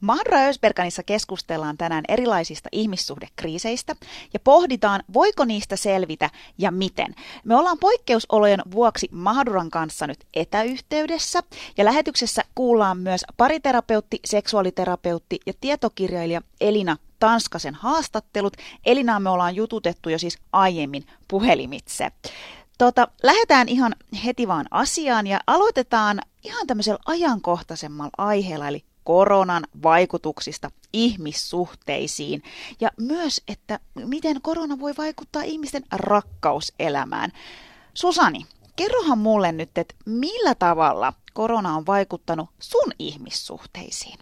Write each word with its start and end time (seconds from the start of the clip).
Mahra 0.00 0.38
Ösberganissa 0.38 1.02
keskustellaan 1.02 1.76
tänään 1.76 2.04
erilaisista 2.08 2.68
ihmissuhdekriiseistä 2.72 3.96
ja 4.34 4.40
pohditaan, 4.40 5.02
voiko 5.12 5.44
niistä 5.44 5.76
selvitä 5.76 6.30
ja 6.58 6.70
miten. 6.70 7.14
Me 7.44 7.56
ollaan 7.56 7.78
poikkeusolojen 7.78 8.62
vuoksi 8.70 9.08
Mahduran 9.12 9.70
kanssa 9.70 10.06
nyt 10.06 10.18
etäyhteydessä 10.34 11.42
ja 11.76 11.84
lähetyksessä 11.84 12.42
kuullaan 12.54 12.98
myös 12.98 13.24
pariterapeutti, 13.36 14.20
seksuaaliterapeutti 14.24 15.40
ja 15.46 15.52
tietokirjailija 15.60 16.40
Elina 16.60 16.96
Tanskasen 17.18 17.74
haastattelut. 17.74 18.56
Elinaa 18.86 19.20
me 19.20 19.30
ollaan 19.30 19.56
jututettu 19.56 20.08
jo 20.08 20.18
siis 20.18 20.38
aiemmin 20.52 21.06
puhelimitse. 21.28 22.12
Tota, 22.78 23.08
lähdetään 23.22 23.68
ihan 23.68 23.94
heti 24.24 24.48
vaan 24.48 24.66
asiaan 24.70 25.26
ja 25.26 25.40
aloitetaan 25.46 26.20
ihan 26.44 26.66
tämmöisellä 26.66 26.98
ajankohtaisemmalla 27.06 28.10
aiheella, 28.18 28.68
eli 28.68 28.84
koronan 29.04 29.66
vaikutuksista 29.82 30.70
ihmissuhteisiin 30.92 32.42
ja 32.80 32.90
myös, 33.00 33.42
että 33.48 33.80
miten 33.94 34.42
korona 34.42 34.78
voi 34.80 34.94
vaikuttaa 34.98 35.42
ihmisten 35.42 35.82
rakkauselämään. 35.92 37.32
Susani, 37.94 38.46
kerrohan 38.76 39.18
mulle 39.18 39.52
nyt, 39.52 39.78
että 39.78 39.94
millä 40.06 40.54
tavalla 40.54 41.12
korona 41.34 41.76
on 41.76 41.86
vaikuttanut 41.86 42.48
sun 42.58 42.92
ihmissuhteisiin? 42.98 44.18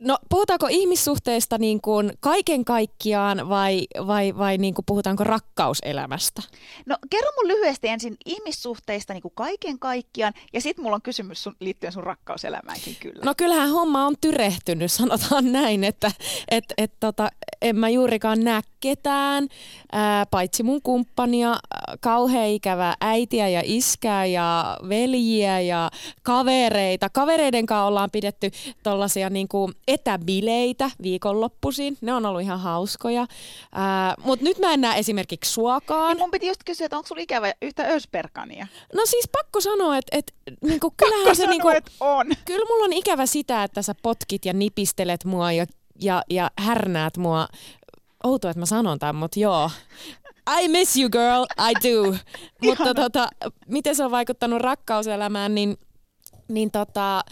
No 0.00 0.18
puhutaanko 0.28 0.66
ihmissuhteista 0.70 1.58
niin 1.58 1.80
kuin 1.80 2.12
kaiken 2.20 2.64
kaikkiaan 2.64 3.48
vai, 3.48 3.86
vai, 4.06 4.38
vai 4.38 4.58
niin 4.58 4.74
kuin 4.74 4.84
puhutaanko 4.84 5.24
rakkauselämästä? 5.24 6.42
No 6.86 6.96
kerro 7.10 7.30
mun 7.36 7.48
lyhyesti 7.48 7.88
ensin 7.88 8.16
ihmissuhteista 8.26 9.12
niin 9.12 9.22
kuin 9.22 9.32
kaiken 9.34 9.78
kaikkiaan 9.78 10.32
ja 10.52 10.60
sitten 10.60 10.82
mulla 10.82 10.94
on 10.94 11.02
kysymys 11.02 11.42
sun, 11.42 11.56
liittyen 11.60 11.92
sun 11.92 12.02
rakkauselämäänkin 12.02 12.96
kyllä. 13.00 13.24
No 13.24 13.34
kyllähän 13.36 13.70
homma 13.70 14.06
on 14.06 14.14
tyrehtynyt, 14.20 14.92
sanotaan 14.92 15.52
näin, 15.52 15.84
että 15.84 16.10
et, 16.50 16.64
et, 16.78 16.92
tota, 17.00 17.28
en 17.62 17.76
mä 17.76 17.88
juurikaan 17.88 18.44
näe 18.44 18.60
ketään, 18.80 19.48
ää, 19.92 20.26
paitsi 20.26 20.62
mun 20.62 20.82
kumppania, 20.82 21.56
kauhean 22.00 22.48
ikävä 22.48 22.94
äitiä 23.00 23.48
ja 23.48 23.62
iskää 23.64 24.26
ja 24.26 24.76
veljiä 24.88 25.60
ja 25.60 25.90
kavereita. 26.22 27.10
Kavereiden 27.10 27.66
kanssa 27.66 27.84
ollaan 27.84 28.10
pidetty 28.10 28.50
tollasia 28.82 29.30
niin 29.30 29.48
kuin 29.48 29.72
etäbileitä 29.92 30.90
viikonloppuisin. 31.02 31.98
Ne 32.00 32.14
on 32.14 32.26
ollut 32.26 32.42
ihan 32.42 32.60
hauskoja. 32.60 33.26
Mutta 34.24 34.44
nyt 34.44 34.58
mä 34.58 34.72
en 34.72 34.80
näe 34.80 34.98
esimerkiksi 34.98 35.52
suokaan. 35.52 36.10
Ja 36.10 36.16
mun 36.16 36.30
piti 36.30 36.46
just 36.46 36.60
kysyä, 36.66 36.84
että 36.84 36.96
onko 36.96 37.06
sulla 37.06 37.22
ikävä 37.22 37.52
yhtä 37.62 37.86
Ösperkania? 37.88 38.66
No 38.94 39.06
siis 39.06 39.28
pakko 39.32 39.60
sanoa, 39.60 39.96
että 39.96 40.16
et, 40.18 40.34
niinku, 40.60 40.94
kyllähän 40.96 41.24
pakko 41.24 41.34
se... 41.34 41.42
Sanoa, 41.42 41.50
niinku, 41.50 41.68
että 41.68 41.90
on. 42.00 42.26
Kyllä 42.44 42.66
mulla 42.68 42.84
on 42.84 42.92
ikävä 42.92 43.26
sitä, 43.26 43.64
että 43.64 43.82
sä 43.82 43.94
potkit 44.02 44.44
ja 44.44 44.52
nipistelet 44.52 45.24
mua 45.24 45.52
ja, 45.52 45.66
ja, 46.00 46.22
ja 46.30 46.50
härnäät 46.58 47.16
mua. 47.16 47.48
Outoa, 48.24 48.50
että 48.50 48.60
mä 48.60 48.66
sanon 48.66 48.98
tämän, 48.98 49.16
mutta 49.16 49.40
joo. 49.40 49.70
I 50.62 50.68
miss 50.68 50.96
you 50.96 51.10
girl, 51.10 51.44
I 51.70 51.88
do. 51.88 52.16
mutta 52.66 52.94
tota, 52.94 53.28
miten 53.66 53.96
se 53.96 54.04
on 54.04 54.10
vaikuttanut 54.10 54.60
rakkauselämään, 54.60 55.54
niin 55.54 55.76
niin 56.50 56.70
tota, 56.70 57.24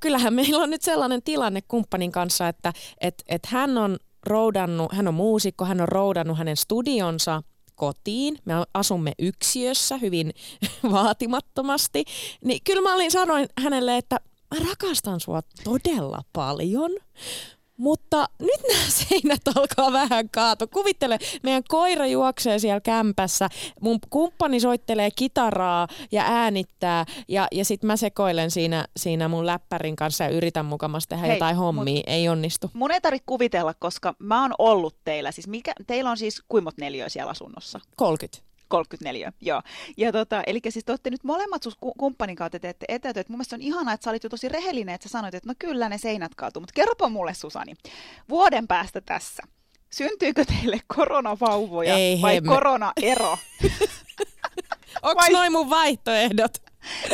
kyllähän 0.00 0.34
meillä 0.34 0.62
on 0.62 0.70
nyt 0.70 0.82
sellainen 0.82 1.22
tilanne 1.22 1.62
kumppanin 1.68 2.12
kanssa, 2.12 2.48
että 2.48 2.72
et, 3.00 3.22
et 3.28 3.46
hän 3.46 3.78
on 3.78 3.96
roudannut, 4.26 4.92
hän 4.92 5.08
on 5.08 5.14
muusikko, 5.14 5.64
hän 5.64 5.80
on 5.80 5.88
roudannut 5.88 6.38
hänen 6.38 6.56
studionsa 6.56 7.42
kotiin. 7.74 8.38
Me 8.44 8.54
asumme 8.74 9.12
yksiössä 9.18 9.96
hyvin 9.96 10.32
vaatimattomasti. 10.92 12.04
Niin 12.44 12.60
kyllä 12.64 12.82
mä 12.82 12.94
olin 12.94 13.10
sanoin 13.10 13.48
hänelle, 13.60 13.96
että 13.96 14.20
mä 14.54 14.66
rakastan 14.68 15.20
sua 15.20 15.40
todella 15.64 16.22
paljon, 16.32 16.90
mutta 17.76 18.28
nyt 18.38 18.60
nämä 18.72 18.84
seinät 18.88 19.40
alkaa 19.56 19.92
vähän 19.92 20.30
kaatua. 20.30 20.66
Kuvittele, 20.66 21.18
meidän 21.42 21.62
koira 21.68 22.06
juoksee 22.06 22.58
siellä 22.58 22.80
kämpässä, 22.80 23.48
mun 23.80 23.98
kumppani 24.10 24.60
soittelee 24.60 25.10
kitaraa 25.16 25.88
ja 26.12 26.24
äänittää 26.26 27.04
ja, 27.28 27.48
ja 27.52 27.64
sitten 27.64 27.86
mä 27.86 27.96
sekoilen 27.96 28.50
siinä, 28.50 28.84
siinä 28.96 29.28
mun 29.28 29.46
läppärin 29.46 29.96
kanssa 29.96 30.24
ja 30.24 30.30
yritän 30.30 30.66
mukamassa 30.66 31.08
tehdä 31.08 31.26
Hei, 31.26 31.36
jotain 31.36 31.56
hommia. 31.56 32.02
Ei 32.06 32.28
onnistu. 32.28 32.70
Mun 32.72 32.90
ei 32.90 33.00
tarvitse 33.00 33.24
kuvitella, 33.26 33.74
koska 33.74 34.14
mä 34.18 34.42
oon 34.42 34.54
ollut 34.58 34.96
teillä. 35.04 35.32
Siis 35.32 35.48
mikä, 35.48 35.72
teillä 35.86 36.10
on 36.10 36.16
siis 36.16 36.42
kuimot 36.48 36.78
neljöä 36.78 37.08
siellä 37.08 37.30
asunnossa? 37.30 37.80
30. 37.96 38.53
34, 38.74 39.32
joo. 39.40 39.62
Ja 39.96 40.12
tota, 40.12 40.42
eli 40.46 40.60
siis 40.68 40.84
te 40.84 40.92
olette 40.92 41.10
nyt 41.10 41.24
molemmat 41.24 41.62
sus 41.62 41.76
kumppanin 41.98 42.36
kautta 42.36 42.58
teette 42.58 42.86
etätyöt. 42.88 43.28
Mun 43.28 43.38
mielestä 43.38 43.56
on 43.56 43.62
ihanaa, 43.62 43.94
että 43.94 44.04
sä 44.04 44.10
olit 44.10 44.24
jo 44.24 44.28
tosi 44.28 44.48
rehellinen, 44.48 44.94
että 44.94 45.08
sä 45.08 45.12
sanoit, 45.12 45.34
että 45.34 45.48
no 45.48 45.54
kyllä 45.58 45.88
ne 45.88 45.98
seinät 45.98 46.34
kaatuu. 46.34 46.60
Mutta 46.60 46.74
kerropa 46.74 47.08
mulle 47.08 47.34
Susani, 47.34 47.74
vuoden 48.28 48.66
päästä 48.66 49.00
tässä, 49.00 49.42
syntyykö 49.92 50.44
teille 50.44 50.80
koronavauvoja 50.86 51.94
Ei, 51.94 52.22
vai 52.22 52.34
hemme. 52.34 52.48
koronaero? 52.48 53.38
Onko 55.02 55.22
vai... 55.22 55.30
noin 55.30 55.52
mun 55.52 55.70
vaihtoehdot? 55.70 56.63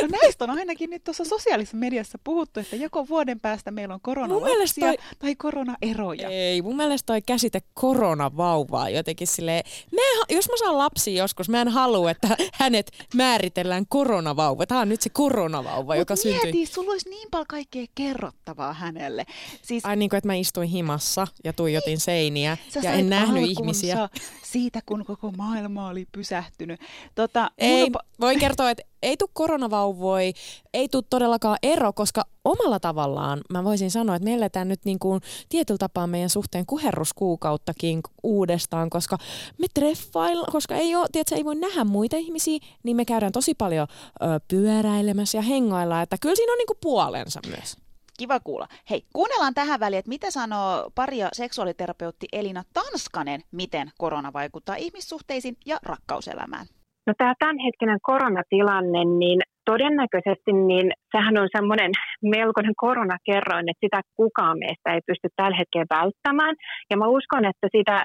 No 0.01 0.07
näistä 0.21 0.43
on 0.43 0.49
ainakin 0.49 0.89
nyt 0.89 1.03
tuossa 1.03 1.25
sosiaalisessa 1.25 1.77
mediassa 1.77 2.17
puhuttu, 2.23 2.59
että 2.59 2.75
joko 2.75 3.07
vuoden 3.07 3.39
päästä 3.39 3.71
meillä 3.71 3.93
on 3.93 4.01
koronalapsia 4.01 4.87
toi... 4.87 4.97
tai 5.19 5.35
koronaeroja. 5.35 6.29
Ei, 6.29 6.61
mun 6.61 6.75
mielestä 6.77 7.05
toi 7.05 7.21
käsite 7.21 7.59
koronavauvaa 7.73 8.89
jotenkin 8.89 9.27
silleen, 9.27 9.63
mä 9.91 10.01
en, 10.01 10.35
jos 10.35 10.49
mä 10.49 10.57
saan 10.59 10.77
lapsi 10.77 11.15
joskus, 11.15 11.49
mä 11.49 11.61
en 11.61 11.67
halua, 11.67 12.11
että 12.11 12.37
hänet 12.53 12.91
määritellään 13.15 13.85
koronavauva. 13.89 14.65
Tämä 14.65 14.81
on 14.81 14.89
nyt 14.89 15.01
se 15.01 15.09
koronavauva, 15.09 15.93
Mut 15.93 15.99
joka 15.99 16.13
mieti, 16.23 16.39
syntyi. 16.41 16.65
sulla 16.65 16.91
olisi 16.91 17.09
niin 17.09 17.27
paljon 17.31 17.47
kaikkea 17.47 17.85
kerrottavaa 17.95 18.73
hänelle. 18.73 19.25
Siis, 19.61 19.85
Ai 19.85 19.95
niin 19.95 20.09
kuin, 20.09 20.17
että 20.17 20.27
mä 20.27 20.35
istuin 20.35 20.69
himassa 20.69 21.27
ja 21.43 21.53
tuijotin 21.53 21.91
Niin. 21.91 21.99
seiniä 21.99 22.57
Sä 22.69 22.79
ja 22.83 22.91
en 22.91 23.09
nähnyt 23.09 23.43
ihmisiä. 23.49 24.09
siitä, 24.43 24.79
kun 24.85 25.05
koko 25.05 25.31
maailma 25.31 25.87
oli 25.87 26.05
pysähtynyt. 26.11 26.79
Tota, 27.15 27.51
Ei, 27.57 27.83
mun 27.83 27.91
voi 28.19 28.35
kertoa, 28.35 28.69
että 28.69 28.83
ei 29.01 29.17
tule 29.17 29.29
koronavauvoi, 29.33 30.33
ei 30.73 30.89
tule 30.89 31.03
todellakaan 31.09 31.57
ero, 31.63 31.93
koska 31.93 32.23
omalla 32.45 32.79
tavallaan 32.79 33.41
mä 33.49 33.63
voisin 33.63 33.91
sanoa, 33.91 34.15
että 34.15 34.25
me 34.25 34.33
eletään 34.33 34.67
nyt 34.67 34.85
niin 34.85 34.99
kuin 34.99 35.21
tietyllä 35.49 35.77
tapaa 35.77 36.07
meidän 36.07 36.29
suhteen 36.29 36.65
kuherruskuukauttakin 36.65 38.01
uudestaan, 38.23 38.89
koska 38.89 39.17
me 39.57 39.67
treffaillaan, 39.73 40.51
koska 40.51 40.75
ei, 40.75 40.95
ole, 40.95 41.07
tiedätkö, 41.11 41.35
ei 41.35 41.45
voi 41.45 41.55
nähdä 41.55 41.83
muita 41.83 42.17
ihmisiä, 42.17 42.59
niin 42.83 42.95
me 42.95 43.05
käydään 43.05 43.31
tosi 43.31 43.53
paljon 43.53 43.87
ö, 44.21 44.25
pyöräilemässä 44.47 45.37
ja 45.37 45.41
hengaillaan, 45.41 46.03
että 46.03 46.17
kyllä 46.21 46.35
siinä 46.35 46.53
on 46.53 46.57
niin 46.57 46.67
kuin 46.67 46.79
puolensa 46.81 47.39
myös. 47.47 47.77
Kiva 48.17 48.39
kuulla. 48.39 48.67
Hei, 48.89 49.05
kuunnellaan 49.13 49.53
tähän 49.53 49.79
väliin, 49.79 49.99
että 49.99 50.09
mitä 50.09 50.31
sanoo 50.31 50.91
pari- 50.95 51.17
ja 51.17 51.29
seksuaaliterapeutti 51.33 52.27
Elina 52.31 52.63
Tanskanen, 52.73 53.43
miten 53.51 53.91
korona 53.97 54.33
vaikuttaa 54.33 54.75
ihmissuhteisiin 54.75 55.57
ja 55.65 55.79
rakkauselämään. 55.83 56.67
No 57.07 57.13
tämä 57.17 57.33
tämänhetkinen 57.39 57.99
koronatilanne, 58.01 59.05
niin 59.05 59.39
todennäköisesti 59.65 60.51
niin 60.53 60.91
sehän 61.11 61.37
on 61.37 61.49
semmoinen 61.57 61.91
melkoinen 62.35 62.75
koronakerroin, 62.77 63.69
että 63.69 63.85
sitä 63.85 64.01
kukaan 64.15 64.57
meistä 64.59 64.93
ei 64.93 65.01
pysty 65.07 65.27
tällä 65.35 65.57
hetkellä 65.57 65.95
välttämään. 65.99 66.55
Ja 66.89 66.97
mä 66.97 67.05
uskon, 67.07 67.45
että 67.45 67.67
sitä 67.77 68.03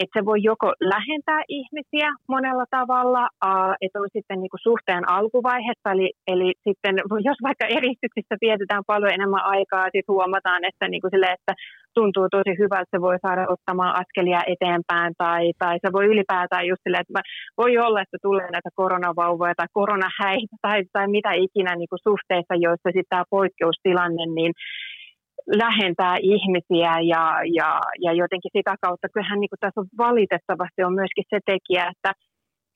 että 0.00 0.20
se 0.20 0.24
voi 0.24 0.40
joko 0.42 0.68
lähentää 0.80 1.42
ihmisiä 1.48 2.08
monella 2.28 2.64
tavalla, 2.70 3.28
että 3.84 4.00
on 4.00 4.08
sitten 4.12 4.40
niinku 4.40 4.56
suhteen 4.62 5.08
alkuvaihetta, 5.08 5.92
eli, 5.92 6.12
eli 6.26 6.52
sitten 6.68 6.94
jos 7.28 7.38
vaikka 7.42 7.66
eristyksissä 7.66 8.34
vietetään 8.40 8.84
paljon 8.86 9.12
enemmän 9.12 9.44
aikaa, 9.44 9.84
sitten 9.84 10.14
huomataan, 10.14 10.64
että, 10.64 10.88
niinku 10.88 11.08
sille, 11.10 11.26
että 11.26 11.52
tuntuu 11.94 12.26
tosi 12.30 12.52
hyvältä, 12.58 12.90
se 12.90 13.00
voi 13.00 13.18
saada 13.26 13.44
ottamaan 13.54 13.96
askelia 14.00 14.40
eteenpäin, 14.54 15.12
tai, 15.18 15.52
tai 15.58 15.74
se 15.84 15.92
voi 15.92 16.06
ylipäätään 16.12 16.66
just 16.66 16.82
sille, 16.82 16.98
että 17.00 17.20
voi 17.62 17.78
olla, 17.78 18.00
että 18.02 18.18
tulee 18.22 18.48
näitä 18.50 18.70
koronavauvoja 18.74 19.54
tai 19.56 19.66
koronahäitä 19.72 20.56
tai, 20.62 20.78
tai 20.92 21.06
mitä 21.08 21.32
ikinä 21.32 21.76
niinku 21.76 21.96
suhteissa, 22.08 22.54
joissa 22.54 22.88
sitten 22.88 23.12
tämä 23.12 23.24
poikkeustilanne, 23.30 24.26
niin 24.38 24.52
lähentää 25.62 26.16
ihmisiä 26.34 26.92
ja, 27.12 27.24
ja, 27.58 27.80
ja 28.04 28.12
jotenkin 28.12 28.50
sitä 28.56 28.74
kautta, 28.84 29.08
kyllähän 29.12 29.40
niin 29.40 29.52
kuin 29.52 29.62
tässä 29.64 29.80
on 29.80 29.86
valitettavasti 29.98 30.80
on 30.84 30.94
myöskin 31.00 31.24
se 31.30 31.38
tekijä, 31.46 31.84
että 31.92 32.12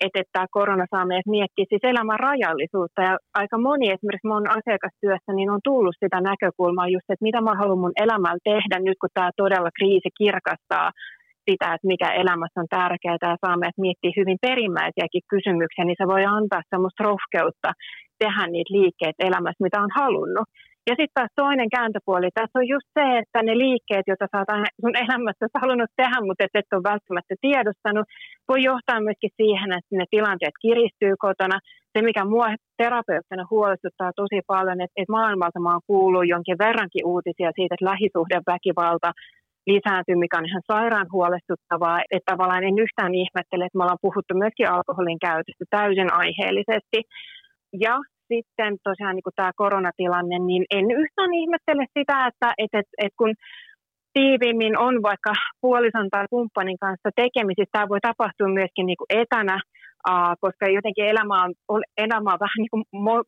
että, 0.05 0.21
että 0.21 0.35
tämä 0.35 0.47
korona 0.59 0.87
saa 0.91 1.07
meidät 1.11 1.35
miettiä 1.37 1.65
siis 1.69 1.85
elämän 1.93 2.21
rajallisuutta 2.29 3.01
ja 3.09 3.15
aika 3.41 3.57
moni 3.59 3.87
esimerkiksi 3.95 4.31
mun 4.33 4.51
asiakastyössä 4.59 5.33
niin 5.35 5.51
on 5.51 5.61
tullut 5.65 5.97
sitä 6.03 6.19
näkökulmaa 6.31 6.89
just, 6.95 7.09
että 7.11 7.27
mitä 7.29 7.41
mä 7.41 7.61
haluan 7.61 7.83
mun 7.85 8.01
elämällä 8.05 8.43
tehdä 8.53 8.77
nyt 8.79 8.99
kun 9.01 9.15
tämä 9.15 9.31
todella 9.43 9.71
kriisi 9.79 10.11
kirkastaa 10.21 10.89
sitä, 11.51 11.67
että 11.75 11.91
mikä 11.93 12.09
elämässä 12.23 12.61
on 12.63 12.73
tärkeää 12.79 13.23
ja 13.23 13.43
saa 13.45 13.61
meidät 13.61 13.85
miettiä 13.87 14.19
hyvin 14.21 14.39
perimmäisiäkin 14.47 15.29
kysymyksiä, 15.33 15.85
niin 15.85 16.01
se 16.01 16.07
voi 16.15 16.25
antaa 16.37 16.71
semmoista 16.73 17.05
rohkeutta 17.09 17.71
tehdä 18.23 18.45
niitä 18.47 18.75
liikkeitä 18.77 19.27
elämässä, 19.29 19.67
mitä 19.67 19.79
on 19.87 19.93
halunnut. 20.01 20.49
Ja 20.89 20.95
sitten 20.99 21.17
taas 21.19 21.33
toinen 21.43 21.71
kääntöpuoli 21.77 22.31
tässä 22.35 22.59
on 22.59 22.69
just 22.75 22.89
se, 22.99 23.05
että 23.21 23.39
ne 23.43 23.55
liikkeet, 23.65 24.07
joita 24.11 24.27
sä 24.31 24.39
oot 24.39 24.71
sun 24.83 24.97
elämässä 25.05 25.47
halunnut 25.63 25.93
tehdä, 26.01 26.19
mutta 26.27 26.45
et, 26.45 26.55
et 26.61 26.77
ole 26.77 26.91
välttämättä 26.93 27.35
tiedostanut, 27.47 28.07
voi 28.49 28.61
johtaa 28.71 29.01
myöskin 29.07 29.37
siihen, 29.41 29.71
että 29.79 29.93
ne 29.99 30.05
tilanteet 30.15 30.57
kiristyy 30.65 31.15
kotona. 31.27 31.59
Se, 31.93 31.99
mikä 32.09 32.23
mua 32.25 32.49
terapeuttina 32.83 33.51
huolestuttaa 33.53 34.19
tosi 34.21 34.39
paljon, 34.53 34.81
että, 34.85 34.97
että 35.01 35.17
maailmalta 35.19 35.61
mä 35.61 35.73
oon 35.73 35.89
kuullut 35.91 36.31
jonkin 36.35 36.63
verrankin 36.67 37.07
uutisia 37.13 37.51
siitä, 37.57 37.75
että 37.75 37.91
lähisuhdeväkivalta 37.91 39.11
lisääntyy, 39.73 40.17
mikä 40.17 40.39
on 40.39 40.51
ihan 40.51 40.69
sairaan 40.73 41.13
huolestuttavaa. 41.13 41.99
Että 42.15 42.31
tavallaan 42.33 42.65
en 42.69 42.79
yhtään 42.85 43.15
ihmettele, 43.23 43.63
että 43.65 43.79
me 43.79 43.83
ollaan 43.85 44.05
puhuttu 44.07 44.33
myöskin 44.43 44.71
alkoholin 44.75 45.21
käytöstä 45.27 45.65
täysin 45.71 46.11
aiheellisesti. 46.23 46.99
Ja 47.85 47.95
sitten 48.29 48.77
tosiaan 48.85 49.15
niin 49.17 49.37
tämä 49.37 49.53
koronatilanne, 49.57 50.39
niin 50.39 50.65
en 50.71 50.91
yhtään 50.91 51.35
ihmettele 51.35 51.85
sitä, 51.99 52.27
että 52.27 52.55
et, 52.59 52.73
et, 52.73 52.87
et 53.05 53.13
kun 53.19 53.35
tiiviimmin 54.13 54.79
on 54.79 55.03
vaikka 55.03 55.33
puolison 55.61 56.09
tai 56.11 56.25
kumppanin 56.31 56.79
kanssa 56.79 57.11
tekemisissä, 57.17 57.73
tämä 57.73 57.89
voi 57.89 58.01
tapahtua 58.01 58.49
myöskin 58.49 58.87
niin 58.87 59.01
kuin 59.01 59.21
etänä, 59.23 59.61
koska 60.41 60.65
jotenkin 60.77 61.11
elämä 61.13 61.45
on, 61.69 61.83
elämä 61.97 62.33
on 62.33 62.45
vähän 62.45 62.61
niin 62.63 62.73
kuin 62.73 62.85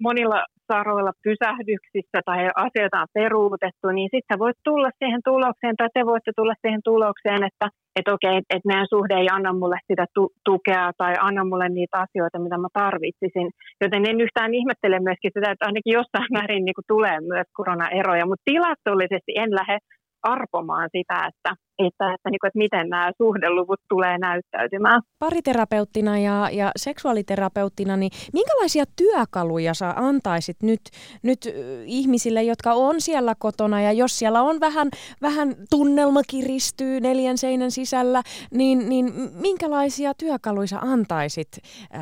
monilla 0.06 0.41
saroilla 0.73 1.12
pysähdyksissä 1.27 2.19
tai 2.25 2.41
asioita 2.67 3.00
on 3.00 3.15
peruutettu, 3.19 3.87
niin 3.88 4.09
sitten 4.15 4.38
voit 4.38 4.59
tulla 4.65 4.91
siihen 4.99 5.21
tulokseen 5.25 5.77
tai 5.77 5.88
te 5.94 6.06
voitte 6.06 6.32
tulla 6.37 6.55
siihen 6.62 6.81
tulokseen, 6.85 7.43
että 7.50 7.67
että 7.97 8.15
okei, 8.15 8.37
että 8.55 8.69
meidän 8.71 8.93
suhde 8.94 9.15
ei 9.15 9.29
anna 9.37 9.53
mulle 9.53 9.79
sitä 9.91 10.05
tu- 10.15 10.32
tukea 10.44 10.91
tai 11.00 11.15
anna 11.21 11.43
mulle 11.44 11.69
niitä 11.69 11.97
asioita, 12.05 12.38
mitä 12.38 12.59
mä 12.59 12.69
tarvitsisin. 12.73 13.49
Joten 13.81 14.09
en 14.11 14.21
yhtään 14.21 14.55
ihmettele 14.55 14.99
myöskin 15.00 15.31
sitä, 15.35 15.50
että 15.50 15.67
ainakin 15.67 15.97
jossain 15.99 16.31
määrin 16.37 16.65
niin 16.65 16.91
tulee 16.93 17.19
myös 17.21 17.49
koronaeroja, 17.59 18.27
mutta 18.27 18.49
tilastollisesti 18.53 19.32
en 19.43 19.50
lähde 19.59 19.79
arpomaan 20.22 20.88
sitä, 20.96 21.14
että, 21.14 21.56
että, 21.78 22.14
että, 22.14 22.31
niin 22.31 22.40
kuin, 22.40 22.49
että 22.49 22.58
miten 22.58 22.88
nämä 22.88 23.12
suhdeluvut 23.19 23.81
tulee 23.88 24.19
näyttäytymään. 24.19 25.02
Pariterapeuttina 25.19 26.19
ja, 26.19 26.49
ja 26.52 26.70
seksuaaliterapeuttina, 26.76 27.96
niin 27.96 28.11
minkälaisia 28.32 28.84
työkaluja 28.96 29.75
sä 29.75 29.94
antaisit 29.96 30.56
nyt, 30.62 30.81
nyt 31.22 31.38
ihmisille, 31.87 32.43
jotka 32.43 32.72
on 32.72 33.00
siellä 33.00 33.34
kotona 33.38 33.81
ja 33.81 33.93
jos 33.93 34.19
siellä 34.19 34.43
on 34.43 34.61
vähän, 34.61 34.88
vähän 35.22 35.55
tunnelma 35.70 36.20
kiristyy 36.28 37.00
neljän 37.00 37.38
seinän 37.38 37.70
sisällä, 37.70 38.22
niin, 38.50 38.88
niin 38.88 39.12
minkälaisia 39.32 40.14
työkaluja 40.14 40.67
sä 40.67 40.78
antaisit 40.78 41.49
äh, 41.94 42.00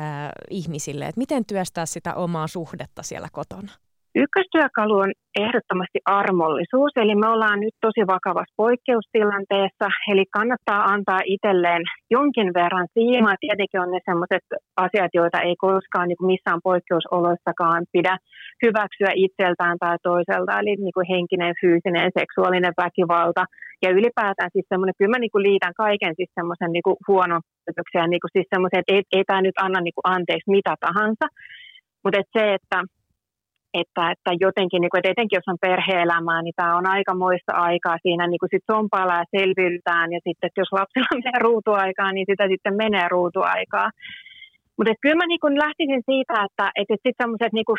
ihmisille, 0.49 1.05
että 1.05 1.19
miten 1.19 1.45
työstää 1.45 1.85
sitä 1.85 2.13
omaa 2.13 2.47
suhdetta 2.47 3.03
siellä 3.03 3.27
kotona? 3.31 3.71
Ykköstyökalu 4.15 4.97
on 4.97 5.11
ehdottomasti 5.45 5.99
armollisuus, 6.05 6.91
eli 6.95 7.15
me 7.15 7.27
ollaan 7.27 7.59
nyt 7.59 7.75
tosi 7.81 8.01
vakavassa 8.07 8.59
poikkeustilanteessa, 8.63 9.87
eli 10.11 10.23
kannattaa 10.37 10.81
antaa 10.93 11.21
itselleen 11.25 11.83
jonkin 12.11 12.53
verran 12.53 12.87
siimaa. 12.93 13.35
Tietenkin 13.39 13.81
on 13.81 13.91
ne 13.91 13.99
sellaiset 14.05 14.45
asiat, 14.85 15.11
joita 15.13 15.39
ei 15.41 15.55
koskaan 15.55 16.07
niin 16.07 16.19
kuin 16.19 16.31
missään 16.33 16.61
poikkeusoloissakaan 16.63 17.83
pidä 17.91 18.17
hyväksyä 18.63 19.11
itseltään 19.25 19.77
tai 19.83 19.97
toiselta, 20.03 20.59
eli 20.59 20.73
niin 20.75 20.95
kuin 20.97 21.07
henkinen, 21.13 21.53
fyysinen, 21.61 22.11
seksuaalinen 22.19 22.73
väkivalta. 22.83 23.43
Ja 23.83 23.89
ylipäätään 23.97 24.51
siis 24.53 24.67
semmoinen, 24.69 24.97
kyllä 24.97 25.13
mä 25.13 25.19
niin 25.19 25.35
kuin 25.35 25.47
liitän 25.49 25.73
kaiken 25.83 26.13
siis 26.15 26.31
semmoisen 26.39 26.71
niin 26.71 26.97
huonon 27.07 27.41
niin 28.11 28.23
kuin 28.23 28.33
siis 28.35 28.49
semmoisen, 28.53 28.79
että 28.79 28.93
ei, 28.95 29.01
ei 29.15 29.23
tämä 29.27 29.41
nyt 29.41 29.57
anna 29.65 29.79
niin 29.81 29.97
kuin 29.97 30.11
anteeksi 30.15 30.51
mitä 30.57 30.73
tahansa. 30.85 31.25
Mutta 32.03 32.19
et 32.19 32.29
se, 32.37 32.53
että 32.53 32.77
että, 33.73 34.11
että 34.11 34.31
jotenkin, 34.45 34.81
niin 34.81 34.89
kuin, 34.89 34.99
että 34.99 35.11
etenkin 35.11 35.37
jos 35.37 35.51
on 35.53 35.63
perhe-elämää, 35.67 36.41
niin 36.41 36.53
tämä 36.55 36.77
on 36.77 36.87
aikamoista 36.95 37.53
aikaa 37.53 37.97
siinä 38.01 38.27
niin 38.27 38.39
kuin 38.39 38.53
sit 38.53 38.65
ja 38.67 39.23
selviytään, 39.37 40.13
ja 40.13 40.19
sitten 40.25 40.47
että 40.47 40.61
jos 40.61 40.71
lapsella 40.71 41.15
menee 41.17 41.39
ruutuaikaa, 41.39 42.11
niin 42.11 42.27
sitä 42.31 42.47
sitten 42.47 42.75
menee 42.83 43.07
ruutuaikaa. 43.15 43.89
Mutta 44.77 44.93
kyllä 45.01 45.15
mä 45.15 45.27
niin 45.27 45.43
kuin 45.43 45.55
lähtisin 45.65 46.03
siitä, 46.11 46.33
että, 46.45 46.65
että 46.79 46.93
sitten 46.93 47.19
semmoiset 47.21 47.53
niin 47.53 47.69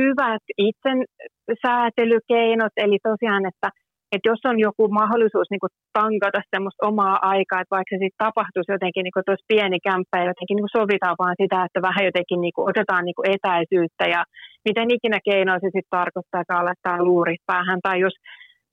hyvät 0.00 0.44
itsensäätelykeinot, 0.68 2.74
eli 2.76 2.98
tosiaan, 3.02 3.46
että 3.46 3.68
että 4.12 4.28
jos 4.30 4.42
on 4.50 4.58
joku 4.66 4.84
mahdollisuus 5.00 5.48
niin 5.50 5.62
kuin 5.64 5.74
tankata 5.98 6.40
semmoista 6.54 6.86
omaa 6.90 7.16
aikaa, 7.32 7.60
että 7.60 7.76
vaikka 7.76 7.90
se 7.92 7.98
sitten 8.02 8.24
tapahtuisi 8.26 8.74
jotenkin 8.76 9.04
niin 9.04 9.16
kuin 9.16 9.26
tuossa 9.26 9.50
pieni 9.52 9.78
kämppä 9.88 10.16
ja 10.18 10.30
jotenkin 10.30 10.56
niin 10.56 10.66
kuin 10.66 10.78
sovitaan 10.80 11.20
vaan 11.22 11.36
sitä, 11.42 11.58
että 11.66 11.80
vähän 11.88 12.08
jotenkin 12.08 12.40
niin 12.44 12.54
kuin 12.54 12.68
otetaan 12.70 13.04
niin 13.04 13.18
kuin 13.18 13.30
etäisyyttä 13.34 14.04
ja 14.14 14.20
miten 14.68 14.88
ikinä 14.96 15.18
keinoin 15.28 15.62
se 15.62 15.68
sitten 15.74 15.94
tarkoittaa, 15.98 16.66
laittaa 16.68 17.04
luurit 17.08 17.42
päähän 17.50 17.80
tai 17.86 17.96
jos 18.06 18.16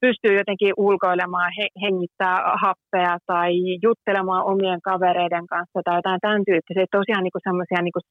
pystyy 0.05 0.33
jotenkin 0.41 0.73
ulkoilemaan, 0.87 1.51
hengittää 1.83 2.37
happea 2.63 3.15
tai 3.31 3.51
juttelemaan 3.85 4.43
omien 4.53 4.81
kavereiden 4.89 5.47
kanssa 5.53 5.79
tai 5.85 5.95
jotain 5.99 6.23
tämän 6.25 6.45
tyyppisiä, 6.49 6.95
tosiaan 6.97 7.23
niin 7.23 7.47
semmoisia 7.49 7.81
niin 7.81 8.09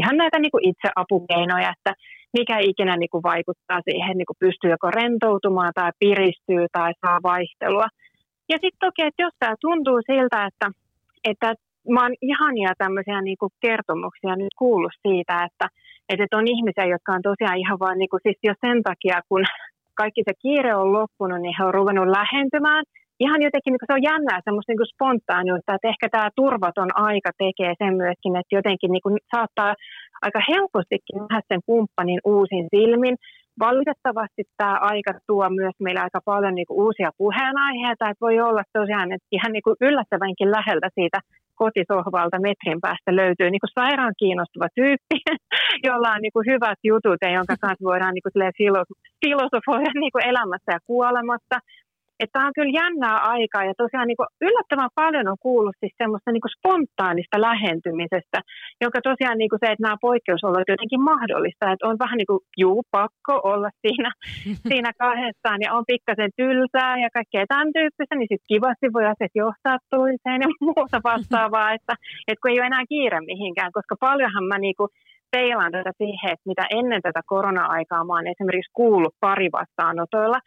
ihan 0.00 0.16
näitä 0.22 0.38
niin 0.38 0.54
kuin 0.54 0.66
itseapukeinoja, 0.70 1.74
että 1.76 1.92
mikä 2.38 2.56
ikinä 2.58 2.96
niin 2.96 3.12
kuin 3.12 3.22
vaikuttaa 3.22 3.80
siihen, 3.90 4.16
niin 4.16 4.30
kuin 4.30 4.42
pystyy 4.44 4.70
joko 4.70 4.90
rentoutumaan 4.90 5.72
tai 5.74 5.90
piristyy 5.98 6.66
tai 6.72 6.92
saa 7.00 7.18
vaihtelua. 7.22 7.88
Ja 8.48 8.56
sitten 8.62 8.84
toki, 8.86 9.02
että 9.02 9.22
jos 9.22 9.34
tämä 9.38 9.54
tuntuu 9.60 9.98
siltä, 10.10 10.38
että, 10.48 10.66
että 11.30 11.54
mä 11.94 12.02
oon 12.02 12.14
ihania 12.22 12.72
tämmöisiä 12.78 13.20
niin 13.22 13.38
kuin 13.40 13.52
kertomuksia 13.60 14.36
nyt 14.36 14.54
kuullut 14.58 14.94
siitä, 15.08 15.34
että, 15.46 15.66
että 16.08 16.36
on 16.36 16.48
ihmisiä, 16.48 16.86
jotka 16.94 17.12
on 17.12 17.22
tosiaan 17.22 17.58
ihan 17.58 17.78
vaan 17.78 17.98
niin 17.98 18.08
kuin, 18.08 18.20
siis 18.22 18.38
jo 18.42 18.54
sen 18.66 18.82
takia, 18.82 19.20
kun 19.28 19.44
kaikki 19.94 20.22
se 20.28 20.34
kiire 20.42 20.74
on 20.74 20.92
loppunut, 20.92 21.40
niin 21.40 21.54
he 21.58 21.64
on 21.64 21.74
ruvennut 21.74 22.08
lähentymään. 22.18 22.84
Ihan 23.20 23.42
jotenkin 23.42 23.72
niin 23.72 23.88
se 23.88 23.96
on 23.98 24.08
jännää 24.10 24.40
semmoista 24.44 24.72
niin 24.72 24.92
spontaaniutta, 24.94 25.74
että 25.74 25.88
ehkä 25.88 26.06
tämä 26.08 26.36
turvaton 26.36 26.90
aika 26.94 27.30
tekee 27.44 27.72
sen 27.78 27.94
myöskin, 28.02 28.36
että 28.36 28.56
jotenkin 28.58 28.90
niin 28.92 29.04
kuin 29.06 29.16
saattaa 29.34 29.74
aika 30.26 30.40
helpostikin 30.50 31.18
nähdä 31.20 31.40
sen 31.48 31.62
kumppanin 31.66 32.20
uusin 32.24 32.66
silmin. 32.74 33.16
Valitettavasti 33.66 34.42
tämä 34.56 34.76
aika 34.92 35.12
tuo 35.26 35.46
myös 35.60 35.76
meille 35.84 36.00
aika 36.00 36.20
paljon 36.24 36.54
niin 36.54 36.68
kuin 36.68 36.80
uusia 36.84 37.10
puheenaiheita, 37.18 38.08
että 38.08 38.24
voi 38.26 38.40
olla 38.40 38.62
tosiaan, 38.78 39.12
että 39.12 39.28
ihan 39.36 39.52
niin 39.52 39.66
kuin 39.66 39.76
yllättävänkin 39.80 40.50
läheltä 40.56 40.88
siitä 40.98 41.18
kotisohvalta 41.62 42.38
metrin 42.46 42.80
päästä 42.84 43.10
löytyy 43.20 43.48
niin 43.50 43.64
kuin 43.64 43.76
sairaan 43.80 44.14
kiinnostava 44.22 44.68
tyyppi, 44.78 45.16
jolla 45.88 46.08
on 46.14 46.22
niin 46.22 46.34
kuin 46.36 46.46
hyvät 46.52 46.80
jutut 46.90 47.20
ja 47.24 47.30
jonka 47.38 47.54
kanssa 47.60 47.88
voidaan 47.90 48.14
niin 48.14 48.26
kuin 48.26 48.36
filosofoida 49.24 49.90
niin 50.02 50.14
kuin 50.14 50.26
elämässä 50.30 50.70
ja 50.76 50.86
kuolemassa. 50.90 51.56
Että 52.20 52.32
tämä 52.32 52.46
on 52.46 52.56
kyllä 52.58 52.78
jännää 52.82 53.16
aikaa 53.34 53.64
ja 53.64 53.74
tosiaan 53.82 54.08
niin 54.08 54.20
kuin 54.20 54.30
yllättävän 54.46 54.96
paljon 55.02 55.28
on 55.32 55.44
kuullut 55.46 55.76
siis 55.80 55.94
semmoista 56.02 56.32
niin 56.32 56.44
kuin 56.44 56.56
spontaanista 56.58 57.36
lähentymisestä, 57.48 58.38
jonka 58.82 58.98
tosiaan 59.10 59.38
niin 59.38 59.50
kuin 59.50 59.60
se, 59.62 59.66
että 59.72 59.84
nämä 59.86 60.04
poikkeusolot 60.08 60.72
jotenkin 60.74 61.02
mahdollista, 61.12 61.72
että 61.72 61.88
on 61.88 61.96
vähän 62.04 62.18
niin 62.18 62.30
kuin 62.32 62.42
juu, 62.62 62.82
pakko 62.98 63.34
olla 63.52 63.70
siinä, 63.82 64.10
siinä 64.70 64.90
kahdestaan 65.04 65.60
ja 65.64 65.72
on 65.76 65.84
pikkasen 65.92 66.30
tylsää 66.40 66.92
ja 67.04 67.08
kaikkea 67.16 67.44
tämän 67.48 67.70
tyyppistä, 67.76 68.14
niin 68.16 68.30
sitten 68.30 68.50
kivasti 68.52 68.86
voi 68.96 69.04
asiat 69.12 69.34
johtaa 69.44 69.78
toiseen 69.96 70.40
ja 70.44 70.48
muuta 70.66 70.98
vastaavaa, 71.10 71.72
että, 71.76 71.94
että 72.28 72.40
kun 72.40 72.50
ei 72.50 72.60
ole 72.60 72.66
enää 72.66 72.84
kiire 72.92 73.20
mihinkään, 73.20 73.72
koska 73.76 73.94
paljonhan 74.06 74.44
mä 74.52 74.58
niin 74.58 74.76
kuin 74.78 74.90
peilaan 75.36 75.72
tätä 75.72 75.92
siihen, 76.02 76.30
että 76.34 76.50
mitä 76.50 76.64
ennen 76.78 77.02
tätä 77.02 77.20
korona-aikaa 77.32 78.04
mä 78.04 78.12
oon 78.12 78.32
esimerkiksi 78.34 78.76
kuullut 78.80 79.14
pari 79.20 79.48
vastaanotoilla, 79.58 80.38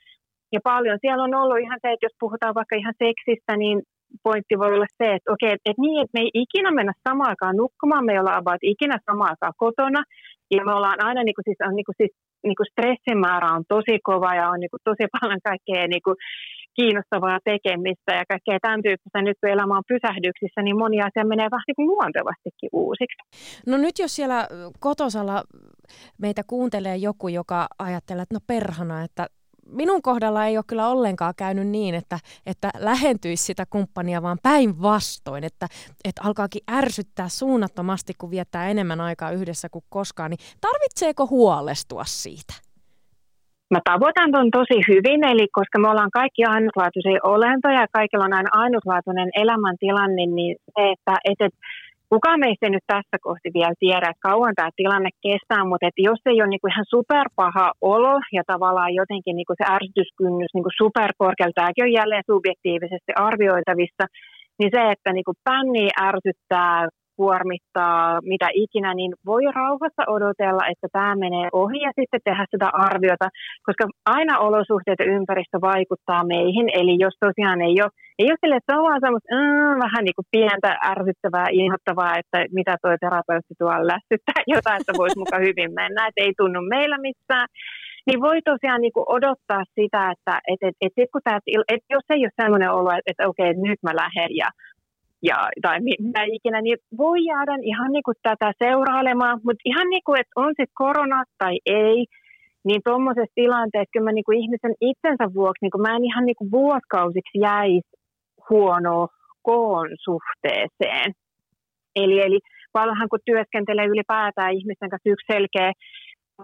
ja 0.56 0.60
paljon. 0.64 0.98
Siellä 1.02 1.24
on 1.24 1.36
ollut 1.36 1.60
ihan 1.60 1.80
se, 1.82 1.88
että 1.92 2.06
jos 2.06 2.16
puhutaan 2.20 2.58
vaikka 2.60 2.76
ihan 2.76 2.94
seksistä, 3.06 3.58
niin 3.58 3.78
pointti 4.24 4.60
voi 4.60 4.74
olla 4.74 4.90
se, 5.00 5.08
että 5.16 5.34
okei, 5.34 5.52
että, 5.54 5.82
niin, 5.84 6.02
että 6.02 6.16
me 6.16 6.22
ei 6.26 6.32
ikinä 6.44 6.72
mennä 6.72 6.94
samaan 7.10 7.30
aikaan 7.30 7.58
nukkumaan, 7.58 8.06
me 8.06 8.14
ei 8.14 8.20
olla 8.20 8.36
about 8.36 8.62
ikinä 8.74 8.98
samaan 9.06 9.30
aikaan 9.30 9.62
kotona, 9.66 10.02
ja 10.56 10.66
me 10.66 10.74
ollaan 10.74 11.06
aina, 11.08 11.24
niin 11.24 11.36
kuin, 11.36 11.48
siis, 11.48 11.60
on, 11.68 11.76
niin 11.76 11.88
kuin, 11.90 12.00
siis, 12.02 12.14
niin 12.48 12.58
kuin 12.58 12.72
stressin 12.72 13.20
määrä 13.26 13.48
on 13.58 13.64
tosi 13.74 13.96
kova 14.10 14.32
ja 14.40 14.50
on 14.54 14.60
niin 14.60 14.74
kuin, 14.74 14.86
tosi 14.90 15.06
paljon 15.16 15.42
kaikkea 15.50 15.88
niin 15.88 16.06
kuin, 16.06 16.18
kiinnostavaa 16.80 17.40
tekemistä 17.44 18.12
ja 18.20 18.24
kaikkea 18.32 18.58
tämän 18.62 18.82
tyyppistä. 18.84 19.22
Nyt 19.22 19.38
kun 19.40 19.50
elämä 19.50 19.78
on 19.78 19.92
pysähdyksissä, 19.94 20.62
niin 20.62 20.78
moni 20.78 20.98
asia 21.02 21.32
menee 21.32 21.50
vähän 21.52 21.68
niin 21.68 21.88
luontevastikin 21.88 22.70
uusiksi. 22.74 23.22
No 23.68 23.78
nyt 23.78 24.00
jos 24.00 24.16
siellä 24.16 24.48
kotosalla 24.80 25.44
meitä 26.18 26.42
kuuntelee 26.48 26.96
joku, 26.96 27.28
joka 27.28 27.68
ajattelee, 27.80 28.24
että 28.24 28.36
no 28.36 28.40
perhana, 28.48 29.04
että 29.04 29.28
minun 29.70 30.02
kohdalla 30.02 30.46
ei 30.46 30.58
ole 30.58 30.64
kyllä 30.68 30.88
ollenkaan 30.88 31.34
käynyt 31.38 31.68
niin, 31.68 31.96
että, 31.96 32.20
että 32.46 32.70
lähentyisi 32.80 33.44
sitä 33.44 33.66
kumppania, 33.70 34.22
vaan 34.22 34.38
päinvastoin, 34.44 35.44
että, 35.44 35.68
että 36.06 36.22
alkaakin 36.26 36.62
ärsyttää 36.72 37.30
suunnattomasti, 37.30 38.14
kun 38.18 38.32
viettää 38.32 38.70
enemmän 38.70 39.02
aikaa 39.02 39.32
yhdessä 39.32 39.70
kuin 39.70 39.86
koskaan, 39.90 40.32
niin 40.32 40.40
tarvitseeko 40.62 41.28
huolestua 41.28 42.04
siitä? 42.06 42.54
mä 43.72 43.80
tavoitan 43.84 44.32
ton 44.32 44.52
tosi 44.52 44.78
hyvin, 44.88 45.24
eli 45.32 45.48
koska 45.60 45.80
me 45.80 45.90
ollaan 45.90 46.18
kaikki 46.20 46.44
ainutlaatuisia 46.46 47.20
olentoja 47.24 47.82
ja 47.82 47.88
kaikilla 47.92 48.26
on 48.26 48.34
aina 48.34 48.50
ainutlaatuinen 48.52 49.30
elämäntilanne, 49.36 50.26
niin 50.26 50.56
se, 50.76 50.84
että, 50.94 51.14
että 51.32 51.50
kukaan 52.14 52.40
meistä 52.40 52.66
ei 52.66 52.76
nyt 52.76 52.88
tässä 52.94 53.18
kohti 53.28 53.50
vielä 53.58 53.74
tiedä, 53.80 54.08
että 54.10 54.28
kauan 54.30 54.56
tämä 54.56 54.78
tilanne 54.82 55.10
kestää, 55.26 55.64
mutta 55.70 55.88
että 55.88 56.06
jos 56.10 56.22
ei 56.26 56.42
ole 56.42 56.50
niinku 56.52 56.68
ihan 56.68 56.92
superpaha 56.96 57.66
olo 57.82 58.16
ja 58.38 58.44
tavallaan 58.52 58.94
jotenkin 59.02 59.36
niinku 59.36 59.54
se 59.58 59.66
ärsytyskynnys 59.76 60.52
niinku 60.54 60.72
superkorkealla, 60.82 61.58
tämäkin 61.60 61.86
on 61.88 61.98
jälleen 62.00 62.30
subjektiivisesti 62.32 63.12
arvioitavissa, 63.28 64.06
niin 64.60 64.72
se, 64.76 64.82
että 64.94 65.10
niinku 65.14 65.34
pänni 65.48 65.86
ärsyttää, 66.10 66.88
kuormittaa, 67.18 68.20
mitä 68.32 68.48
ikinä, 68.54 68.94
niin 68.94 69.12
voi 69.26 69.44
rauhassa 69.60 70.04
odotella, 70.16 70.64
että 70.72 70.88
tämä 70.92 71.16
menee 71.16 71.48
ohi 71.62 71.80
ja 71.88 71.92
sitten 72.00 72.22
tehdä 72.24 72.46
sitä 72.54 72.70
arviota, 72.88 73.28
koska 73.66 73.84
aina 74.18 74.34
olosuhteet 74.48 75.00
ja 75.00 75.12
ympäristö 75.18 75.58
vaikuttaa 75.62 76.24
meihin, 76.34 76.68
eli 76.80 76.94
jos 77.06 77.16
tosiaan 77.26 77.62
ei 77.68 77.76
ole, 77.84 77.92
ei 78.20 78.28
ole 78.32 78.42
sille, 78.42 78.56
että 78.58 78.78
on 78.78 78.88
vaan 78.88 79.04
semmoista 79.04 79.36
mm, 79.36 79.76
vähän 79.86 80.04
niin 80.06 80.18
kuin 80.18 80.32
pientä 80.36 80.72
ärsyttävää, 80.94 81.48
inhottavaa, 81.62 82.14
että 82.22 82.38
mitä 82.60 82.74
tuo 82.82 82.94
terapeutti 83.06 83.54
tuolla 83.60 83.92
lässyttää, 83.94 84.40
jotain, 84.56 84.80
että 84.82 84.94
voisi 85.02 85.20
mukaan 85.22 85.48
hyvin 85.50 85.72
mennä, 85.80 86.02
että 86.08 86.24
ei 86.26 86.34
tunnu 86.38 86.62
meillä 86.76 86.98
missään, 87.08 87.48
niin 88.08 88.20
voi 88.28 88.40
tosiaan 88.52 88.82
niin 88.82 88.96
kuin 88.98 89.10
odottaa 89.18 89.64
sitä, 89.78 90.02
että 90.14 90.34
et, 90.52 90.62
et, 90.68 90.76
et 90.84 90.94
sit 90.98 91.10
kun 91.12 91.22
tää, 91.24 91.40
et 91.74 91.84
jos 91.96 92.06
ei 92.10 92.22
ole 92.26 92.40
sellainen 92.42 92.72
olo, 92.80 92.90
että, 92.92 93.10
että 93.12 93.28
okei, 93.32 93.52
okay, 93.52 93.62
nyt 93.68 93.80
mä 93.84 93.94
lähden 94.04 94.32
ja 94.42 94.50
ja, 95.30 95.40
tai 95.62 95.78
mitä 95.80 96.22
ikinä, 96.38 96.62
niin 96.62 96.78
voi 96.98 97.20
jäädä 97.26 97.56
ihan 97.62 97.92
niin 97.92 98.04
kuin 98.08 98.18
tätä 98.24 98.52
seurailemaan, 98.64 99.40
mutta 99.44 99.62
ihan 99.66 99.90
niin 99.90 100.06
kuin, 100.06 100.20
että 100.20 100.36
on 100.36 100.50
sitten 100.50 100.80
korona 100.84 101.24
tai 101.38 101.56
ei, 101.66 102.06
niin 102.68 102.82
tuommoisessa 102.86 103.40
tilanteessa 103.42 103.94
kyllä 103.94 104.08
mä 104.10 104.12
niin 104.12 104.28
kuin 104.28 104.40
ihmisen 104.44 104.76
itsensä 104.82 105.26
vuoksi, 105.34 105.62
niin 105.62 105.72
kuin 105.72 105.82
mä 105.82 105.96
en 105.96 106.06
ihan 106.06 106.26
niin 106.26 106.40
kuin 106.40 106.52
vuoskausiksi 106.52 107.40
jäisi 107.50 107.90
huono 108.50 109.08
koon 109.42 109.90
suhteeseen. 110.08 111.10
Eli, 111.96 112.20
eli 112.28 112.40
paljonhan 112.72 113.10
kun 113.10 113.20
työskentelee 113.26 113.86
ylipäätään 113.86 114.54
ihmisten 114.60 114.90
kanssa 114.90 115.10
yksi 115.14 115.32
selkeä, 115.34 115.72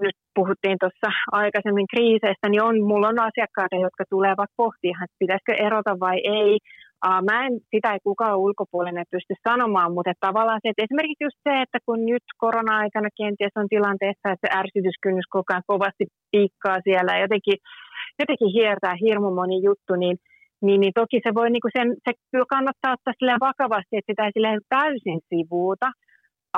nyt 0.02 0.18
puhuttiin 0.36 0.78
tuossa 0.80 1.10
aikaisemmin 1.32 1.88
kriiseistä, 1.94 2.50
niin 2.50 2.64
on, 2.64 2.76
mulla 2.90 3.08
on 3.08 3.20
asiakkaita, 3.20 3.76
jotka 3.86 4.04
tulevat 4.10 4.50
pohtimaan, 4.58 5.04
että 5.04 5.22
pitäisikö 5.24 5.54
erota 5.68 5.94
vai 6.00 6.18
ei. 6.42 6.58
Uh, 7.08 7.22
mä 7.30 7.46
en, 7.46 7.54
sitä 7.72 7.94
ei 7.94 8.00
kukaan 8.10 8.40
ulkopuolinen 8.46 9.12
pysty 9.12 9.34
sanomaan, 9.50 9.94
mutta 9.94 10.12
että 10.12 10.28
tavallaan 10.28 10.60
se, 10.62 10.70
että 10.70 10.84
esimerkiksi 10.84 11.24
just 11.28 11.40
se, 11.48 11.54
että 11.62 11.80
kun 11.86 12.00
nyt 12.12 12.26
korona-aikana 12.44 13.10
kenties 13.20 13.56
on 13.56 13.68
tilanteessa, 13.76 14.32
että 14.32 14.44
se 14.44 14.58
ärsytyskynnys 14.60 15.28
koko 15.36 15.50
ajan 15.50 15.70
kovasti 15.74 16.06
piikkaa 16.32 16.78
siellä 16.84 17.12
ja 17.16 17.22
jotenkin, 17.26 17.58
jotenkin 18.20 18.52
hiertää 18.58 18.96
hirmu 19.06 19.30
moni 19.40 19.58
juttu, 19.68 19.94
niin, 20.04 20.18
niin, 20.66 20.80
niin 20.82 20.94
toki 21.02 21.18
se 21.24 21.32
voi, 21.40 21.50
niin 21.50 21.66
kuin 21.66 21.76
sen, 21.78 21.90
se 22.06 22.12
kannattaa 22.54 22.96
ottaa 22.96 23.48
vakavasti, 23.48 23.94
että 23.98 24.12
sitä 24.12 24.24
ei 24.26 24.60
täysin 24.70 25.20
sivuuta, 25.30 25.88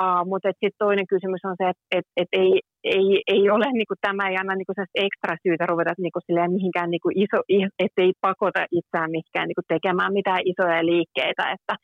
Uh, 0.00 0.22
mutta 0.30 0.48
sitten 0.48 0.82
toinen 0.84 1.06
kysymys 1.12 1.42
on 1.44 1.56
se, 1.60 1.64
että 1.68 1.84
et, 1.96 2.06
et 2.20 2.30
ei, 2.32 2.52
ei, 2.84 3.22
ei 3.34 3.50
ole 3.56 3.68
niinku, 3.72 3.94
tämä 4.00 4.28
ei 4.28 4.36
anna 4.40 4.54
niinku, 4.54 4.72
ekstra 5.06 5.36
syytä 5.42 5.66
ruveta 5.66 5.92
niinku, 5.98 6.20
silleen, 6.26 6.52
mihinkään 6.52 6.90
niinku, 6.90 7.10
iso, 7.24 7.38
ettei 7.84 8.12
pakota 8.20 8.62
itseään 8.78 9.10
mihinkään 9.10 9.48
niinku, 9.48 9.64
tekemään 9.68 10.12
mitään 10.12 10.42
isoja 10.44 10.86
liikkeitä. 10.86 11.44
Että 11.54 11.74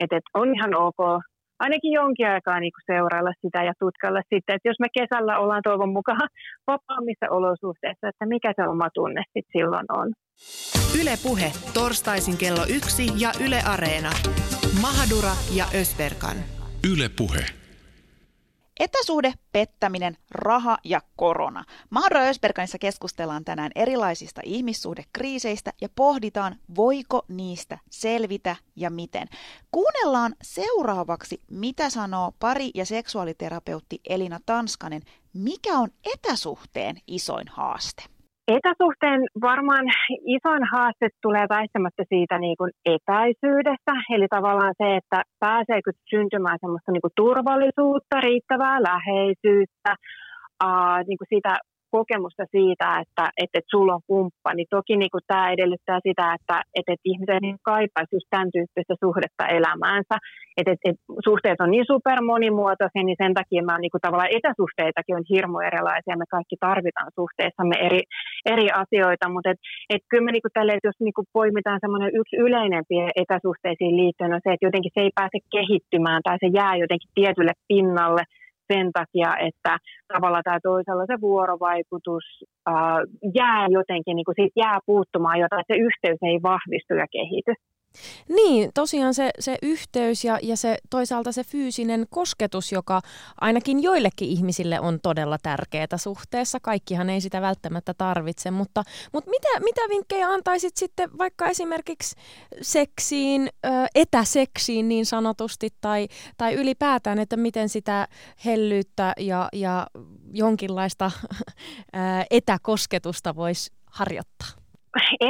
et, 0.00 0.12
et 0.12 0.26
on 0.34 0.48
ihan 0.54 0.72
ok 0.86 1.00
ainakin 1.58 1.92
jonkin 1.92 2.28
aikaa 2.28 2.60
niinku, 2.60 2.80
seurailla 2.86 3.32
sitä 3.40 3.64
ja 3.64 3.72
tutkailla 3.78 4.20
sitten, 4.20 4.54
että 4.56 4.68
jos 4.68 4.80
me 4.80 4.88
kesällä 4.98 5.38
ollaan 5.38 5.62
toivon 5.62 5.92
mukaan 5.92 6.28
vapaammissa 6.70 7.26
olosuhteissa, 7.30 8.08
että 8.08 8.26
mikä 8.26 8.52
se 8.56 8.68
oma 8.68 8.88
tunne 8.94 9.22
sitten 9.26 9.52
silloin 9.52 9.86
on. 10.00 10.12
Yle 11.00 11.14
Puhe, 11.22 11.52
torstaisin 11.74 12.38
kello 12.38 12.64
yksi 12.76 13.04
ja 13.22 13.30
Yle 13.46 13.60
Areena. 13.74 14.10
Mahadura 14.82 15.34
ja 15.56 15.64
Ösberkan. 15.80 16.57
Yle 16.84 17.08
Puhe. 17.08 17.46
Etäsuhde, 18.80 19.32
pettäminen, 19.52 20.16
raha 20.30 20.78
ja 20.84 21.00
korona. 21.16 21.64
Mahdra 21.90 22.20
Ösberganissa 22.20 22.78
keskustellaan 22.78 23.44
tänään 23.44 23.70
erilaisista 23.74 24.40
ihmissuhdekriiseistä 24.44 25.72
ja 25.80 25.88
pohditaan, 25.94 26.56
voiko 26.76 27.24
niistä 27.28 27.78
selvitä 27.90 28.56
ja 28.76 28.90
miten. 28.90 29.28
Kuunnellaan 29.70 30.34
seuraavaksi, 30.42 31.42
mitä 31.50 31.90
sanoo 31.90 32.32
pari- 32.38 32.70
ja 32.74 32.86
seksuaaliterapeutti 32.86 34.00
Elina 34.08 34.40
Tanskanen, 34.46 35.02
mikä 35.32 35.78
on 35.78 35.88
etäsuhteen 36.14 36.96
isoin 37.06 37.48
haaste. 37.48 38.17
Etäsuhteen 38.56 39.20
varmaan 39.40 39.86
isoin 40.36 40.64
haaste 40.72 41.08
tulee 41.22 41.46
väistämättä 41.48 42.02
siitä 42.08 42.38
niin 42.38 42.56
kuin 42.56 42.70
etäisyydestä, 42.94 43.92
eli 44.14 44.26
tavallaan 44.30 44.74
se, 44.82 44.96
että 44.96 45.22
pääseekö 45.40 45.90
syntymään 46.10 46.58
semmoista 46.60 46.92
niin 46.92 47.00
kuin 47.06 47.18
turvallisuutta, 47.22 48.20
riittävää 48.20 48.82
läheisyyttä, 48.82 49.92
ää, 50.64 51.02
niin 51.02 51.18
kuin 51.18 51.32
sitä 51.34 51.52
kokemusta 51.96 52.44
siitä, 52.56 52.86
että, 53.02 53.24
että, 53.42 53.58
että 53.58 53.72
sulla 53.74 53.94
on 53.94 54.06
kumppani. 54.06 54.64
Toki 54.70 54.96
niin 54.96 55.12
kuin 55.14 55.24
tämä 55.26 55.52
edellyttää 55.54 55.98
sitä, 56.08 56.24
että, 56.36 56.56
että, 56.78 56.92
että 56.92 57.08
ihmiset 57.12 57.40
niin 57.40 57.58
kaipaisi 57.70 58.16
just 58.16 58.28
tämän 58.30 58.50
tyyppistä 58.54 58.94
suhdetta 59.04 59.44
elämäänsä. 59.58 60.16
Että, 60.58 60.72
että, 60.72 60.86
että 60.90 61.02
suhteet 61.28 61.60
on 61.60 61.70
niin 61.70 61.90
super 61.92 62.18
monimuotoisia, 62.32 63.04
niin 63.04 63.20
sen 63.22 63.34
takia 63.38 63.68
mä 63.68 63.78
niin 63.78 63.94
kuin 63.94 64.04
tavallaan 64.04 64.36
etäsuhteitakin 64.38 65.16
on 65.18 65.30
hirmu 65.32 65.56
erilaisia. 65.68 66.20
Me 66.20 66.34
kaikki 66.36 66.56
tarvitaan 66.68 67.10
suhteessamme 67.20 67.76
eri, 67.86 68.02
eri 68.52 68.68
asioita, 68.82 69.28
mutta 69.32 69.50
et, 69.50 69.60
et 69.94 70.02
kyllä 70.10 70.24
me 70.24 70.32
niin 70.32 70.46
kuin 70.46 70.56
tälle, 70.56 70.72
jos 70.88 70.98
niin 71.00 71.16
kuin 71.16 71.30
poimitaan 71.38 71.80
semmoinen 71.84 72.10
yksi 72.20 72.36
yleinempi 72.46 72.94
etäsuhteisiin 73.22 73.96
liittyen 74.00 74.34
on 74.36 74.44
se, 74.44 74.50
että 74.52 74.66
jotenkin 74.68 74.94
se 74.94 75.00
ei 75.04 75.12
pääse 75.18 75.38
kehittymään 75.54 76.20
tai 76.24 76.36
se 76.42 76.48
jää 76.58 76.74
jotenkin 76.82 77.10
tietylle 77.14 77.54
pinnalle– 77.68 78.24
sen 78.72 78.92
takia, 78.92 79.30
että 79.48 79.78
tavalla 80.12 80.40
tai 80.44 80.60
toisella 80.62 81.04
se 81.06 81.16
vuorovaikutus 81.20 82.24
ää, 82.66 82.98
jää 83.34 83.66
jotenkin, 83.78 84.16
niin 84.16 84.24
kuin 84.24 84.38
siitä 84.38 84.60
jää 84.64 84.78
puuttumaan 84.86 85.38
jotain, 85.40 85.60
että 85.60 85.74
se 85.74 85.80
yhteys 85.86 86.18
ei 86.22 86.38
vahvistu 86.42 86.94
ja 86.94 87.06
kehity. 87.16 87.52
Niin, 88.28 88.70
tosiaan 88.74 89.14
se, 89.14 89.30
se 89.40 89.58
yhteys 89.62 90.24
ja, 90.24 90.38
ja 90.42 90.56
se 90.56 90.78
toisaalta 90.90 91.32
se 91.32 91.44
fyysinen 91.44 92.06
kosketus, 92.10 92.72
joka 92.72 93.00
ainakin 93.40 93.82
joillekin 93.82 94.28
ihmisille 94.28 94.80
on 94.80 95.00
todella 95.02 95.38
tärkeää 95.42 95.96
suhteessa. 95.96 96.60
Kaikkihan 96.60 97.10
ei 97.10 97.20
sitä 97.20 97.40
välttämättä 97.40 97.94
tarvitse, 97.94 98.50
mutta, 98.50 98.84
mutta 99.12 99.30
mitä, 99.30 99.48
mitä 99.60 99.80
vinkkejä 99.88 100.28
antaisit 100.28 100.76
sitten 100.76 101.18
vaikka 101.18 101.46
esimerkiksi 101.46 102.16
seksiin, 102.62 103.48
etäseksiin 103.94 104.88
niin 104.88 105.06
sanotusti, 105.06 105.68
tai, 105.80 106.08
tai 106.36 106.54
ülipäätään, 106.54 107.18
että 107.18 107.36
miten 107.36 107.68
sitä 107.68 108.08
hellyyttä 108.44 109.12
ja, 109.18 109.48
ja 109.52 109.86
jonkinlaista 110.32 111.10
etäkosketusta 112.30 113.36
voisi 113.36 113.70
harjoittaa? 113.86 114.57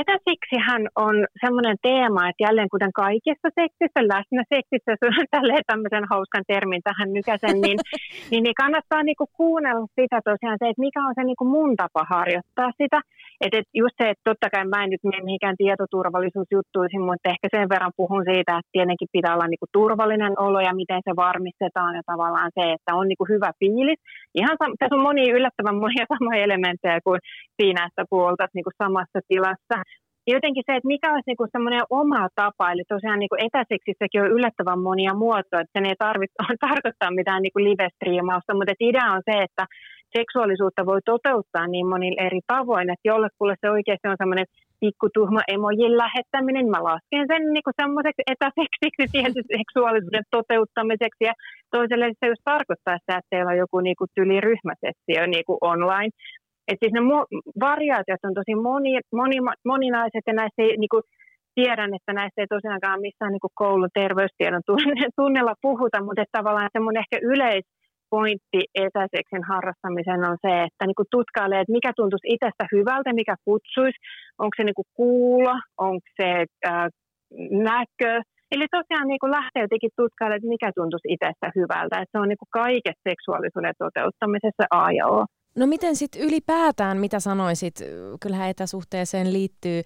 Etäseksihän 0.01 0.83
on 0.97 1.15
semmoinen 1.45 1.77
teema, 1.83 2.29
että 2.29 2.45
jälleen 2.47 2.69
kuten 2.75 2.93
kaikessa 2.93 3.49
seksissä, 3.61 4.01
läsnä 4.15 4.43
seksissä, 4.55 4.93
tälleen 5.37 5.65
tämmöisen 5.67 6.05
hauskan 6.11 6.45
termin 6.47 6.83
tähän 6.89 7.13
nykäisen, 7.13 7.61
niin, 7.65 7.79
niin, 8.31 8.43
niin 8.45 8.55
kannattaa 8.63 9.03
niinku 9.03 9.27
kuunnella 9.41 9.87
sitä 10.01 10.19
tosiaan 10.25 10.59
se, 10.61 10.69
että 10.69 10.87
mikä 10.87 11.01
on 11.09 11.15
se 11.15 11.23
niinku 11.25 11.45
mun 11.45 11.77
tapa 11.77 12.03
harjoittaa 12.15 12.71
sitä. 12.83 12.99
Että 13.40 13.59
et 13.59 13.68
just 13.83 13.97
se, 13.99 14.04
että 14.11 14.28
totta 14.30 14.50
kai 14.50 14.64
mä 14.64 14.85
en 14.85 14.90
nyt 14.90 15.04
mene 15.04 15.23
mihinkään 15.28 15.61
tietoturvallisuusjuttuihin, 15.62 17.02
mutta 17.09 17.30
ehkä 17.33 17.47
sen 17.54 17.68
verran 17.73 17.99
puhun 18.00 18.23
siitä, 18.30 18.52
että 18.59 18.75
tietenkin 18.76 19.14
pitää 19.16 19.35
olla 19.35 19.50
niinku 19.50 19.68
turvallinen 19.78 20.35
olo 20.47 20.61
ja 20.68 20.75
miten 20.80 21.00
se 21.07 21.12
varmistetaan 21.25 21.95
ja 21.99 22.02
tavallaan 22.12 22.50
se, 22.57 22.64
että 22.76 22.90
on 22.99 23.09
niinku 23.09 23.26
hyvä 23.33 23.50
fiilis. 23.61 24.00
Ihan 24.40 24.57
sam- 24.61 24.76
tässä 24.78 24.97
on 24.97 25.09
monia 25.09 25.37
yllättävän 25.37 25.83
monia 25.85 26.04
samoja 26.12 26.45
elementtejä 26.47 26.99
kuin 27.07 27.21
siinä, 27.59 27.80
että 27.88 28.02
puoltat 28.11 28.50
niinku 28.54 28.73
samassa 28.83 29.21
tilassa. 29.28 29.76
Ja 30.28 30.35
jotenkin 30.37 30.64
se, 30.66 30.73
että 30.76 30.92
mikä 30.95 31.09
olisi 31.12 31.28
niinku 31.30 31.47
semmoinen 31.52 31.85
oma 31.90 32.23
tapa, 32.40 32.73
eli 32.73 32.85
tosiaan 32.88 33.18
niinku 33.18 33.38
etäseksissäkin 33.47 34.23
on 34.23 34.35
yllättävän 34.37 34.80
monia 34.88 35.14
muotoja, 35.23 35.61
että 35.62 35.75
sen 35.76 35.87
ei 35.90 35.97
tarvitse 36.07 36.37
tarkoittaa 36.68 37.11
mitään 37.21 37.42
niinku 37.42 37.61
live-striimausta, 37.68 38.54
mutta 38.54 38.88
idea 38.90 39.09
on 39.16 39.23
se, 39.28 39.35
että 39.47 39.64
seksuaalisuutta 40.17 40.87
voi 40.87 41.00
toteuttaa 41.05 41.67
niin 41.67 41.87
monilla 41.87 42.23
eri 42.27 42.41
tavoin, 42.47 42.91
että 42.91 43.09
jollekulle 43.12 43.55
se 43.61 43.71
oikeasti 43.71 44.09
on 44.09 44.23
semmoinen 44.23 44.47
pikkutuhma 44.81 45.41
emojin 45.55 45.97
lähettäminen, 46.03 46.71
mä 46.71 46.85
lasken 46.88 47.27
sen 47.31 47.43
niin 47.53 47.79
semmoiseksi 47.83 48.23
etäseksiksi 48.33 49.05
tietysti 49.15 49.55
seksuaalisuuden 49.57 50.27
toteuttamiseksi 50.37 51.25
ja 51.31 51.35
toiselle 51.77 52.07
se 52.21 52.27
just 52.33 52.45
tarkoittaa 52.45 52.99
sitä, 52.99 53.15
että 53.19 53.31
teillä 53.31 53.50
on 53.53 53.62
joku 53.65 53.81
niin 53.81 53.99
kuin 53.99 54.11
tyliryhmäsessio 54.15 55.23
niin 55.27 55.47
kuin 55.49 55.59
online. 55.73 56.12
Et 56.69 56.79
siis 56.81 56.93
ne 56.95 57.03
mu- 57.11 57.31
variaatiot 57.69 58.23
on 58.29 58.35
tosi 58.41 58.55
moni, 58.55 58.93
moni, 59.21 59.38
moninaiset 59.73 60.25
ja 60.27 60.35
näistä 60.41 60.62
ei, 60.62 60.77
niin 60.77 60.93
kuin, 60.95 61.03
tiedän, 61.59 61.95
että 61.99 62.12
näistä 62.12 62.41
ei 62.41 62.55
tosiaankaan 62.57 63.00
missään 63.07 63.33
niin 63.33 63.59
koulun 63.62 63.97
terveystiedon 64.00 64.62
tunnella 65.21 65.55
puhuta, 65.62 65.99
mutta 66.05 66.23
että 66.23 66.38
tavallaan 66.38 66.75
semmoinen 66.77 67.05
ehkä 67.05 67.19
yleis, 67.33 67.65
pointti 68.11 68.61
etäseksin 68.85 69.45
harrastamiseen 69.53 70.23
on 70.31 70.38
se, 70.45 70.53
että 70.67 70.85
niin 70.87 70.99
kuin 71.00 71.12
tutkailee, 71.17 71.61
että 71.61 71.77
mikä 71.79 71.91
tuntuisi 71.97 72.29
itsestä 72.35 72.65
hyvältä, 72.73 73.12
mikä 73.12 73.35
kutsuisi, 73.45 73.99
onko 74.43 74.55
se 74.57 74.65
niin 74.65 74.79
kuin 74.81 74.91
kuulo, 74.95 75.55
onko 75.79 76.07
se 76.21 76.31
äh, 76.69 76.87
näkö. 77.71 78.12
Eli 78.53 78.67
tosiaan 78.79 79.09
niin 79.09 79.23
kuin 79.23 79.37
lähtee 79.38 79.62
jotenkin 79.62 79.97
tutkailemaan, 79.97 80.38
että 80.38 80.55
mikä 80.57 80.69
tuntuisi 80.75 81.09
itsestä 81.15 81.49
hyvältä. 81.59 81.95
Että 82.00 82.12
se 82.12 82.23
on 82.23 82.29
niin 82.29 82.43
kuin 82.43 82.57
kaikessa 82.62 83.07
seksuaalisuuden 83.09 83.75
toteuttamisessa 83.85 84.65
A 84.71 84.93
ja 84.99 85.05
O. 85.07 85.21
No 85.57 85.67
miten 85.67 85.97
sitten 85.97 86.23
ylipäätään, 86.23 86.99
mitä 86.99 87.21
sanoisit, 87.21 87.75
kyllähän 88.21 88.50
etäsuhteeseen 88.50 89.33
liittyy 89.33 89.83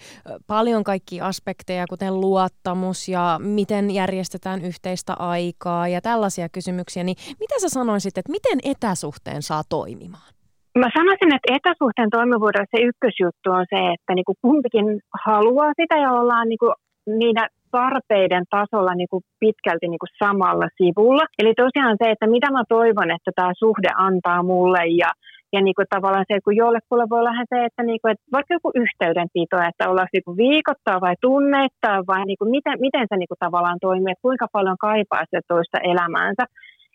paljon 0.46 0.84
kaikkia 0.84 1.26
aspekteja, 1.26 1.86
kuten 1.88 2.20
luottamus 2.20 3.08
ja 3.08 3.38
miten 3.42 3.90
järjestetään 3.90 4.60
yhteistä 4.64 5.14
aikaa 5.18 5.88
ja 5.88 6.00
tällaisia 6.00 6.48
kysymyksiä, 6.48 7.04
niin 7.04 7.16
mitä 7.40 7.54
sä 7.58 7.68
sanoisit, 7.68 8.18
että 8.18 8.32
miten 8.32 8.58
etäsuhteen 8.64 9.42
saa 9.42 9.62
toimimaan? 9.68 10.32
Mä 10.78 10.88
sanoisin, 10.98 11.34
että 11.34 11.54
etäsuhteen 11.56 12.10
toimivuuden 12.10 12.66
se 12.70 12.82
ykkösjuttu 12.82 13.50
on 13.50 13.66
se, 13.70 13.78
että 13.94 14.14
niinku 14.14 14.34
kumpikin 14.42 14.86
haluaa 15.26 15.72
sitä 15.80 15.96
ja 16.04 16.10
ollaan 16.12 16.48
niinku 16.48 16.72
niiden 17.06 17.48
tarpeiden 17.70 18.44
tasolla 18.50 18.94
niin 18.94 19.10
kuin 19.12 19.24
pitkälti 19.40 19.86
niin 19.88 20.02
kuin 20.02 20.16
samalla 20.24 20.68
sivulla. 20.78 21.24
Eli 21.38 21.52
tosiaan 21.64 21.96
se, 22.00 22.10
että 22.10 22.26
mitä 22.26 22.48
mä 22.50 22.62
toivon, 22.68 23.10
että 23.16 23.30
tämä 23.34 23.52
suhde 23.58 23.90
antaa 23.96 24.42
mulle 24.42 24.82
ja 25.02 25.10
ja 25.52 25.60
niin 25.62 25.74
kuin 25.74 25.92
tavallaan 25.94 26.28
se, 26.28 26.40
kun 26.44 26.56
jollekulle 26.56 27.06
voi 27.10 27.18
olla 27.18 27.46
se, 27.52 27.64
että, 27.64 27.82
niin 27.82 28.00
kuin, 28.02 28.12
että 28.12 28.24
vaikka 28.32 28.54
joku 28.54 28.70
yhteydenpito, 28.82 29.56
että 29.68 29.90
ollaan 29.90 30.12
niin 30.12 30.26
kuin 30.26 30.36
viikoittaa 30.36 31.00
vai 31.00 31.16
tunneittaa 31.20 31.98
vai 32.06 32.24
niin 32.24 32.38
kuin 32.40 32.50
miten, 32.50 32.76
miten 32.86 33.06
se 33.08 33.16
niin 33.16 33.32
kuin 33.32 33.44
tavallaan 33.46 33.82
toimii, 33.86 34.12
että 34.12 34.26
kuinka 34.28 34.46
paljon 34.52 34.78
kaipaa 34.86 35.24
se 35.30 35.40
toista 35.48 35.78
elämäänsä. 35.92 36.44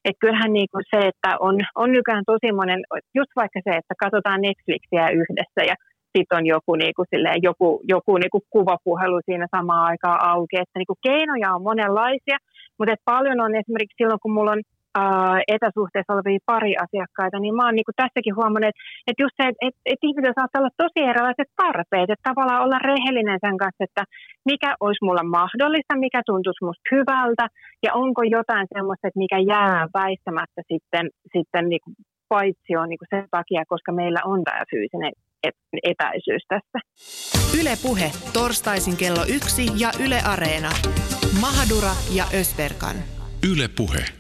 Että 0.06 0.22
kyllähän 0.24 0.54
niin 0.54 0.70
kuin 0.72 0.84
se, 0.92 1.00
että 1.12 1.30
on, 1.40 1.56
on 1.76 1.90
nykyään 1.92 2.30
tosi 2.32 2.52
monen, 2.52 2.82
just 3.18 3.32
vaikka 3.36 3.60
se, 3.64 3.72
että 3.78 3.94
katsotaan 4.04 4.42
Netflixiä 4.42 5.06
yhdessä 5.20 5.62
ja 5.72 5.76
sitten 6.18 6.38
on 6.38 6.46
joku, 6.46 6.76
niin 6.76 6.96
kuin 6.96 7.08
silleen, 7.14 7.40
joku, 7.50 7.82
joku 7.94 8.18
niin 8.18 8.34
kuin 8.36 8.48
kuvapuhelu 8.50 9.20
siinä 9.26 9.48
samaan 9.56 9.86
aikaan 9.92 10.20
auki. 10.32 10.56
Että 10.60 10.80
niin 10.80 10.92
kuin 10.92 11.04
keinoja 11.08 11.56
on 11.56 11.68
monenlaisia, 11.70 12.38
mutta 12.78 12.96
paljon 13.06 13.40
on 13.46 13.56
esimerkiksi 13.56 13.98
silloin, 13.98 14.20
kun 14.24 14.34
mulla 14.34 14.52
on 14.52 14.62
ää, 15.00 15.38
etäsuhteessa 15.56 16.14
olevia 16.14 16.48
pari 16.52 16.74
asiakkaita, 16.86 17.38
niin 17.40 17.56
mä 17.56 17.66
oon 17.66 17.76
niin 17.76 18.02
tässäkin 18.04 18.36
huomannut, 18.40 18.72
että, 18.72 18.82
että 19.08 19.24
just 19.24 19.36
se, 19.38 19.44
että, 19.52 19.64
että, 19.68 19.82
että 19.92 20.08
ihmisillä 20.08 20.40
saattaa 20.40 20.62
olla 20.62 20.80
tosi 20.84 21.00
erilaiset 21.12 21.50
tarpeet, 21.64 22.10
että 22.10 22.30
tavallaan 22.30 22.64
olla 22.66 22.80
rehellinen 22.92 23.40
sen 23.46 23.58
kanssa, 23.64 23.86
että 23.88 24.04
mikä 24.52 24.70
olisi 24.86 25.06
mulla 25.06 25.26
mahdollista, 25.40 26.04
mikä 26.06 26.22
tuntuisi 26.30 26.66
musta 26.68 26.90
hyvältä, 26.96 27.46
ja 27.86 27.92
onko 28.04 28.22
jotain 28.38 28.68
sellaista, 28.74 29.08
että 29.08 29.24
mikä 29.26 29.40
jää 29.54 29.80
väistämättä 30.00 30.62
sitten, 30.72 31.06
sitten 31.34 31.64
niin 31.72 31.84
kuin 31.84 31.96
paitsi 32.34 32.72
on 32.82 32.90
niin 32.90 33.12
sen 33.16 33.28
takia, 33.32 33.64
koska 33.74 33.92
meillä 33.92 34.22
on 34.32 34.40
tämä 34.44 34.64
fyysinen 34.72 35.14
etäisyys 35.84 36.44
tässä. 36.48 36.80
Yle 37.62 37.74
Puhe, 37.84 38.12
torstaisin 38.34 38.98
kello 38.98 39.24
yksi 39.38 39.64
ja 39.84 39.90
Yle 40.06 40.20
Areena. 40.34 40.72
Mahadura 41.42 41.94
ja 42.16 42.24
Ösberkan. 42.40 42.96
Yle 43.52 43.68
Puhe. 43.78 44.17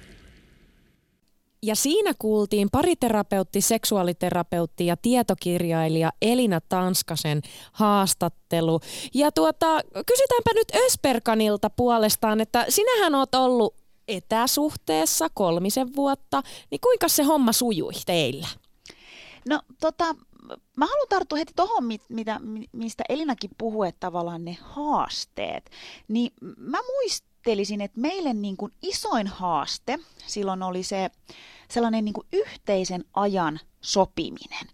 Ja 1.64 1.76
siinä 1.76 2.14
kuultiin 2.20 2.70
pariterapeutti, 2.72 3.62
seksuaaliterapeutti 3.62 4.86
ja 4.86 4.98
tietokirjailija 4.98 6.12
Elina 6.22 6.62
Tanskasen 6.70 7.42
haastattelu. 7.72 8.80
Ja 9.14 9.32
tuota, 9.32 9.80
kysytäänpä 10.06 10.52
nyt 10.54 10.68
Ösperkanilta 10.86 11.70
puolestaan, 11.70 12.42
että 12.42 12.66
sinähän 12.70 13.16
oot 13.16 13.36
ollut 13.36 13.76
etäsuhteessa 14.08 15.28
kolmisen 15.34 15.96
vuotta, 15.96 16.44
niin 16.72 16.82
kuinka 16.82 17.08
se 17.08 17.24
homma 17.24 17.52
sujui 17.52 17.94
teillä? 18.06 18.48
No 19.50 19.62
tota, 19.80 20.16
mä 20.78 20.86
haluan 20.86 21.08
tarttua 21.10 21.38
heti 21.38 21.54
tuohon, 21.56 21.84
mitä, 22.10 22.40
mistä 22.72 23.04
Elinakin 23.10 23.50
puhuu, 23.58 23.84
että 23.84 24.00
tavallaan 24.00 24.46
ne 24.46 24.58
haasteet. 24.62 25.70
Niin 26.08 26.32
mä 26.58 26.78
muistelisin, 27.48 27.82
että 27.82 28.00
meille 28.00 28.34
niin 28.34 28.58
kuin 28.58 28.72
isoin 28.82 29.27
haaste 29.27 30.00
silloin 30.25 30.63
oli 30.63 30.84
se 30.84 31.10
sellainen 31.70 32.06
niin 32.06 32.13
kuin 32.13 32.27
yhteisen 32.34 33.06
ajan 33.13 33.60
sopiminen. 33.82 34.68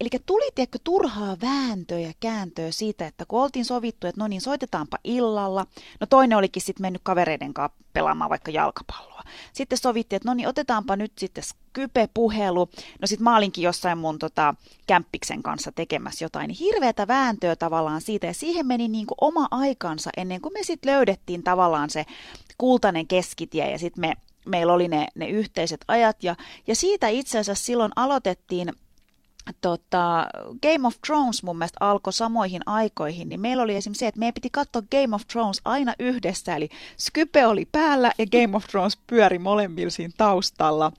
Eli 0.00 0.08
tuli 0.26 0.50
tiedätkö, 0.54 0.78
turhaa 0.84 1.36
vääntöä 1.42 1.98
ja 1.98 2.12
kääntöä 2.20 2.70
siitä, 2.70 3.06
että 3.06 3.24
kun 3.28 3.42
oltiin 3.42 3.64
sovittu, 3.64 4.06
että 4.06 4.20
no 4.20 4.28
niin, 4.28 4.40
soitetaanpa 4.40 4.98
illalla. 5.04 5.66
No 6.00 6.06
toinen 6.06 6.38
olikin 6.38 6.62
sitten 6.62 6.84
mennyt 6.84 7.02
kavereiden 7.04 7.54
kanssa 7.54 7.78
pelaamaan 7.92 8.30
vaikka 8.30 8.50
jalkapalloa. 8.50 9.17
Sitten 9.52 9.78
sovittiin, 9.78 10.16
että 10.16 10.28
no 10.28 10.34
niin, 10.34 10.48
otetaanpa 10.48 10.96
nyt 10.96 11.12
sitten 11.18 11.44
Skype-puhelu. 11.44 12.68
No 13.00 13.06
sitten 13.06 13.24
mä 13.24 13.36
olinkin 13.36 13.64
jossain 13.64 13.98
mun 13.98 14.18
tota, 14.18 14.54
kämppiksen 14.86 15.42
kanssa 15.42 15.72
tekemässä 15.72 16.24
jotain. 16.24 16.50
Hirveätä 16.50 17.08
vääntöä 17.08 17.56
tavallaan 17.56 18.00
siitä. 18.00 18.26
Ja 18.26 18.34
siihen 18.34 18.66
meni 18.66 18.88
niin 18.88 19.06
kuin 19.06 19.18
oma 19.20 19.48
aikansa 19.50 20.10
ennen 20.16 20.40
kuin 20.40 20.52
me 20.52 20.62
sitten 20.62 20.92
löydettiin 20.92 21.42
tavallaan 21.42 21.90
se 21.90 22.06
kultainen 22.58 23.06
keskitie 23.06 23.70
ja 23.70 23.78
sitten 23.78 24.00
me 24.00 24.14
meillä 24.48 24.72
oli 24.72 24.88
ne, 24.88 25.06
ne 25.14 25.28
yhteiset 25.28 25.84
ajat 25.88 26.22
ja, 26.22 26.36
ja 26.66 26.74
siitä 26.74 27.08
itse 27.08 27.38
asiassa 27.38 27.64
silloin 27.64 27.92
aloitettiin 27.96 28.72
tota, 29.60 30.26
Game 30.62 30.86
of 30.86 30.94
Thrones 31.06 31.42
mun 31.42 31.58
mielestä 31.58 31.76
alkoi 31.80 32.12
samoihin 32.12 32.62
aikoihin, 32.66 33.28
niin 33.28 33.40
meillä 33.40 33.62
oli 33.62 33.76
esimerkiksi 33.76 34.00
se, 34.00 34.06
että 34.06 34.18
meidän 34.18 34.34
piti 34.34 34.50
katsoa 34.52 34.82
Game 34.90 35.14
of 35.14 35.22
Thrones 35.32 35.60
aina 35.64 35.94
yhdessä, 35.98 36.56
eli 36.56 36.68
Skype 36.98 37.46
oli 37.46 37.68
päällä 37.72 38.12
ja 38.18 38.26
Game 38.26 38.56
of 38.56 38.66
Thrones 38.66 38.98
pyöri 39.06 39.38
molemmilla 39.38 39.90
siinä 39.90 40.14
taustalla. 40.16 40.92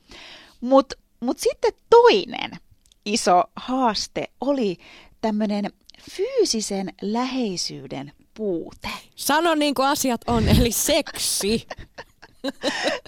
Mutta 0.61 0.95
mut 1.19 1.39
sitten 1.39 1.73
toinen 1.89 2.51
iso 3.05 3.43
haaste 3.55 4.29
oli 4.41 4.77
tämmöinen 5.21 5.71
fyysisen 6.11 6.93
läheisyyden 7.01 8.11
puute. 8.33 8.89
Sano 9.15 9.55
niin 9.55 9.75
kuin 9.75 9.87
asiat 9.87 10.21
on, 10.27 10.47
eli 10.47 10.71
seksi. 10.71 11.67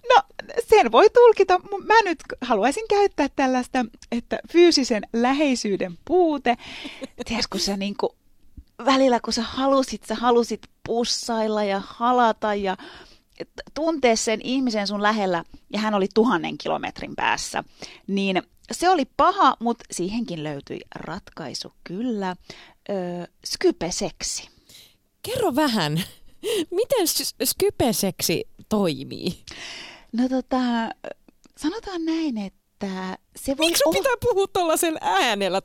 No, 0.10 0.22
sen 0.70 0.92
voi 0.92 1.10
tulkita. 1.10 1.60
Mä 1.60 2.02
nyt 2.04 2.20
haluaisin 2.42 2.88
käyttää 2.90 3.28
tällaista, 3.36 3.86
että 4.12 4.40
fyysisen 4.52 5.04
läheisyyden 5.14 5.98
puute. 6.06 6.58
Tiedätkö, 7.26 7.48
kun 7.52 7.60
sä 7.60 7.78
niin 7.78 7.96
kuin, 8.00 8.10
välillä 8.86 9.20
kun 9.20 9.34
sä 9.34 9.42
halusit, 9.42 10.04
sä 10.04 10.16
halusit 10.16 10.62
pussailla 10.86 11.64
ja 11.64 11.82
halata 11.86 12.56
ja 12.56 12.78
tuntea 13.74 14.16
sen 14.16 14.40
ihmisen 14.44 14.88
sun 14.88 15.04
lähellä, 15.04 15.44
ja 15.74 15.80
hän 15.80 15.94
oli 15.94 16.08
tuhannen 16.14 16.58
kilometrin 16.58 17.16
päässä, 17.16 17.64
niin 18.08 18.44
se 18.72 18.90
oli 18.90 19.06
paha, 19.18 19.56
mutta 19.60 19.86
siihenkin 19.92 20.44
löytyi 20.44 20.80
ratkaisu, 20.96 21.74
kyllä. 21.84 22.36
Öö, 22.90 23.26
skype-seksi. 23.46 24.50
Kerro 25.22 25.56
vähän. 25.56 25.94
Miten 26.72 27.08
skypeseksi 27.44 28.48
toimii? 28.70 29.44
No 30.12 30.30
tota, 30.30 30.60
sanotaan 31.58 32.06
näin, 32.06 32.38
että 32.38 33.18
se 33.36 33.58
voi 33.58 33.66
Miksi 33.66 33.82
sun 33.84 33.94
pitää 33.94 34.14
puhua 34.22 34.48
tuollaisella 34.54 35.00
äänellä, 35.02 35.62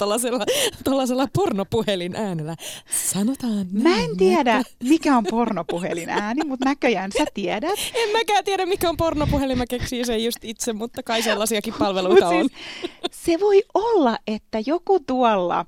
tuollaisella 0.85 1.29
pornopuhelin 1.33 2.17
äänellä? 2.17 2.57
Sanotaan 2.91 3.67
näin. 3.73 3.83
Mä 3.83 4.05
en 4.05 4.17
tiedä, 4.17 4.57
että... 4.57 4.73
mikä 4.85 5.17
on 5.17 5.25
pornopuhelin 5.31 6.11
ääni, 6.11 6.45
mutta 6.45 6.65
näköjään 6.65 7.13
sä 7.19 7.25
tiedät. 7.35 7.79
En 7.95 8.13
mäkään 8.13 8.45
tiedä, 8.45 8.67
mikä 8.67 8.89
on 8.89 8.97
pornopuhelin, 8.97 9.59
mä 9.59 9.67
keksin 9.67 10.07
sen 10.07 10.25
just 10.25 10.45
itse, 10.45 10.73
mutta 10.73 11.03
kai 11.03 11.23
sellaisiakin 11.23 11.75
palveluita 11.79 12.29
siis, 12.29 12.43
on. 12.43 12.49
Se 13.13 13.41
voi 13.41 13.63
olla, 13.75 14.19
että 14.27 14.59
joku 14.67 15.01
tuolla 15.01 15.67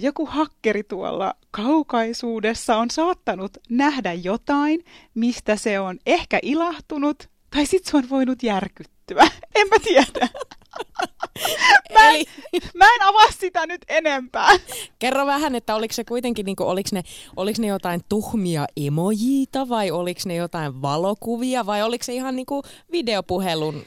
joku 0.00 0.26
hakkeri 0.26 0.82
tuolla 0.82 1.34
kaukaisuudessa 1.50 2.76
on 2.76 2.90
saattanut 2.90 3.50
nähdä 3.68 4.12
jotain, 4.12 4.84
mistä 5.14 5.56
se 5.56 5.80
on 5.80 5.98
ehkä 6.06 6.38
ilahtunut, 6.42 7.28
tai 7.54 7.66
sitten 7.66 7.90
se 7.90 7.96
on 7.96 8.10
voinut 8.10 8.42
järkyttyä. 8.42 9.22
En 9.54 9.68
mä 9.68 9.76
tiedä. 9.84 10.28
mä, 11.94 12.08
en, 12.08 12.14
Eli... 12.14 12.24
mä 12.74 12.84
en 12.84 13.02
avaa 13.02 13.30
sitä 13.38 13.66
nyt 13.66 13.84
enempää. 13.88 14.50
Kerro 14.98 15.26
vähän, 15.26 15.54
että 15.54 15.74
oliko 15.74 15.94
se 15.94 16.04
kuitenkin, 16.04 16.46
niin 16.46 16.56
kuin, 16.56 16.66
oliko, 16.66 16.88
ne, 16.92 17.02
oliko 17.36 17.62
ne 17.62 17.66
jotain 17.66 18.00
tuhmia 18.08 18.66
emojiita 18.76 19.68
vai 19.68 19.90
oliko 19.90 20.20
ne 20.26 20.34
jotain 20.34 20.82
valokuvia 20.82 21.66
vai 21.66 21.82
oliko 21.82 22.04
se 22.04 22.14
ihan 22.14 22.36
niin 22.36 22.46
kuin 22.46 22.62
videopuhelun 22.92 23.82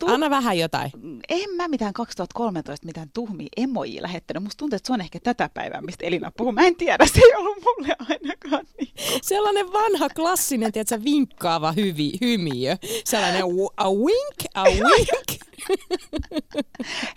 tu- 0.00 0.06
Anna 0.06 0.30
vähän 0.30 0.58
jotain. 0.58 0.90
En 1.28 1.50
mä 1.56 1.68
mitään 1.68 1.92
2013 1.92 2.86
mitään 2.86 3.10
tuhmia 3.14 3.48
emoji 3.56 4.02
lähettänyt. 4.02 4.42
Musta 4.42 4.58
tuntuu, 4.58 4.76
että 4.76 4.86
se 4.86 4.92
on 4.92 5.00
ehkä 5.00 5.18
tätä 5.22 5.50
päivää, 5.54 5.80
mistä 5.80 6.06
Elina 6.06 6.32
puhuu. 6.36 6.52
Mä 6.52 6.66
en 6.66 6.76
tiedä, 6.76 7.06
se 7.06 7.20
ei 7.20 7.34
ollut 7.34 7.56
mulle 7.64 7.96
ainakaan. 8.08 8.66
Niin 8.78 8.92
Sellainen 9.22 9.72
vanha 9.72 10.08
klassinen, 10.08 10.72
tiedätkö, 10.72 11.04
vinkkaava 11.04 11.72
hyvi, 11.72 12.12
hymiö. 12.20 12.76
Sellainen 13.04 13.42
a 13.76 13.90
wink, 13.90 14.36
a 14.54 14.64
wink. 14.64 15.40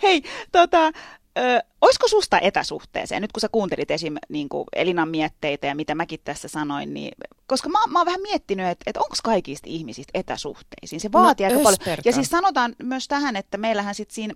Hei, 0.02 0.22
tota, 0.52 0.92
Ö, 1.38 1.62
olisiko 1.80 2.08
susta 2.08 2.40
etäsuhteeseen, 2.40 3.22
nyt 3.22 3.32
kun 3.32 3.40
sä 3.40 3.48
kuuntelit 3.52 3.90
esim. 3.90 4.16
Niin 4.28 4.48
kuin 4.48 4.64
Elinan 4.76 5.08
mietteitä 5.08 5.66
ja 5.66 5.74
mitä 5.74 5.94
mäkin 5.94 6.20
tässä 6.24 6.48
sanoin, 6.48 6.94
niin, 6.94 7.12
koska 7.46 7.68
mä, 7.68 7.78
mä 7.88 7.98
oon 7.98 8.06
vähän 8.06 8.22
miettinyt, 8.22 8.66
että, 8.66 8.82
että 8.86 9.00
onko 9.00 9.16
kaikista 9.24 9.68
ihmisistä 9.70 10.10
etäsuhteisiin. 10.14 11.00
Se 11.00 11.12
vaatii 11.12 11.46
no, 11.46 11.52
aika 11.52 11.62
paljon. 11.62 11.98
Ja 12.04 12.12
siis 12.12 12.28
sanotaan 12.28 12.74
myös 12.82 13.08
tähän, 13.08 13.36
että 13.36 13.58
meillähän 13.58 13.94
sitten 13.94 14.14
siinä 14.14 14.34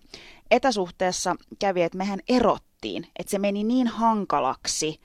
etäsuhteessa 0.50 1.36
kävi, 1.58 1.82
että 1.82 1.98
mehän 1.98 2.20
erottiin, 2.28 3.06
että 3.18 3.30
se 3.30 3.38
meni 3.38 3.64
niin 3.64 3.86
hankalaksi. 3.86 5.00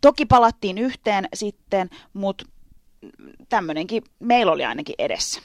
Toki 0.00 0.26
palattiin 0.26 0.78
yhteen 0.78 1.28
sitten, 1.34 1.90
mutta 2.12 2.44
tämmöinenkin 3.48 4.02
meillä 4.18 4.52
oli 4.52 4.64
ainakin 4.64 4.94
edessä. 4.98 5.40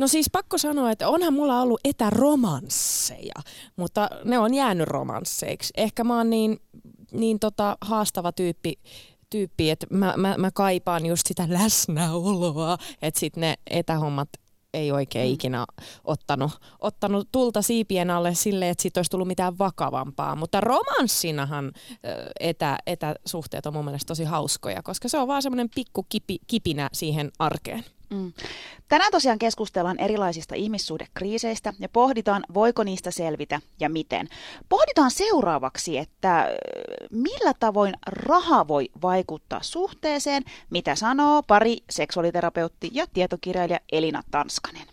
No 0.00 0.08
siis 0.08 0.30
pakko 0.32 0.58
sanoa, 0.58 0.90
että 0.90 1.08
onhan 1.08 1.34
mulla 1.34 1.60
ollut 1.60 1.80
etäromansseja, 1.84 3.34
mutta 3.76 4.08
ne 4.24 4.38
on 4.38 4.54
jäänyt 4.54 4.88
romansseiksi. 4.88 5.72
Ehkä 5.76 6.04
mä 6.04 6.16
oon 6.16 6.30
niin, 6.30 6.60
niin 7.12 7.38
tota 7.38 7.76
haastava 7.80 8.32
tyyppi, 8.32 8.74
tyyppi 9.30 9.70
että 9.70 9.86
mä, 9.90 10.14
mä, 10.16 10.34
mä 10.38 10.50
kaipaan 10.50 11.06
just 11.06 11.26
sitä 11.26 11.46
läsnäoloa, 11.48 12.78
että 13.02 13.20
sitten 13.20 13.40
ne 13.40 13.54
etähommat 13.70 14.28
ei 14.74 14.92
oikein 14.92 15.28
mm. 15.28 15.34
ikinä 15.34 15.66
ottanut, 16.04 16.52
ottanut 16.78 17.28
tulta 17.32 17.62
siipien 17.62 18.10
alle 18.10 18.34
sille, 18.34 18.68
että 18.68 18.82
siitä 18.82 18.98
olisi 18.98 19.10
tullut 19.10 19.28
mitään 19.28 19.58
vakavampaa. 19.58 20.36
Mutta 20.36 20.60
romanssinahan 20.60 21.72
etä, 22.40 22.78
etäsuhteet 22.86 23.66
on 23.66 23.72
mun 23.72 23.84
mielestä 23.84 24.08
tosi 24.08 24.24
hauskoja, 24.24 24.82
koska 24.82 25.08
se 25.08 25.18
on 25.18 25.28
vaan 25.28 25.42
semmoinen 25.42 25.68
pikku 25.74 26.06
kipi, 26.08 26.38
kipinä 26.46 26.88
siihen 26.92 27.30
arkeen. 27.38 27.84
Mm. 28.10 28.32
Tänään 28.88 29.12
tosiaan 29.12 29.38
keskustellaan 29.38 30.00
erilaisista 30.00 30.54
ihmissuhdekriiseistä 30.54 31.72
ja 31.80 31.88
pohditaan, 31.92 32.42
voiko 32.54 32.84
niistä 32.84 33.10
selvitä 33.10 33.60
ja 33.80 33.88
miten. 33.88 34.26
Pohditaan 34.68 35.10
seuraavaksi, 35.10 35.98
että 35.98 36.48
millä 37.10 37.52
tavoin 37.60 37.94
raha 38.28 38.68
voi 38.68 38.88
vaikuttaa 39.02 39.62
suhteeseen, 39.62 40.42
mitä 40.70 40.94
sanoo 40.94 41.42
pari 41.48 41.76
seksuaaliterapeutti 41.90 42.90
ja 42.92 43.04
tietokirjailija 43.14 43.78
Elina 43.92 44.22
Tanskanen. 44.30 44.86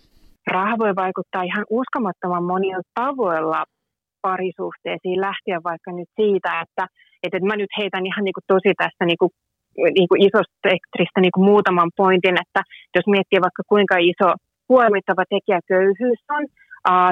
Raha 0.47 0.77
voi 0.77 0.95
vaikuttaa 0.95 1.43
ihan 1.43 1.65
uskomattoman 1.69 2.43
monilla 2.43 2.81
tavoilla 2.93 3.65
parisuhteisiin 4.21 5.21
lähtien 5.21 5.63
vaikka 5.63 5.91
nyt 5.91 6.09
siitä, 6.15 6.61
että, 6.61 6.87
että 7.23 7.39
mä 7.39 7.55
nyt 7.55 7.69
heitän 7.77 8.05
ihan 8.05 8.23
niin 8.23 8.33
kuin 8.33 8.49
tosi 8.53 8.73
tässä 8.77 9.05
niin 9.05 9.17
kuin 9.17 9.31
niin 9.97 10.09
kuin 10.09 10.21
isosta 10.27 10.57
spektristä 10.57 11.19
niin 11.21 11.35
kuin 11.35 11.45
muutaman 11.51 11.91
pointin, 12.01 12.37
että 12.43 12.61
jos 12.95 13.07
miettii 13.13 13.45
vaikka 13.45 13.63
kuinka 13.73 13.95
iso 14.11 14.29
kuormittava 14.67 15.23
tekijä 15.33 15.59
köyhyys 15.71 16.21
on, 16.37 16.43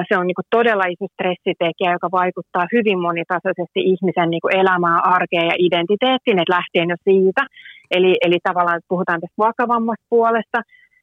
se 0.08 0.14
on 0.18 0.26
niin 0.26 0.38
kuin 0.38 0.52
todella 0.56 0.86
iso 0.94 1.06
stressitekijä, 1.14 1.96
joka 1.96 2.08
vaikuttaa 2.20 2.72
hyvin 2.74 2.98
monitasoisesti 3.06 3.80
ihmisen 3.92 4.30
niin 4.30 4.44
kuin 4.44 4.56
elämään, 4.56 5.00
arkeen 5.16 5.46
ja 5.52 5.56
identiteettiin, 5.66 6.38
että 6.38 6.56
lähtien 6.58 6.88
jo 6.94 6.98
siitä. 7.08 7.42
Eli, 7.96 8.12
eli 8.26 8.38
tavallaan 8.42 8.80
puhutaan 8.88 9.20
tästä 9.20 9.42
vakavammasta 9.46 10.10
puolesta. 10.14 10.58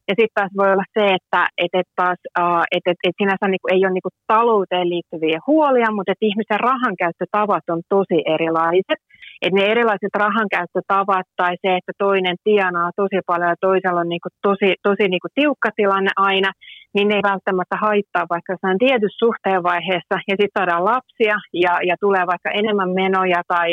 Ja 0.08 0.14
sitten 0.18 0.38
taas 0.40 0.54
voi 0.58 0.72
olla 0.72 0.88
se, 0.98 1.06
että 1.18 1.42
et, 1.64 1.74
et 1.80 1.90
taas, 1.96 2.20
uh, 2.40 2.64
et, 2.76 2.86
et, 2.92 3.00
et 3.08 3.16
sinänsä 3.22 3.46
niinku 3.48 3.68
ei 3.72 3.86
ole 3.86 3.94
niinku 3.94 4.14
talouteen 4.28 4.90
liittyviä 4.90 5.40
huolia, 5.48 5.96
mutta 5.96 6.12
että 6.12 6.30
ihmisen 6.30 6.60
rahankäyttötavat 6.70 7.66
on 7.74 7.82
tosi 7.90 8.20
erilaiset 8.36 9.00
että 9.44 9.60
ne 9.60 9.66
erilaiset 9.74 10.16
rahankäyttötavat 10.26 11.28
tai 11.36 11.54
se, 11.62 11.70
että 11.80 11.94
toinen 11.98 12.38
tienaa 12.44 12.90
tosi 13.02 13.20
paljon 13.30 13.50
ja 13.50 13.66
toisella 13.68 14.00
on 14.04 14.10
niin 14.10 14.24
kuin 14.26 14.36
tosi, 14.48 14.70
tosi 14.88 15.06
niin 15.08 15.24
kuin 15.24 15.36
tiukka 15.40 15.70
tilanne 15.76 16.12
aina, 16.30 16.52
niin 16.94 17.08
ne 17.08 17.16
ei 17.16 17.30
välttämättä 17.32 17.76
haittaa 17.88 18.26
vaikka 18.34 18.54
jossain 18.54 18.84
tietyssä 18.86 19.24
suhteen 19.26 19.64
vaiheessa 19.64 20.16
ja 20.30 20.36
sitten 20.40 20.58
saadaan 20.58 20.86
lapsia 20.92 21.38
ja, 21.66 21.74
ja 21.90 21.96
tulee 22.04 22.24
vaikka 22.32 22.50
enemmän 22.62 22.92
menoja 23.02 23.42
tai 23.54 23.70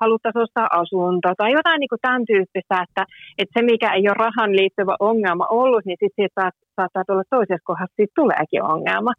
haluttaisiin 0.00 0.42
ostaa 0.42 0.68
asunto 0.82 1.28
tai 1.38 1.52
jotain 1.58 1.80
niin 1.80 1.92
kuin 1.92 2.04
tämän 2.06 2.24
tyyppistä, 2.30 2.76
että, 2.84 3.02
että 3.38 3.54
se 3.54 3.62
mikä 3.70 3.88
ei 3.96 4.04
ole 4.08 4.22
rahan 4.24 4.52
liittyvä 4.58 4.94
ongelma 5.10 5.46
ollut, 5.60 5.84
niin 5.84 5.98
sitten 6.00 6.28
saattaa 6.76 7.04
tulla 7.06 7.32
toisessa 7.36 7.68
kohdassa, 7.68 7.96
siitä 7.96 8.18
tuleekin 8.20 8.62
ongelma 8.74 9.12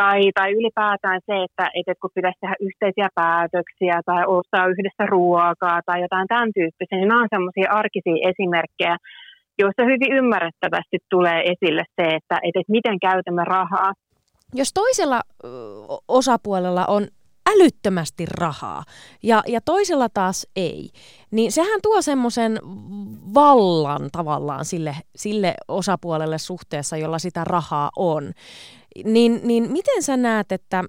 tai, 0.00 0.20
tai 0.38 0.48
ylipäätään 0.58 1.20
se, 1.26 1.34
että, 1.46 1.64
että 1.78 1.92
kun 2.00 2.16
pitäisi 2.16 2.40
tehdä 2.40 2.56
yhteisiä 2.68 3.08
päätöksiä 3.20 3.96
tai 4.10 4.22
ostaa 4.36 4.70
yhdessä 4.72 5.04
ruokaa 5.14 5.80
tai 5.86 5.98
jotain 6.04 6.28
tämän 6.28 6.50
tyyppistä, 6.56 6.96
niin 6.96 7.08
nämä 7.08 7.22
on 7.22 7.34
sellaisia 7.34 7.68
arkisia 7.80 8.24
esimerkkejä, 8.30 8.96
joissa 9.62 9.82
hyvin 9.90 10.12
ymmärrettävästi 10.20 10.98
tulee 11.10 11.40
esille 11.52 11.84
se, 11.96 12.04
että, 12.18 12.36
että, 12.46 12.60
että 12.60 12.76
miten 12.78 12.98
käytämme 13.00 13.44
rahaa. 13.44 13.92
Jos 14.54 14.72
toisella 14.72 15.20
osapuolella 16.08 16.84
on 16.86 17.06
älyttömästi 17.50 18.24
rahaa 18.26 18.82
ja, 19.22 19.42
ja 19.46 19.60
toisella 19.60 20.08
taas 20.08 20.46
ei, 20.56 20.90
niin 21.30 21.52
sehän 21.52 21.80
tuo 21.82 22.02
semmoisen 22.02 22.60
vallan 23.34 24.08
tavallaan 24.12 24.64
sille, 24.64 24.96
sille 25.16 25.54
osapuolelle 25.68 26.38
suhteessa, 26.38 26.96
jolla 26.96 27.18
sitä 27.18 27.44
rahaa 27.44 27.90
on. 27.96 28.32
Niin, 29.04 29.40
niin 29.44 29.72
miten 29.72 30.02
sä 30.02 30.16
näet, 30.16 30.52
että, 30.52 30.84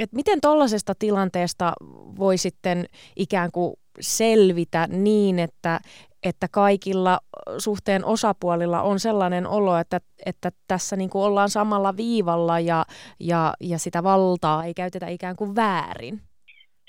että 0.00 0.16
miten 0.16 0.40
tuollaisesta 0.40 0.94
tilanteesta 0.98 1.72
voi 2.18 2.38
sitten 2.38 2.86
ikään 3.16 3.52
kuin 3.52 3.74
selvitä 4.00 4.86
niin, 4.86 5.38
että, 5.38 5.80
että 6.22 6.48
kaikilla 6.48 7.20
suhteen 7.58 8.04
osapuolilla 8.04 8.82
on 8.82 9.00
sellainen 9.00 9.46
olo, 9.46 9.76
että, 9.76 10.00
että 10.26 10.52
tässä 10.68 10.96
niin 10.96 11.10
kuin 11.10 11.22
ollaan 11.22 11.50
samalla 11.50 11.96
viivalla 11.96 12.60
ja, 12.60 12.86
ja, 13.20 13.54
ja 13.60 13.78
sitä 13.78 14.02
valtaa 14.02 14.64
ei 14.64 14.74
käytetä 14.74 15.08
ikään 15.08 15.36
kuin 15.36 15.56
väärin? 15.56 16.20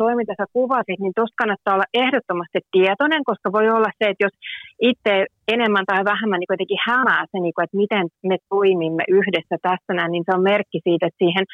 Toi, 0.03 0.15
mitä 0.21 0.33
sä 0.37 0.45
kuvasit, 0.57 0.99
niin 1.01 1.15
tuosta 1.15 1.41
kannattaa 1.41 1.75
olla 1.75 1.93
ehdottomasti 2.03 2.59
tietoinen, 2.75 3.23
koska 3.29 3.47
voi 3.57 3.65
olla 3.75 3.91
se, 3.99 4.05
että 4.09 4.25
jos 4.25 4.35
itse 4.91 5.13
enemmän 5.55 5.85
tai 5.89 6.01
vähemmän 6.11 6.39
niin 6.39 6.55
jotenkin 6.55 6.85
hämää 6.89 7.23
se, 7.31 7.37
niin 7.39 7.55
kuin, 7.55 7.63
että 7.65 7.81
miten 7.83 8.05
me 8.31 8.37
toimimme 8.53 9.03
yhdessä 9.17 9.55
tässä 9.67 9.91
näin, 9.97 10.11
niin 10.11 10.25
se 10.25 10.31
on 10.37 10.49
merkki 10.51 10.79
siitä, 10.87 11.05
että 11.07 11.21
siihen 11.23 11.45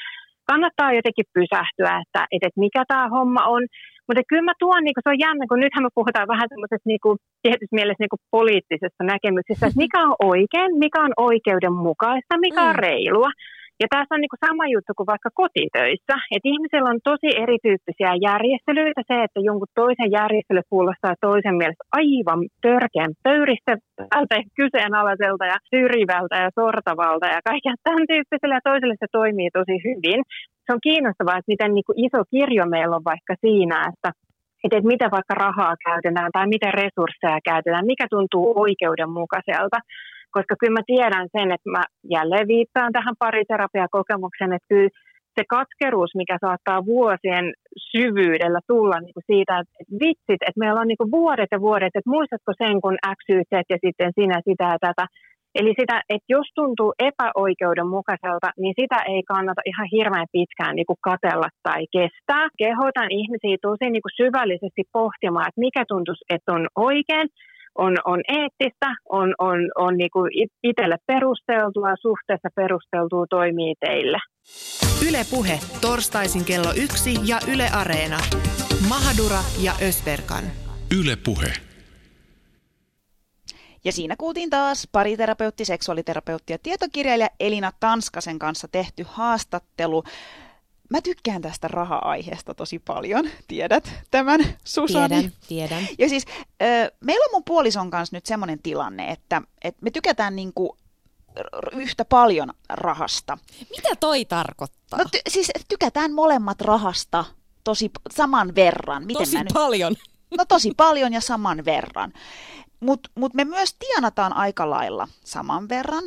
kannattaa 0.51 0.97
jotenkin 0.99 1.31
pysähtyä, 1.37 1.93
että, 2.03 2.21
että, 2.33 2.47
että 2.47 2.63
mikä 2.65 2.81
tämä 2.91 3.13
homma 3.15 3.43
on. 3.55 3.63
Mutta 4.07 4.29
kyllä 4.29 4.47
mä 4.49 4.61
tuon, 4.63 4.81
niin 4.83 5.03
se 5.03 5.09
on 5.13 5.23
jännä, 5.25 5.43
kun 5.49 5.59
nythän 5.63 5.85
me 5.85 5.97
puhutaan 5.99 6.31
vähän 6.33 6.49
semmoisesta 6.51 6.89
niin 6.89 7.21
tietyssä 7.43 7.77
mielessä 7.77 8.03
niin 8.03 8.27
poliittisesta 8.37 9.03
näkemyksestä, 9.13 9.65
että 9.67 9.83
mikä 9.85 9.99
on 10.07 10.15
oikein, 10.33 10.71
mikä 10.85 10.99
on 11.07 11.13
oikeudenmukaista, 11.29 12.43
mikä 12.45 12.61
on 12.69 12.75
mm. 12.75 12.85
Ja 13.81 13.87
tässä 13.95 14.15
on 14.15 14.21
niin 14.21 14.33
kuin 14.33 14.45
sama 14.47 14.65
juttu 14.75 14.91
kuin 14.97 15.11
vaikka 15.13 15.29
kotitöissä, 15.41 16.15
että 16.33 16.49
ihmisellä 16.53 16.89
on 16.93 17.01
tosi 17.11 17.29
erityyppisiä 17.43 18.11
järjestelyitä. 18.29 19.01
Se, 19.09 19.15
että 19.25 19.39
jonkun 19.49 19.75
toisen 19.81 20.11
järjestely 20.19 20.61
kuulostaa 20.73 21.23
toisen 21.27 21.55
mielestä 21.59 21.83
aivan 22.01 22.41
törkeän 22.67 23.13
pöyristävältä 23.27 24.33
ja 24.39 24.43
kyseenalaiselta 24.59 25.45
ja 25.53 25.57
syrjivältä 25.71 26.35
ja 26.43 26.49
sortavalta 26.59 27.27
ja 27.35 27.39
kaikkea 27.49 27.75
tämän 27.87 28.05
tyyppisellä 28.11 28.55
ja 28.55 28.69
toiselle 28.69 28.95
se 28.99 29.07
toimii 29.19 29.49
tosi 29.59 29.75
hyvin. 29.87 30.19
Se 30.65 30.69
on 30.75 30.85
kiinnostavaa, 30.87 31.37
että 31.37 31.53
miten 31.53 31.71
niin 31.73 31.87
kuin 31.87 31.99
iso 32.05 32.21
kirjo 32.33 32.65
meillä 32.75 32.95
on 32.99 33.09
vaikka 33.13 33.33
siinä, 33.45 33.77
että 33.91 34.09
että, 34.63 34.77
että 34.77 34.91
miten 34.93 35.11
vaikka 35.11 35.35
rahaa 35.45 35.75
käytetään 35.85 36.31
tai 36.33 36.47
miten 36.47 36.73
resursseja 36.73 37.39
käytetään, 37.49 37.85
mikä 37.85 38.05
tuntuu 38.09 38.45
oikeudenmukaiselta 38.65 39.77
koska 40.35 40.55
kyllä 40.59 40.77
mä 40.77 40.89
tiedän 40.93 41.27
sen, 41.37 41.51
että 41.55 41.69
mä 41.75 41.83
jälleen 42.15 42.47
viittaan 42.47 42.91
tähän 42.93 43.15
pariterapiakokemukseen, 43.19 44.53
että 44.53 44.69
kyllä 44.69 44.89
se 45.35 45.43
katkeruus, 45.49 46.11
mikä 46.15 46.37
saattaa 46.45 46.85
vuosien 46.85 47.45
syvyydellä 47.91 48.59
tulla 48.67 48.97
niin 48.99 49.13
kuin 49.13 49.29
siitä, 49.31 49.53
että 49.59 49.73
vitsit, 50.03 50.41
että 50.47 50.61
meillä 50.63 50.81
on 50.81 50.87
niin 50.87 51.01
kuin 51.01 51.11
vuodet 51.11 51.49
ja 51.51 51.59
vuodet, 51.67 51.93
että 51.95 52.13
muistatko 52.15 52.51
sen, 52.63 52.81
kun 52.81 52.97
X, 53.17 53.19
Y, 53.29 53.41
Z 53.49 53.51
ja 53.69 53.77
sitten 53.85 54.11
sinä 54.19 54.37
sitä 54.47 54.63
ja 54.73 54.79
tätä. 54.87 55.05
Eli 55.59 55.73
sitä, 55.79 56.01
että 56.09 56.29
jos 56.35 56.47
tuntuu 56.55 56.93
epäoikeudenmukaiselta, 56.99 58.49
niin 58.61 58.73
sitä 58.81 58.97
ei 59.13 59.23
kannata 59.23 59.61
ihan 59.65 59.87
hirveän 59.95 60.29
pitkään 60.31 60.75
niin 60.75 60.89
kuin 60.89 61.03
katella 61.09 61.49
tai 61.63 61.81
kestää. 61.97 62.45
Kehotan 62.57 63.11
ihmisiä 63.19 63.57
tosi 63.61 63.85
niin 63.89 64.05
kuin 64.05 64.17
syvällisesti 64.21 64.83
pohtimaan, 64.93 65.47
että 65.47 65.65
mikä 65.67 65.83
tuntuu, 65.87 66.15
että 66.35 66.53
on 66.57 66.67
oikein, 66.75 67.27
on, 67.75 67.97
on 68.05 68.21
eettistä, 68.27 68.95
on, 69.09 69.35
on, 69.39 69.59
on 69.75 69.97
niin 69.97 70.11
kuin 70.13 70.31
itselle 70.63 70.97
perusteltua, 71.05 71.95
suhteessa 72.01 72.49
perusteltua 72.55 73.25
toimii 73.29 73.75
teille. 73.79 74.17
Yle 75.09 75.21
Puhe, 75.29 75.59
torstaisin 75.81 76.45
kello 76.45 76.73
yksi 76.83 77.13
ja 77.25 77.39
Yle 77.53 77.67
Areena. 77.73 78.17
Mahadura 78.89 79.39
ja 79.63 79.71
Ösberkan. 79.81 80.43
Yle 80.99 81.17
Puhe. 81.25 81.53
Ja 83.85 83.91
siinä 83.91 84.15
kuultiin 84.17 84.49
taas 84.49 84.87
pariterapeutti, 84.91 85.65
seksuaaliterapeutti 85.65 86.53
ja 86.53 86.57
tietokirjailija 86.63 87.29
Elina 87.39 87.71
Tanskasen 87.79 88.39
kanssa 88.39 88.67
tehty 88.71 89.05
haastattelu 89.07 90.03
mä 90.89 91.01
tykkään 91.01 91.41
tästä 91.41 91.67
raha-aiheesta 91.67 92.53
tosi 92.53 92.79
paljon, 92.79 93.29
tiedät 93.47 93.91
tämän 94.11 94.39
Susani. 94.63 95.07
Tiedän, 95.07 95.31
tiedän. 95.47 95.87
Ja 95.99 96.09
siis 96.09 96.25
äh, 96.61 96.91
meillä 96.99 97.25
on 97.25 97.31
mun 97.31 97.43
puolison 97.43 97.89
kanssa 97.89 98.15
nyt 98.15 98.25
semmoinen 98.25 98.59
tilanne, 98.63 99.11
että, 99.11 99.41
että 99.63 99.83
me 99.83 99.91
tykätään 99.91 100.35
niinku 100.35 100.77
yhtä 101.71 102.05
paljon 102.05 102.53
rahasta. 102.69 103.37
Mitä 103.69 103.95
toi 103.99 104.25
tarkoittaa? 104.25 104.99
No 104.99 105.05
ty- 105.05 105.21
siis 105.29 105.51
tykätään 105.67 106.13
molemmat 106.13 106.61
rahasta 106.61 107.25
tosi 107.63 107.91
saman 108.11 108.55
verran. 108.55 109.05
Miten 109.05 109.25
tosi 109.25 109.37
paljon. 109.53 109.95
No 110.37 110.45
tosi 110.45 110.71
paljon 110.77 111.13
ja 111.13 111.21
saman 111.21 111.65
verran. 111.65 112.13
Mutta 112.79 113.09
mut 113.15 113.33
me 113.33 113.45
myös 113.45 113.73
tienataan 113.73 114.33
aika 114.33 114.69
lailla 114.69 115.07
saman 115.23 115.69
verran. 115.69 116.03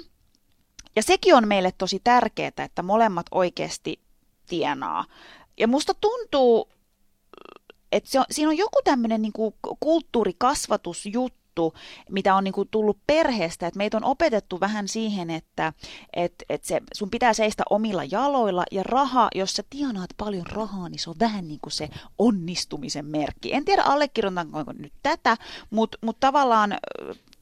Ja 0.96 1.02
sekin 1.02 1.34
on 1.34 1.48
meille 1.48 1.72
tosi 1.78 2.00
tärkeää, 2.04 2.52
että 2.58 2.82
molemmat 2.82 3.26
oikeasti 3.30 4.00
tienaa. 4.48 5.04
Ja 5.58 5.68
musta 5.68 5.94
tuntuu, 5.94 6.68
että 7.92 8.10
se 8.10 8.18
on, 8.18 8.24
siinä 8.30 8.48
on 8.48 8.56
joku 8.56 8.80
tämmöinen 8.84 9.22
niin 9.22 9.32
kulttuurikasvatusjuttu, 9.80 11.42
juttu, 11.52 11.78
mitä 12.10 12.34
on 12.34 12.44
niin 12.44 12.54
kuin 12.54 12.68
tullut 12.70 12.98
perheestä, 13.06 13.66
että 13.66 13.78
meitä 13.78 13.96
on 13.96 14.04
opetettu 14.04 14.60
vähän 14.60 14.88
siihen, 14.88 15.30
että 15.30 15.72
et, 16.12 16.34
et 16.48 16.64
se, 16.64 16.80
sun 16.94 17.10
pitää 17.10 17.32
seistä 17.32 17.62
omilla 17.70 18.04
jaloilla 18.04 18.64
ja 18.72 18.82
raha, 18.82 19.28
jos 19.34 19.52
sä 19.52 19.62
tienaat 19.70 20.10
paljon 20.16 20.46
rahaa, 20.46 20.88
niin 20.88 20.98
se 20.98 21.10
on 21.10 21.16
vähän 21.20 21.48
niin 21.48 21.60
kuin 21.62 21.72
se 21.72 21.88
onnistumisen 22.18 23.06
merkki. 23.06 23.54
En 23.54 23.64
tiedä 23.64 23.82
allekirjoitanko 23.82 24.64
nyt 24.78 24.92
tätä, 25.02 25.36
mutta 25.70 25.98
mut 26.00 26.16
tavallaan 26.20 26.78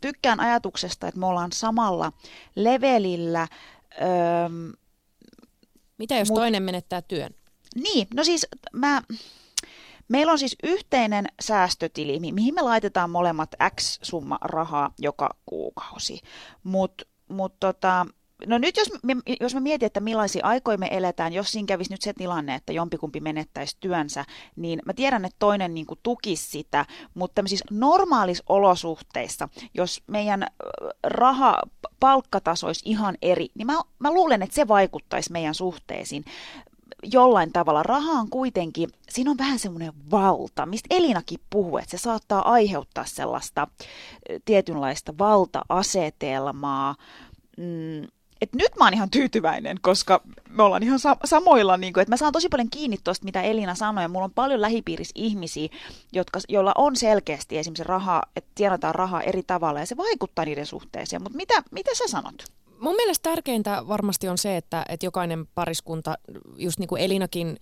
tykkään 0.01 0.41
ajatuksesta, 0.41 1.09
että 1.09 1.21
me 1.21 1.27
ollaan 1.27 1.53
samalla 1.53 2.13
levelillä. 2.57 3.49
Öö, 4.01 4.09
Mitä 6.01 6.17
jos 6.17 6.29
mut, 6.29 6.37
toinen 6.37 6.63
menettää 6.63 7.03
työn? 7.03 7.31
Niin, 7.75 8.07
no 8.15 8.25
siis 8.25 8.47
mä, 8.73 9.03
Meillä 10.09 10.33
on 10.33 10.39
siis 10.39 10.57
yhteinen 10.63 11.27
säästötili, 11.41 12.21
mihin 12.21 12.55
me 12.55 12.63
laitetaan 12.63 13.11
molemmat 13.11 13.51
X 13.81 13.99
summa 14.03 14.39
rahaa 14.41 14.95
joka 14.99 15.37
kuukausi. 15.47 16.21
Mutta 16.63 17.05
mut 17.29 17.61
tota, 17.61 18.07
No 18.47 18.59
nyt 18.59 18.77
jos 18.77 18.91
me, 19.03 19.17
jos 19.41 19.55
me 19.55 19.61
mietin, 19.61 19.87
että 19.87 20.01
millaisia 20.01 20.47
aikoja 20.47 20.79
me 20.79 20.89
eletään, 20.91 21.33
jos 21.33 21.53
siinä 21.53 21.67
kävisi 21.67 21.91
nyt 21.91 22.03
se 22.03 22.13
tilanne, 22.13 22.55
että 22.55 22.73
jompikumpi 22.73 23.21
menettäisi 23.21 23.77
työnsä, 23.81 24.25
niin 24.57 24.83
mä 24.87 24.93
tiedän, 24.93 25.25
että 25.25 25.37
toinen 25.39 25.75
niin 25.75 25.87
kuin 25.87 26.01
tukisi 26.03 26.51
sitä, 26.51 26.87
mutta 27.15 27.35
tämmöisissä 27.35 27.65
normaalissa 27.71 28.45
olosuhteissa, 28.49 29.49
jos 29.75 30.03
meidän 30.07 30.47
raha, 31.03 31.63
palkkataso 32.01 32.67
olisi 32.67 32.83
ihan 32.85 33.19
eri, 33.23 33.49
niin 33.55 33.67
mä, 33.67 33.81
mä 33.99 34.15
luulen, 34.15 34.43
että 34.43 34.55
se 34.55 34.69
vaikuttaisi 34.69 35.33
meidän 35.33 35.55
suhteisiin 35.55 36.25
jollain 37.13 37.53
tavalla. 37.53 37.83
Raha 37.83 38.13
on 38.13 38.31
kuitenkin, 38.31 38.89
siinä 39.09 39.31
on 39.31 39.39
vähän 39.39 39.59
semmoinen 39.59 39.93
valta, 40.11 40.67
mistä 40.67 40.95
Elinakin 40.95 41.39
puhuu, 41.51 41.79
että 41.79 41.91
se 41.91 41.99
saattaa 41.99 42.53
aiheuttaa 42.53 43.05
sellaista 43.05 43.69
tietynlaista 44.45 45.19
valta-asetelmaa. 45.19 46.95
Mm, 47.57 48.09
et 48.41 48.55
nyt 48.55 48.77
mä 48.79 48.85
oon 48.85 48.95
ihan 48.95 49.11
tyytyväinen, 49.11 49.77
koska 49.81 50.23
me 50.49 50.63
ollaan 50.63 50.83
ihan 50.83 50.99
sa- 50.99 51.17
samoilla, 51.25 51.77
niin 51.77 51.93
kuin, 51.93 52.03
että 52.03 52.13
mä 52.13 52.17
saan 52.17 52.33
tosi 52.33 52.49
paljon 52.49 52.71
kiinni 52.71 52.99
tuosta, 53.05 53.25
mitä 53.25 53.43
Elina 53.43 53.75
sanoi, 53.75 54.05
ja 54.05 54.09
mulla 54.09 54.25
on 54.25 54.35
paljon 54.35 54.61
lähipiirissä 54.61 55.13
ihmisiä, 55.15 55.69
jotka, 56.13 56.41
joilla 56.49 56.73
on 56.79 56.97
selkeästi 56.97 57.59
esimerkiksi 57.59 57.85
rahaa, 57.85 58.23
että 58.37 58.51
tienataan 58.55 58.95
rahaa 58.95 59.23
eri 59.23 59.43
tavalla, 59.43 59.81
ja 59.81 59.87
se 59.87 59.97
vaikuttaa 59.97 60.45
niiden 60.45 60.67
suhteeseen, 60.67 61.23
mutta 61.23 61.37
mitä, 61.37 61.63
mitä 61.71 61.91
sä 61.95 62.05
sanot? 62.09 62.45
mun 62.81 62.97
mielestä 62.97 63.31
tärkeintä 63.31 63.83
varmasti 63.89 64.29
on 64.29 64.39
se, 64.39 64.57
että, 64.57 64.85
että 64.89 65.07
jokainen 65.07 65.47
pariskunta, 65.47 66.19
just 66.57 66.79
niin 66.79 66.89
kuin 66.89 67.03
Elinakin 67.03 67.57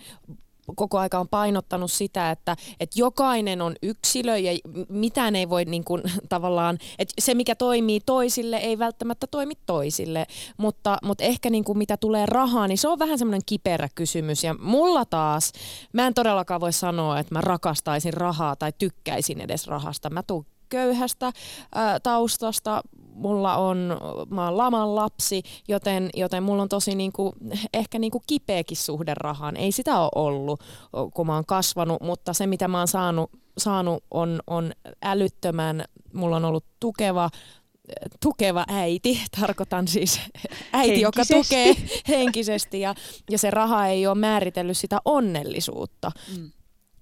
koko 0.77 0.99
aika 0.99 1.19
on 1.19 1.29
painottanut 1.29 1.93
sitä, 1.93 2.31
että, 2.31 2.57
että 2.81 3.01
jokainen 3.01 3.63
on 3.63 3.77
yksilö 3.83 4.39
ja 4.39 4.53
mitään 4.89 5.37
ei 5.37 5.49
voi 5.49 5.65
niin 5.65 5.85
kuin, 5.85 6.03
tavallaan, 6.29 6.79
että 6.99 7.15
se 7.19 7.35
mikä 7.35 7.55
toimii 7.55 8.01
toisille 8.07 8.57
ei 8.57 8.79
välttämättä 8.79 9.27
toimi 9.27 9.55
toisille, 9.67 10.27
mutta, 10.57 10.99
mutta 11.03 11.25
ehkä 11.25 11.51
niin 11.51 11.65
kuin 11.65 11.79
mitä 11.79 11.97
tulee 11.97 12.27
rahaan, 12.27 12.69
niin 12.69 12.79
se 12.79 12.89
on 12.89 12.99
vähän 12.99 13.19
semmoinen 13.19 13.47
kiperä 13.47 13.89
kysymys 13.95 14.45
ja 14.45 14.55
mulla 14.59 15.05
taas, 15.05 15.53
mä 15.93 16.07
en 16.07 16.15
todellakaan 16.15 16.61
voi 16.61 16.73
sanoa, 16.73 17.19
että 17.19 17.35
mä 17.35 17.41
rakastaisin 17.41 18.15
rahaa 18.15 18.57
tai 18.57 18.73
tykkäisin 18.79 19.41
edes 19.41 19.67
rahasta. 19.67 20.11
Mä 20.11 20.23
tuun 20.23 20.47
köyhästä 20.69 21.33
ää, 21.75 22.01
taustasta, 22.01 22.83
mulla 23.19 23.57
on, 23.57 23.97
mä 24.31 24.45
oon 24.45 24.59
laman 24.59 24.95
lapsi, 24.95 25.43
joten, 25.69 26.11
joten 26.15 26.43
mulla 26.43 26.63
on 26.63 26.69
tosi 26.69 26.95
niinku, 26.95 27.35
ehkä 27.75 27.99
niinku 27.99 28.23
kipeäkin 28.27 28.77
suhde 28.77 29.15
rahaan. 29.15 29.57
Ei 29.57 29.73
sitä 29.73 30.01
ole 30.01 30.11
ollut, 30.15 30.61
kun 31.15 31.27
mä 31.27 31.35
oon 31.35 31.47
kasvanut, 31.47 32.03
mutta 32.03 32.33
se 32.33 32.47
mitä 32.47 32.69
mä 32.69 32.79
oon 32.79 32.89
saanut, 32.89 33.31
saanut 33.59 34.05
on, 34.11 34.41
on 34.47 34.73
älyttömän, 35.03 35.85
mulla 36.13 36.37
on 36.37 36.45
ollut 36.45 36.65
tukeva 36.81 37.31
tukeva 38.21 38.65
äiti, 38.69 39.21
tarkoitan 39.41 39.89
siis 39.89 40.21
äiti, 40.73 41.01
joka 41.01 41.23
tukee 41.25 41.75
henkisesti 42.09 42.81
ja, 42.81 42.95
ja 43.31 43.39
se 43.39 43.51
raha 43.51 43.87
ei 43.87 44.07
ole 44.07 44.19
määritellyt 44.19 44.77
sitä 44.77 44.99
onnellisuutta. 45.05 46.11
Mm 46.37 46.51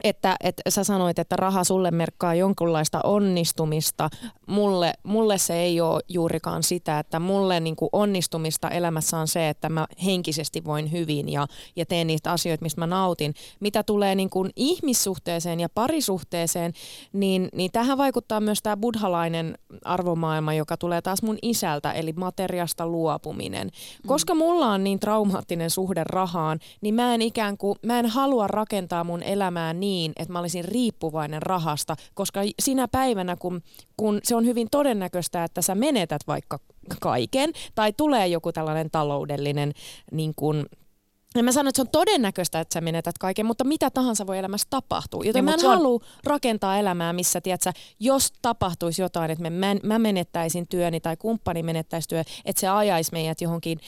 että, 0.05 0.37
että 0.41 0.63
sä 0.69 0.85
sanoit, 0.85 1.19
että 1.19 1.37
raha 1.37 1.65
sulle 1.65 1.91
merkkaa 1.91 2.35
jonkunlaista 2.35 3.01
onnistumista. 3.05 4.11
Mulle, 4.47 4.93
mulle 5.03 5.39
se 5.39 5.55
ei 5.55 5.81
ole 5.81 6.01
juurikaan 6.09 6.63
sitä, 6.63 6.99
että 6.99 7.21
mulle 7.21 7.61
niin 7.61 7.77
kuin 7.77 7.89
onnistumista 7.93 8.71
elämässä 8.71 9.19
on 9.19 9.29
se, 9.29 9.49
että 9.49 9.69
mä 9.69 9.87
henkisesti 10.05 10.65
voin 10.65 10.93
hyvin 10.93 11.29
ja, 11.29 11.47
ja 11.77 11.87
teen 11.87 12.07
niitä 12.07 12.33
asioita, 12.33 12.63
mistä 12.63 12.81
mä 12.81 12.87
nautin. 12.87 13.35
Mitä 13.61 13.83
tulee 13.83 14.15
niin 14.15 14.31
kuin 14.31 14.51
ihmissuhteeseen 14.57 15.61
ja 15.61 15.69
parisuhteeseen, 15.69 16.73
niin, 17.13 17.49
niin 17.55 17.73
tähän 17.73 17.99
vaikuttaa 17.99 18.41
myös 18.41 18.63
tämä 18.63 18.77
buddhalainen 18.77 19.59
arvomaailma, 19.85 20.55
joka 20.55 20.77
tulee 20.77 21.03
taas 21.03 21.23
mun 21.23 21.39
isältä, 21.43 21.93
eli 21.93 22.13
materiasta 22.13 22.87
luopuminen. 22.87 23.67
Mm. 23.67 24.09
Koska 24.09 24.35
mulla 24.35 24.67
on 24.67 24.85
niin 24.85 25.01
traumaattinen 25.01 25.71
suhde 25.71 26.05
rahaan, 26.05 26.59
niin 26.81 26.95
mä 26.95 27.15
en 27.15 27.23
ikään 27.23 27.59
kuin, 27.59 27.79
mä 27.87 27.99
en 27.99 28.07
halua 28.07 28.47
rakentaa 28.47 29.05
mun 29.05 29.23
elämää 29.23 29.73
niin, 29.75 29.86
niin, 29.87 30.13
että 30.17 30.33
mä 30.33 30.39
olisin 30.39 30.65
riippuvainen 30.65 31.43
rahasta, 31.43 31.97
koska 32.15 32.41
sinä 32.63 32.89
päivänä, 32.89 33.37
kun, 33.37 33.63
kun 33.97 34.21
se 34.23 34.37
on 34.37 34.45
hyvin 34.45 34.69
todennäköistä, 34.71 35.45
että 35.45 35.63
sä 35.63 35.75
menetät 35.75 36.23
vaikka 36.27 36.59
kaiken, 37.01 37.53
tai 37.75 37.93
tulee 37.93 38.27
joku 38.27 38.53
tällainen 38.53 38.91
taloudellinen 38.91 39.73
niin 40.13 40.33
kuin, 40.37 40.67
en 41.39 41.45
mä 41.45 41.53
sano, 41.53 41.69
että 41.69 41.77
se 41.77 41.83
on 41.83 41.89
todennäköistä, 41.89 42.61
että 42.61 42.75
sä 42.75 42.81
menetät 42.81 43.19
kaiken, 43.19 43.47
mutta 43.47 43.65
mitä 43.65 43.91
tahansa 43.91 44.27
voi 44.27 44.39
elämässä 44.39 44.67
tapahtua. 44.71 45.25
Joten 45.25 45.45
niin, 45.45 45.45
mä 45.45 45.55
en 45.55 45.71
on... 45.71 45.77
halua 45.77 46.01
rakentaa 46.25 46.79
elämää, 46.79 47.13
missä, 47.13 47.41
tiedätkö, 47.41 47.73
jos 48.01 48.33
tapahtuisi 48.43 49.03
jotain, 49.03 49.31
että 49.31 49.51
mä, 49.51 49.67
mä 49.83 49.99
menettäisin 49.99 50.69
työni 50.69 51.01
tai 51.01 51.17
kumppani 51.17 51.63
menettäisi 51.63 52.09
työ, 52.09 52.23
että 52.45 52.61
se 52.61 52.69
ajaisi 52.69 53.13
meidät 53.13 53.41
johonkin 53.41 53.81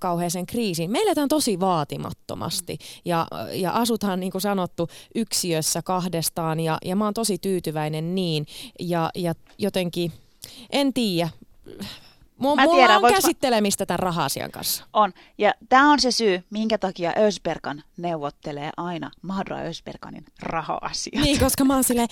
kauheeseen 0.00 0.46
kriisiin. 0.46 0.90
Me 0.90 0.98
eletään 0.98 1.28
tosi 1.28 1.60
vaatimattomasti 1.60 2.78
ja, 3.04 3.26
ja 3.52 3.72
asutaan, 3.72 4.20
niin 4.20 4.32
kuin 4.32 4.42
sanottu, 4.42 4.88
yksiössä 5.14 5.82
kahdestaan 5.82 6.60
ja, 6.60 6.78
ja 6.84 6.96
mä 6.96 7.04
oon 7.04 7.14
tosi 7.14 7.38
tyytyväinen 7.38 8.14
niin. 8.14 8.46
Ja, 8.80 9.10
ja 9.14 9.34
jotenkin, 9.58 10.12
en 10.70 10.92
tiedä 10.92 11.28
Mulla, 12.38 12.56
mä 12.56 12.66
tiedän, 12.66 13.04
on 13.04 13.12
käsittelemistä 13.12 13.86
tämän 13.86 13.98
raha-asian 13.98 14.50
kanssa. 14.50 14.84
On. 14.92 15.12
Ja 15.38 15.54
tämä 15.68 15.92
on 15.92 16.00
se 16.00 16.10
syy, 16.10 16.44
minkä 16.50 16.78
takia 16.78 17.12
Ösberkan 17.18 17.82
neuvottelee 17.96 18.70
aina 18.76 19.10
Madra 19.22 19.58
Ösberkanin 19.58 20.24
raha-asiat. 20.42 21.24
Niin, 21.24 21.40
koska 21.40 21.64
mä 21.64 21.74
oon 21.74 21.84
silleen, 21.84 22.08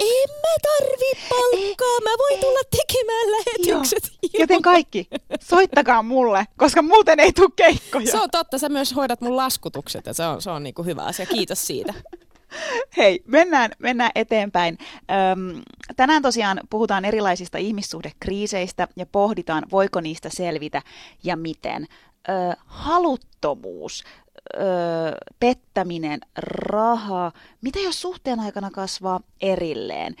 en 0.00 0.30
mä 0.30 0.56
tarvi 0.62 1.28
palkkaa, 1.28 2.00
mä 2.04 2.10
voin 2.18 2.40
tulla 2.40 2.60
tekemään 2.70 3.30
lähetykset. 3.30 4.12
Joo. 4.22 4.30
Joten 4.38 4.62
kaikki, 4.62 5.08
soittakaa 5.40 6.02
mulle, 6.02 6.46
koska 6.56 6.82
muuten 6.82 7.20
ei 7.20 7.32
tule 7.32 7.50
keikkoja. 7.56 8.06
Se 8.06 8.20
on 8.20 8.30
totta, 8.30 8.58
sä 8.58 8.68
myös 8.68 8.94
hoidat 8.94 9.20
mun 9.20 9.36
laskutukset 9.36 10.06
ja 10.06 10.14
se 10.14 10.26
on, 10.26 10.42
se 10.42 10.50
on 10.50 10.62
niinku 10.62 10.82
hyvä 10.82 11.02
asia. 11.02 11.26
Kiitos 11.26 11.66
siitä. 11.66 11.94
Hei, 12.96 13.22
mennään, 13.26 13.70
mennään 13.78 14.10
eteenpäin. 14.14 14.78
Öm, 15.32 15.62
tänään 15.96 16.22
tosiaan 16.22 16.60
puhutaan 16.70 17.04
erilaisista 17.04 17.58
ihmissuhdekriiseistä 17.58 18.88
ja 18.96 19.06
pohditaan, 19.06 19.64
voiko 19.70 20.00
niistä 20.00 20.28
selvitä 20.32 20.82
ja 21.24 21.36
miten. 21.36 21.86
Ö, 22.28 22.56
haluttomuus, 22.66 24.04
ö, 24.54 24.58
pettäminen, 25.40 26.20
raha, 26.36 27.32
mitä 27.60 27.78
jos 27.78 28.00
suhteen 28.00 28.40
aikana 28.40 28.70
kasvaa 28.70 29.20
erilleen? 29.40 30.14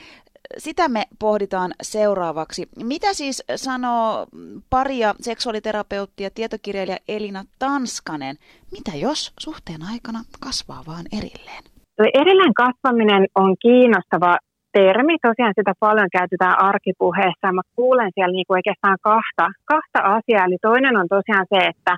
Sitä 0.58 0.88
me 0.88 1.06
pohditaan 1.18 1.74
seuraavaksi. 1.82 2.68
Mitä 2.76 3.14
siis 3.14 3.42
sanoo 3.56 4.26
paria 4.70 5.14
seksuaaliterapeutti 5.20 6.22
ja 6.22 6.30
tietokirjailija 6.30 6.98
Elina 7.08 7.44
Tanskanen? 7.58 8.38
Mitä 8.72 8.96
jos 8.96 9.32
suhteen 9.40 9.82
aikana 9.82 10.24
kasvaa 10.40 10.82
vaan 10.86 11.06
erilleen? 11.12 11.73
Erillään 11.98 12.54
kasvaminen 12.54 13.26
on 13.34 13.56
kiinnostava 13.62 14.36
termi. 14.72 15.14
Tosiaan 15.28 15.54
sitä 15.58 15.72
paljon 15.80 16.08
käytetään 16.18 16.58
arkipuheessa. 16.70 17.52
Mä 17.52 17.62
kuulen 17.76 18.10
siellä 18.14 18.32
niinku 18.32 18.52
oikeastaan 18.52 18.98
kahta, 19.10 19.46
kahta 19.72 20.00
asiaa. 20.16 20.46
Eli 20.46 20.58
toinen 20.62 20.96
on 20.96 21.08
tosiaan 21.08 21.46
se, 21.52 21.58
että 21.72 21.96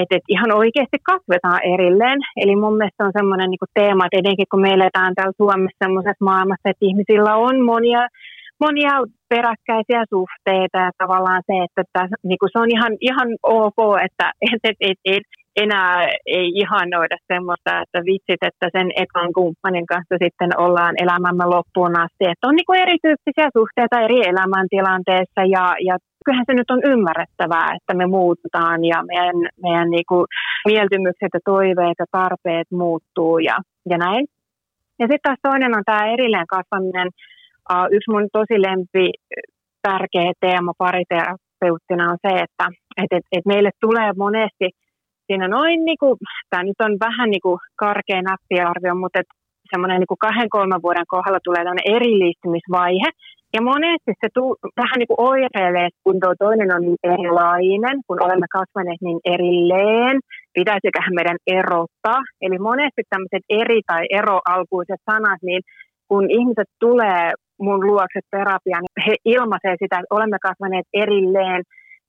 et, 0.00 0.10
et 0.16 0.26
ihan 0.28 0.52
oikeasti 0.62 0.98
kasvetaan 1.10 1.60
erilleen. 1.74 2.20
Eli 2.42 2.56
mun 2.56 2.76
mielestä 2.76 3.04
on 3.04 3.16
semmoinen 3.18 3.50
niinku 3.50 3.68
teema, 3.74 4.04
että 4.04 4.18
etenkin 4.18 4.50
kun 4.50 4.60
me 4.64 4.70
eletään 4.78 5.14
täällä 5.14 5.40
Suomessa 5.42 5.82
semmoisessa 5.84 6.24
maailmassa, 6.30 6.70
että 6.70 6.86
ihmisillä 6.88 7.32
on 7.36 7.56
monia, 7.72 8.02
monia 8.64 8.94
peräkkäisiä 9.28 10.02
suhteita 10.14 10.78
ja 10.86 10.90
tavallaan 11.02 11.42
se, 11.48 11.54
että 11.66 11.82
tässä, 11.92 12.16
niinku 12.22 12.46
se 12.52 12.58
on 12.58 12.70
ihan, 12.76 12.92
ihan 13.00 13.28
ok, 13.42 13.80
että 14.06 14.26
et, 14.40 14.60
et, 14.64 14.76
et, 14.80 14.98
et, 15.04 15.26
enää 15.56 16.08
ei 16.26 16.48
ihannoida 16.62 17.16
semmoista, 17.32 17.80
että 17.82 17.98
vitsit, 18.08 18.42
että 18.50 18.66
sen 18.76 18.88
ekan 18.96 19.32
kumppanin 19.32 19.86
kanssa 19.86 20.16
sitten 20.24 20.50
ollaan 20.64 20.94
elämämme 21.04 21.44
loppuun 21.46 21.96
asti. 22.04 22.24
Että 22.30 22.48
on 22.48 22.56
niin 22.56 22.82
erityyppisiä 22.84 23.48
suhteita 23.58 24.00
eri 24.00 24.20
elämäntilanteissa 24.32 25.42
ja, 25.56 25.64
ja 25.88 25.94
kyllähän 26.24 26.48
se 26.48 26.54
nyt 26.54 26.70
on 26.70 26.82
ymmärrettävää, 26.92 27.68
että 27.76 27.94
me 27.94 28.06
muututaan 28.06 28.84
ja 28.84 28.98
meidän, 29.10 29.38
meidän 29.62 29.90
niin 29.90 30.08
kuin 30.08 30.26
mieltymykset 30.66 31.32
ja 31.34 31.40
toiveet 31.44 31.98
ja 31.98 32.06
tarpeet 32.10 32.68
muuttuu 32.70 33.38
ja, 33.38 33.56
ja 33.90 33.98
näin. 33.98 34.24
Ja 35.00 35.06
sitten 35.06 35.26
taas 35.26 35.38
toinen 35.42 35.76
on 35.76 35.84
tämä 35.86 36.12
erilleen 36.12 36.46
kasvaminen. 36.46 37.08
Uh, 37.72 37.86
yksi 37.96 38.10
mun 38.10 38.28
tosi 38.32 38.56
lempi 38.66 39.10
tärkeä 39.82 40.32
teema 40.40 40.72
pariterapeuttina 40.78 42.10
on 42.12 42.18
se, 42.26 42.32
että 42.46 42.66
et, 43.02 43.12
et, 43.16 43.24
et 43.32 43.46
meille 43.46 43.70
tulee 43.80 44.12
monesti 44.16 44.68
siinä 45.26 45.48
noin, 45.48 45.84
niin 45.84 46.00
kuin, 46.00 46.16
tämä 46.50 46.62
nyt 46.62 46.80
on 46.86 46.96
vähän 47.06 47.30
niin 47.30 47.44
kuin 47.46 47.58
karkea 47.76 48.22
nappiarvio, 48.22 48.94
mutta 48.94 49.20
semmoinen 49.70 49.98
niin 50.00 50.24
kahden 50.26 50.50
kolmen 50.56 50.82
vuoden 50.82 51.12
kohdalla 51.14 51.40
tulee 51.44 51.62
tämmöinen 51.64 51.92
erillistymisvaihe. 51.96 53.08
Ja 53.54 53.60
monesti 53.70 54.12
se 54.20 54.28
tuu, 54.34 54.56
vähän 54.82 54.98
niin 54.98 55.10
kuin 55.10 55.24
oireilee, 55.30 55.88
kun 56.04 56.16
tuo 56.22 56.34
toinen 56.44 56.74
on 56.76 56.82
niin 56.88 57.02
erilainen, 57.14 57.96
kun 58.06 58.18
olemme 58.24 58.46
kasvaneet 58.58 59.00
niin 59.06 59.20
erilleen, 59.34 60.14
pitäisiköhän 60.58 61.14
meidän 61.18 61.38
erottaa. 61.46 62.20
Eli 62.44 62.58
monesti 62.58 63.02
tämmöiset 63.10 63.44
eri- 63.60 63.88
tai 63.90 64.02
eroalkuiset 64.20 65.00
sanat, 65.10 65.40
niin 65.48 65.62
kun 66.08 66.24
ihmiset 66.38 66.70
tulee 66.84 67.26
mun 67.66 67.86
luokse 67.86 68.20
terapiaan, 68.30 68.82
niin 68.84 69.04
he 69.06 69.14
ilmaisee 69.24 69.76
sitä, 69.82 69.96
että 69.98 70.14
olemme 70.16 70.38
kasvaneet 70.48 70.88
erilleen, 71.04 71.60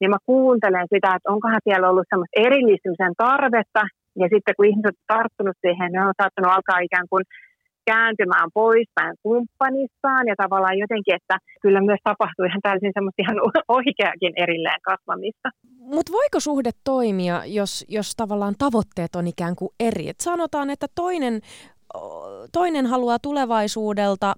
niin 0.04 0.16
mä 0.16 0.30
kuuntelen 0.34 0.88
sitä, 0.94 1.10
että 1.16 1.32
onkohan 1.34 1.66
siellä 1.68 1.90
ollut 1.90 2.10
semmoista 2.10 2.40
erillistymisen 2.48 3.16
tarvetta, 3.26 3.82
ja 4.22 4.28
sitten 4.34 4.56
kun 4.56 4.70
ihmiset 4.72 4.96
on 5.00 5.10
tarttunut 5.16 5.58
siihen, 5.66 5.92
ne 5.92 6.00
on 6.08 6.20
saattanut 6.22 6.52
alkaa 6.56 6.80
ikään 6.88 7.08
kuin 7.12 7.24
kääntymään 7.92 8.50
poispäin 8.54 9.16
kumppanissaan 9.24 10.26
ja 10.32 10.36
tavallaan 10.44 10.78
jotenkin, 10.84 11.16
että 11.16 11.36
kyllä 11.62 11.82
myös 11.82 12.02
tapahtuu 12.04 12.46
ihan 12.46 12.66
täysin 12.68 12.96
semmoista 12.96 13.24
ihan 13.24 13.38
oikeakin 13.78 14.34
erilleen 14.44 14.82
kasvamista. 14.90 15.48
Mutta 15.94 16.12
voiko 16.20 16.40
suhde 16.40 16.72
toimia, 16.84 17.38
jos, 17.46 17.86
jos 17.88 18.16
tavallaan 18.22 18.56
tavoitteet 18.58 19.16
on 19.16 19.28
ikään 19.28 19.56
kuin 19.56 19.72
eri? 19.80 20.10
Et 20.10 20.20
sanotaan, 20.20 20.70
että 20.70 20.88
toinen, 20.96 21.34
toinen 22.52 22.86
haluaa 22.86 23.20
tulevaisuudelta 23.20 24.36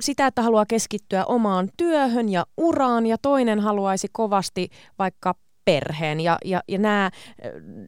sitä, 0.00 0.26
että 0.26 0.42
haluaa 0.42 0.66
keskittyä 0.66 1.24
omaan 1.24 1.68
työhön 1.76 2.28
ja 2.28 2.46
uraan 2.56 3.06
ja 3.06 3.16
toinen 3.22 3.60
haluaisi 3.60 4.08
kovasti 4.12 4.68
vaikka 4.98 5.34
perheen 5.64 6.20
ja, 6.20 6.38
ja, 6.44 6.62
ja 6.68 6.78
nämä, 6.78 7.10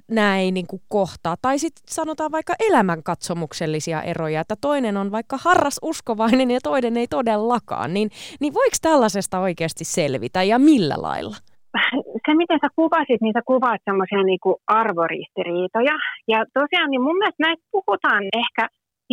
nämä 0.08 0.38
ei 0.38 0.52
niin 0.52 0.66
kuin 0.66 0.82
kohtaa. 0.88 1.36
Tai 1.42 1.58
sitten 1.58 1.82
sanotaan 1.88 2.32
vaikka 2.32 2.54
elämänkatsomuksellisia 2.58 4.02
eroja, 4.02 4.40
että 4.40 4.56
toinen 4.60 4.96
on 4.96 5.10
vaikka 5.10 5.38
harras 5.42 5.76
uskovainen 5.82 6.50
ja 6.50 6.60
toinen 6.62 6.96
ei 6.96 7.08
todellakaan. 7.08 7.94
Niin, 7.94 8.10
niin 8.40 8.54
voiko 8.54 8.76
tällaisesta 8.82 9.40
oikeasti 9.40 9.84
selvitä 9.84 10.42
ja 10.42 10.58
millä 10.58 10.94
lailla? 10.98 11.36
Se, 12.24 12.34
miten 12.34 12.58
sä 12.62 12.68
kuvasit, 12.76 13.20
niin 13.20 13.36
sä 13.36 13.42
kuvaat 13.46 13.80
semmoisia 13.84 14.22
niin 14.22 14.60
arvoristiriitoja. 14.66 15.94
Ja 16.32 16.38
tosiaan, 16.60 16.90
niin 16.90 17.02
mun 17.06 17.18
mielestä 17.18 17.44
näistä 17.46 17.66
puhutaan 17.76 18.22
ehkä 18.42 18.64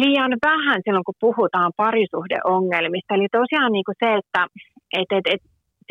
liian 0.01 0.33
vähän 0.49 0.79
silloin, 0.83 1.07
kun 1.07 1.23
puhutaan 1.27 1.71
parisuhdeongelmista. 1.77 3.15
Eli 3.15 3.27
tosiaan 3.41 3.71
niin 3.71 3.87
kuin 3.87 3.99
se, 4.03 4.09
että 4.21 4.41
et, 4.99 5.09
et, 5.17 5.25
et, 5.33 5.41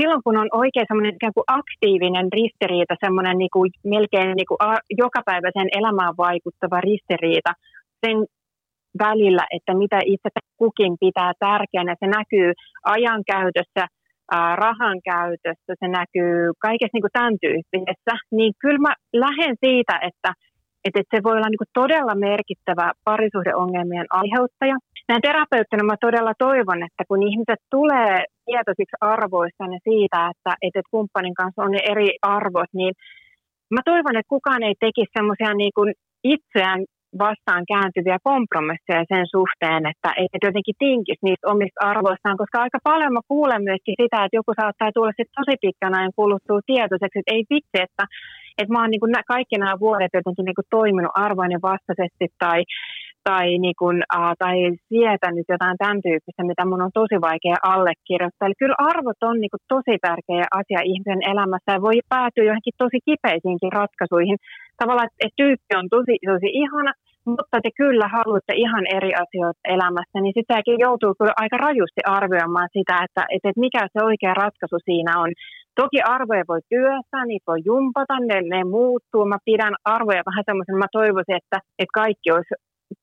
silloin 0.00 0.22
kun 0.24 0.36
on 0.42 0.48
oikein 0.62 0.88
semmoinen 0.88 1.14
ikään 1.14 1.36
kuin 1.38 1.50
aktiivinen 1.60 2.28
ristiriita, 2.38 2.94
semmoinen 3.04 3.38
niin 3.38 3.54
kuin 3.56 3.70
melkein 3.84 4.36
niin 4.36 4.50
kuin 4.50 4.60
jokapäiväisen 5.02 5.68
elämään 5.78 6.14
vaikuttava 6.26 6.80
ristiriita 6.80 7.52
sen 8.02 8.16
välillä, 8.98 9.44
että 9.56 9.72
mitä 9.74 9.98
itse 10.04 10.28
kukin 10.56 10.94
pitää 11.00 11.32
tärkeänä. 11.38 11.94
Se 12.00 12.06
näkyy 12.06 12.52
ajankäytössä, 12.84 13.82
rahan 14.62 14.98
käytössä, 15.04 15.72
se 15.80 15.88
näkyy 15.88 16.52
kaikessa 16.58 16.94
niin 16.94 17.06
kuin 17.06 17.18
tämän 17.18 17.36
tyyppisessä. 17.44 18.12
Niin 18.30 18.52
kyllä 18.62 18.78
mä 18.78 18.94
lähden 19.12 19.56
siitä, 19.64 19.94
että– 20.08 20.32
että, 20.84 21.16
se 21.16 21.22
voi 21.22 21.36
olla 21.36 21.50
niin 21.50 21.64
kuin 21.64 21.76
todella 21.80 22.14
merkittävä 22.14 22.92
parisuhdeongelmien 23.04 24.06
aiheuttaja. 24.10 24.76
Näin 25.08 25.22
terapeuttina 25.22 25.84
mä 25.84 25.96
todella 26.00 26.32
toivon, 26.38 26.80
että 26.88 27.02
kun 27.08 27.22
ihmiset 27.30 27.60
tulee 27.70 28.14
tietoisiksi 28.46 28.96
arvoista 29.00 29.64
ja 29.74 29.80
siitä, 29.88 30.18
että, 30.30 30.52
että 30.62 30.80
kumppanin 30.90 31.34
kanssa 31.34 31.62
on 31.62 31.72
ne 31.72 31.80
eri 31.92 32.10
arvot, 32.22 32.70
niin 32.72 32.92
mä 33.74 33.80
toivon, 33.84 34.16
että 34.16 34.34
kukaan 34.36 34.62
ei 34.62 34.74
tekisi 34.80 35.16
semmoisia 35.18 35.54
niin 35.54 35.74
kuin 35.74 35.90
itseään 36.24 36.80
vastaan 37.24 37.64
kääntyviä 37.72 38.18
kompromisseja 38.30 39.10
sen 39.12 39.26
suhteen, 39.34 39.82
että 39.92 40.08
ei 40.20 40.28
jotenkin 40.48 40.80
tinkisi 40.86 41.22
niistä 41.22 41.50
omista 41.52 41.80
arvoistaan, 41.92 42.36
koska 42.42 42.62
aika 42.62 42.78
paljon 42.90 43.12
mä 43.12 43.28
kuulen 43.28 43.62
myöskin 43.68 43.98
sitä, 44.02 44.18
että 44.24 44.38
joku 44.40 44.52
saattaa 44.60 44.94
tulla 44.94 45.12
sitten 45.16 45.38
tosi 45.40 45.54
pitkän 45.62 45.94
ajan 45.98 46.18
kuluttua 46.20 46.60
tietoiseksi, 46.72 47.18
että 47.18 47.34
ei 47.34 47.42
vitsi, 47.52 47.78
että, 47.86 48.04
että 48.58 48.72
mä 48.72 48.80
oon 48.80 48.90
niin 48.90 49.04
kuin 49.04 49.14
kaikki 49.34 49.56
nämä 49.58 49.82
vuodet 49.84 50.12
jotenkin 50.18 50.44
niin 50.44 50.58
kuin 50.58 50.72
toiminut 50.76 51.18
arvoinen 51.26 51.62
vastaisesti 51.70 52.26
tai, 52.44 52.60
tai, 53.30 53.46
niin 53.64 53.78
kuin, 53.82 53.96
uh, 54.16 54.32
tai 54.42 54.56
sietänyt 54.90 55.48
jotain 55.54 55.78
tämän 55.82 56.00
tyyppistä, 56.06 56.42
mitä 56.50 56.62
mun 56.70 56.84
on 56.86 56.92
tosi 57.00 57.16
vaikea 57.28 57.58
allekirjoittaa. 57.72 58.46
Eli 58.46 58.62
kyllä 58.62 58.78
arvot 58.92 59.20
on 59.30 59.36
niin 59.40 59.52
kuin 59.54 59.66
tosi 59.74 59.94
tärkeä 60.06 60.44
asia 60.60 60.80
ihmisen 60.90 61.22
elämässä 61.32 61.70
ja 61.72 61.84
voi 61.86 61.98
päätyä 62.14 62.48
johonkin 62.48 62.80
tosi 62.82 62.98
kipeisiinkin 63.08 63.72
ratkaisuihin. 63.80 64.38
Tavallaan, 64.80 65.08
että 65.24 65.38
tyyppi 65.42 65.72
on 65.80 65.88
tosi, 65.96 66.14
tosi 66.32 66.48
ihana, 66.62 66.92
mutta 67.30 67.56
te 67.64 67.70
kyllä 67.82 68.06
haluatte 68.16 68.54
ihan 68.64 68.84
eri 68.96 69.12
asioita 69.22 69.60
elämässä, 69.74 70.18
niin 70.20 70.36
sitäkin 70.38 70.78
joutuu 70.86 71.12
kyllä 71.18 71.34
aika 71.42 71.56
rajusti 71.66 72.02
arvioimaan 72.18 72.70
sitä, 72.76 72.94
että, 73.04 73.22
että 73.34 73.60
mikä 73.64 73.82
se 73.92 73.98
oikea 74.10 74.34
ratkaisu 74.42 74.78
siinä 74.88 75.12
on. 75.22 75.30
Toki 75.80 76.00
arvoja 76.16 76.44
voi 76.52 76.60
työstää, 76.72 77.24
niitä 77.26 77.48
voi 77.50 77.60
jumpata, 77.70 78.16
ne, 78.28 78.38
ne 78.52 78.60
muuttuu. 78.76 79.24
Mä 79.32 79.38
pidän 79.48 79.74
arvoja 79.96 80.28
vähän 80.28 80.44
semmoisen, 80.46 80.82
mä 80.82 80.96
toivoisin, 80.98 81.38
että, 81.40 81.58
että 81.80 81.98
kaikki 82.02 82.28
olisi 82.36 82.54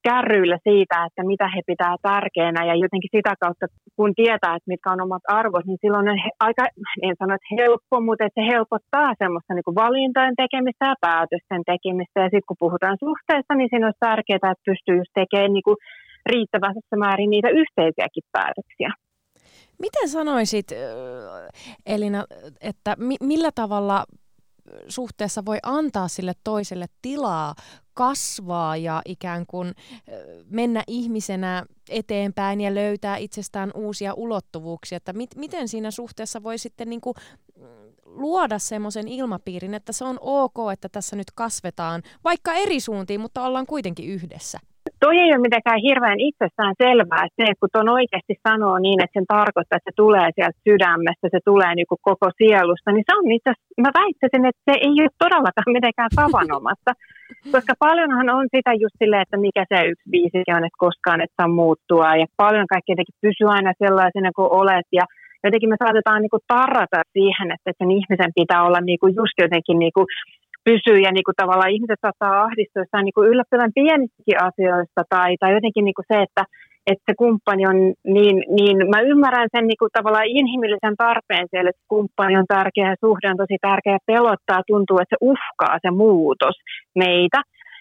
kärryillä 0.07 0.57
siitä, 0.69 1.05
että 1.07 1.21
mitä 1.31 1.47
he 1.55 1.61
pitää 1.71 1.95
tärkeänä 2.01 2.61
ja 2.69 2.75
jotenkin 2.83 3.15
sitä 3.17 3.33
kautta, 3.43 3.65
kun 3.97 4.11
tietää, 4.21 4.55
että 4.55 4.71
mitkä 4.73 4.91
on 4.91 5.05
omat 5.07 5.25
arvot, 5.39 5.65
niin 5.65 5.81
silloin 5.81 6.09
on 6.09 6.17
aika, 6.47 6.63
en 7.07 7.15
sano, 7.19 7.33
että 7.35 7.55
helppo, 7.61 7.95
mutta 8.01 8.25
että 8.25 8.41
se 8.41 8.45
helpottaa 8.53 9.09
semmoista 9.21 9.53
niin 9.53 9.67
kuin 9.67 9.79
valintojen 9.83 10.35
tekemistä 10.43 10.85
ja 10.91 10.95
päätösten 11.07 11.61
tekemistä 11.71 12.17
ja 12.23 12.29
sitten 12.33 12.49
kun 12.49 12.63
puhutaan 12.65 12.97
suhteesta, 13.05 13.55
niin 13.55 13.69
siinä 13.69 13.87
olisi 13.87 14.05
tärkeää, 14.09 14.51
että 14.53 14.69
pystyy 14.69 14.95
just 15.01 15.13
tekemään 15.21 15.53
niin 15.53 15.67
kuin 15.67 15.77
riittävässä 16.31 16.95
määrin 17.03 17.29
niitä 17.29 17.49
yhteisiäkin 17.61 18.25
päätöksiä. 18.31 18.91
Miten 19.79 20.07
sanoisit, 20.09 20.67
Elina, 21.85 22.23
että 22.61 22.95
millä 23.21 23.51
tavalla 23.55 24.05
suhteessa 24.87 25.45
voi 25.45 25.57
antaa 25.63 26.07
sille 26.07 26.33
toiselle 26.43 26.85
tilaa 27.01 27.55
kasvaa 27.93 28.77
ja 28.77 29.01
ikään 29.05 29.45
kuin 29.45 29.73
mennä 30.49 30.83
ihmisenä 30.87 31.65
eteenpäin 31.89 32.61
ja 32.61 32.75
löytää 32.75 33.17
itsestään 33.17 33.71
uusia 33.75 34.13
ulottuvuuksia, 34.13 34.95
että 34.95 35.13
mit, 35.13 35.35
miten 35.35 35.67
siinä 35.67 35.91
suhteessa 35.91 36.43
voi 36.43 36.57
sitten 36.57 36.89
niin 36.89 37.01
kuin 37.01 37.15
mm, 37.55 37.65
luoda 38.05 38.59
semmoisen 38.59 39.07
ilmapiirin, 39.07 39.73
että 39.73 39.93
se 39.93 40.05
on 40.05 40.17
ok, 40.21 40.55
että 40.73 40.89
tässä 40.89 41.15
nyt 41.15 41.31
kasvetaan, 41.35 42.03
vaikka 42.23 42.53
eri 42.53 42.79
suuntiin, 42.79 43.21
mutta 43.21 43.43
ollaan 43.43 43.65
kuitenkin 43.65 44.09
yhdessä 44.09 44.59
toi 45.03 45.15
ei 45.23 45.33
ole 45.33 45.47
mitenkään 45.47 45.85
hirveän 45.87 46.19
itsestään 46.29 46.75
selvää, 46.83 47.25
että 47.25 47.39
se, 47.39 47.45
kun 47.59 47.73
tuon 47.73 47.89
oikeasti 47.97 48.35
sanoo 48.47 48.77
niin, 48.85 48.99
että 49.03 49.17
sen 49.17 49.31
tarkoittaa, 49.37 49.77
että 49.77 49.89
se 49.89 50.01
tulee 50.03 50.27
sieltä 50.35 50.59
sydämestä, 50.67 51.25
se 51.35 51.39
tulee 51.49 51.71
niin 51.75 51.89
kuin 51.89 52.05
koko 52.09 52.27
sielusta, 52.39 52.89
niin 52.91 53.05
se 53.07 53.13
on 53.19 53.31
itse 53.37 53.51
mä 53.85 53.91
väittäisin, 54.01 54.45
että 54.49 54.61
se 54.67 54.73
ei 54.87 54.95
ole 55.03 55.19
todellakaan 55.25 55.75
mitenkään 55.77 56.15
tavanomassa. 56.21 56.91
Koska 57.53 57.73
paljonhan 57.85 58.29
on 58.37 58.45
sitä 58.55 58.71
just 58.83 58.95
silleen, 59.01 59.25
että 59.25 59.37
mikä 59.45 59.63
se 59.69 59.77
yksi 59.91 60.09
biisi 60.11 60.51
on, 60.57 60.65
että 60.67 60.83
koskaan 60.85 61.21
et 61.21 61.33
saa 61.37 61.57
muuttua, 61.61 62.15
ja 62.21 62.25
paljon 62.43 62.67
kaikki 62.73 62.91
jotenkin 62.91 63.21
pysyy 63.25 63.47
aina 63.55 63.71
sellaisena 63.83 64.29
kuin 64.37 64.51
olet, 64.61 64.89
ja 64.99 65.05
jotenkin 65.45 65.69
me 65.69 65.77
saatetaan 65.83 66.21
niin 66.21 66.35
kuin 66.35 66.47
tarrata 66.55 66.99
siihen, 67.15 67.47
että 67.55 67.71
sen 67.77 67.91
ihmisen 67.99 68.31
pitää 68.39 68.61
olla 68.67 68.81
niin 68.81 68.99
kuin 69.01 69.13
just 69.19 69.35
jotenkin 69.45 69.79
niin 69.83 69.95
kuin 69.95 70.07
pysyy 70.69 70.99
ja 71.05 71.11
niin 71.11 71.27
kuin 71.27 71.39
tavallaan 71.41 71.75
ihmiset 71.75 71.99
saattaa 72.01 72.43
ahdistua 72.43 72.81
jossain 72.81 73.05
niin 73.05 73.17
kuin 73.17 73.29
yllättävän 73.31 73.75
pienistäkin 73.79 74.41
asioista 74.47 75.01
tai, 75.13 75.29
tai 75.39 75.53
jotenkin 75.57 75.85
niin 75.85 75.97
kuin 75.99 76.09
se, 76.11 76.17
että, 76.27 76.43
että 76.89 77.03
se 77.07 77.13
kumppani 77.21 77.63
on 77.71 77.77
niin, 78.15 78.37
niin 78.57 78.77
mä 78.93 78.99
ymmärrän 79.11 79.49
sen 79.55 79.67
niin 79.67 79.81
kuin 79.81 79.95
tavallaan 79.97 80.33
inhimillisen 80.39 80.95
tarpeen 81.03 81.47
siellä, 81.51 81.69
että 81.69 81.91
kumppani 81.93 82.37
on 82.37 82.47
tärkeä 82.55 82.89
ja 82.89 83.03
suhde 83.05 83.27
on 83.29 83.41
tosi 83.43 83.57
tärkeä 83.61 83.97
pelottaa, 84.11 84.67
tuntuu, 84.67 84.97
että 84.99 85.13
se 85.13 85.19
uhkaa 85.31 85.75
se 85.81 85.91
muutos 85.91 86.55
meitä. 86.95 87.39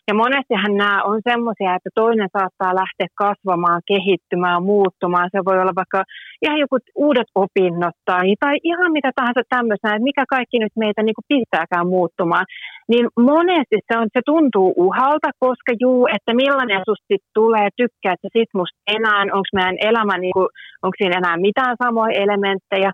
Ja 0.09 0.15
monestihan 0.15 0.75
nämä 0.77 1.03
on 1.03 1.21
semmoisia, 1.31 1.75
että 1.75 1.91
toinen 1.95 2.29
saattaa 2.39 2.81
lähteä 2.83 3.09
kasvamaan, 3.23 3.81
kehittymään, 3.93 4.63
muuttumaan. 4.63 5.29
Se 5.33 5.41
voi 5.49 5.59
olla 5.61 5.75
vaikka 5.81 6.01
ihan 6.45 6.59
joku 6.59 6.77
uudet 6.95 7.31
opinnot 7.35 7.97
tai, 8.05 8.27
tai 8.41 8.55
ihan 8.71 8.93
mitä 8.93 9.11
tahansa 9.15 9.43
tämmöistä, 9.49 9.89
että 9.89 10.09
mikä 10.11 10.25
kaikki 10.29 10.59
nyt 10.59 10.75
meitä 10.77 11.03
niin 11.03 11.19
kuin 11.19 11.31
pistääkään 11.33 11.89
muuttumaan. 11.95 12.47
Niin 12.91 13.07
monesti 13.31 13.77
se, 13.89 13.99
on, 13.99 14.09
se 14.17 14.21
tuntuu 14.27 14.75
uhalta, 14.77 15.31
koska 15.45 15.73
juu, 15.81 16.07
että 16.17 16.35
millainen 16.35 16.83
susta 16.89 17.17
tulee, 17.35 17.69
tykkää, 17.81 18.13
että 18.15 18.29
sit 18.37 18.51
musta 18.55 18.79
enää, 18.97 19.21
onko 19.37 19.51
meidän 19.55 19.79
elämä, 19.91 20.15
niin 20.19 20.35
kuin, 20.39 20.49
onko 20.83 20.95
siinä 20.99 21.19
enää 21.19 21.37
mitään 21.37 21.77
samoja 21.83 22.21
elementtejä. 22.25 22.91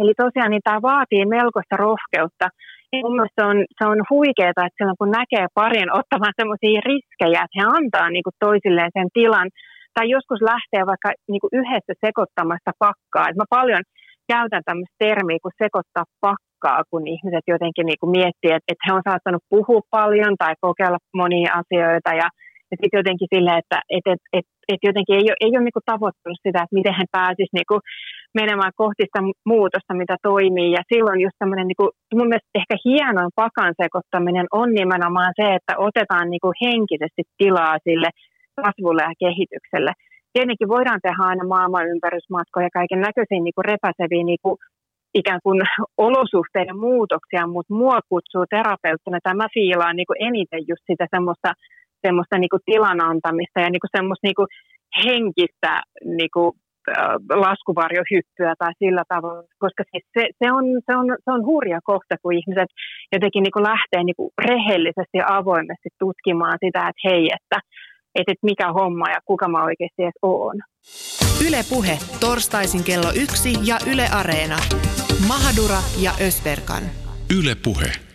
Eli 0.00 0.12
tosiaan 0.16 0.50
niin 0.50 0.66
tämä 0.66 0.82
vaatii 0.82 1.26
melkoista 1.26 1.76
rohkeutta. 1.76 2.46
Se 2.92 3.42
on, 3.50 3.58
se 3.78 3.84
on 3.92 4.00
huikeaa, 4.10 4.50
että 4.50 4.78
silloin 4.78 5.00
kun 5.00 5.16
näkee 5.20 5.46
parin 5.60 5.90
ottamaan 6.00 6.38
sellaisia 6.40 6.80
riskejä, 6.90 7.40
että 7.44 7.56
he 7.58 7.64
antaa 7.78 8.08
niin 8.10 8.26
kuin 8.26 8.40
toisilleen 8.46 8.92
sen 8.98 9.08
tilan, 9.18 9.48
tai 9.94 10.06
joskus 10.16 10.40
lähtee 10.52 10.82
vaikka 10.92 11.08
niin 11.30 11.42
kuin 11.42 11.54
yhdessä 11.60 11.94
sekoittamasta 12.06 12.72
pakkaa. 12.86 13.28
Et 13.28 13.40
mä 13.40 13.54
paljon 13.58 13.84
käytän 14.32 14.64
tämmöistä 14.68 15.02
termiä 15.06 15.38
kuin 15.42 15.60
sekoittaa 15.62 16.06
pakkaa, 16.28 16.80
kun 16.90 17.04
ihmiset 17.14 17.44
jotenkin 17.54 17.86
niin 17.86 18.00
kuin 18.00 18.14
miettii, 18.18 18.52
että, 18.56 18.70
että 18.72 18.84
he 18.86 18.92
on 18.98 19.06
saattanut 19.08 19.48
puhua 19.54 19.82
paljon 19.98 20.34
tai 20.42 20.54
kokeilla 20.66 21.00
monia 21.20 21.50
asioita 21.60 22.12
ja 22.22 22.28
ja 22.70 22.76
sitten 22.80 23.00
jotenkin 23.00 23.32
sille, 23.34 23.52
että 23.60 23.78
et, 23.96 24.06
et, 24.12 24.22
et, 24.36 24.46
et 24.72 24.80
jotenkin 24.88 25.16
ei 25.20 25.26
ole, 25.30 25.42
ei 25.44 25.52
ole 25.56 25.64
niinku 25.64 25.84
tavoittanut 25.92 26.40
sitä, 26.46 26.58
että 26.62 26.78
miten 26.78 26.98
hän 26.98 27.14
pääsisi 27.18 27.56
niinku 27.58 27.76
menemään 28.34 28.72
kohti 28.76 29.02
sitä 29.02 29.20
muutosta, 29.44 29.94
mitä 29.94 30.16
toimii. 30.22 30.72
Ja 30.72 30.82
silloin 30.92 31.20
just 31.20 31.36
tämmöinen, 31.38 31.66
niinku, 31.66 31.90
mun 32.14 32.28
mielestä 32.28 32.58
ehkä 32.60 32.76
hienoin 32.84 33.32
pakan 33.34 33.74
sekoittaminen 33.82 34.46
on 34.52 34.68
nimenomaan 34.80 35.32
se, 35.40 35.54
että 35.54 35.74
otetaan 35.78 36.30
niinku 36.30 36.50
henkisesti 36.64 37.22
tilaa 37.38 37.76
sille 37.84 38.10
kasvulle 38.62 39.02
ja 39.02 39.14
kehitykselle. 39.24 39.92
Tietenkin 40.32 40.68
voidaan 40.68 41.00
tehdä 41.02 41.22
aina 41.30 41.44
maailman 41.54 41.88
ympärysmatkoja 41.92 42.66
ja 42.66 42.78
kaiken 42.78 43.00
näköisiä 43.00 43.40
niinku 43.40 43.62
repäseviä 43.72 44.24
niinku, 44.24 44.50
ikään 45.14 45.40
kuin 45.42 45.60
olosuhteiden 46.08 46.78
muutoksia, 46.78 47.46
mutta 47.46 47.74
mua 47.74 47.98
kutsuu 48.08 48.44
terapeuttina, 48.50 49.18
tämä 49.22 49.46
fiilaan 49.54 49.96
niin 49.96 50.06
kuin 50.10 50.22
eniten 50.28 50.62
just 50.70 50.84
sitä 50.90 51.06
semmoista 51.14 51.50
semmoista 52.06 52.38
niin 52.38 52.52
kuin 52.52 52.66
tilan 52.66 53.00
antamista 53.00 53.60
ja 53.60 53.70
niin 53.70 53.84
kuin 53.84 53.96
semmoista 53.96 54.26
niin 54.26 54.38
kuin 54.40 54.48
henkistä 55.04 55.72
niin 56.04 56.32
kuin, 56.34 56.52
laskuvarjohyppyä 57.44 58.52
tai 58.58 58.72
sillä 58.78 59.04
tavalla, 59.08 59.42
koska 59.64 59.82
siis 59.90 60.04
se, 60.14 60.22
se, 60.40 60.46
on, 60.52 60.64
se, 60.86 60.92
on, 61.00 61.06
se 61.24 61.30
on 61.36 61.46
hurja 61.46 61.80
kohta, 61.84 62.14
kun 62.22 62.32
ihmiset 62.40 62.70
jotenkin 63.12 63.42
niin 63.42 63.56
kuin 63.56 63.68
lähtee 63.72 64.02
niin 64.04 64.18
kuin 64.20 64.30
rehellisesti 64.48 65.16
ja 65.22 65.26
avoimesti 65.38 65.88
tutkimaan 65.98 66.58
sitä, 66.64 66.80
että 66.88 67.04
hei, 67.08 67.24
että, 67.36 67.58
että, 68.18 68.32
että 68.32 68.48
mikä 68.50 68.72
homma 68.72 69.06
ja 69.14 69.20
kuka 69.24 69.48
mä 69.48 69.64
oikeasti 69.64 70.02
edes 70.02 70.18
oon. 70.22 70.56
Yle 71.46 71.60
Puhe, 71.70 71.98
torstaisin 72.20 72.84
kello 72.84 73.10
yksi 73.24 73.52
ja 73.70 73.76
Yle 73.92 74.06
Areena. 74.20 74.58
Mahadura 75.28 75.80
ja 76.04 76.12
Ösberkan. 76.26 76.84
Yle 77.38 77.54
Puhe. 77.64 78.07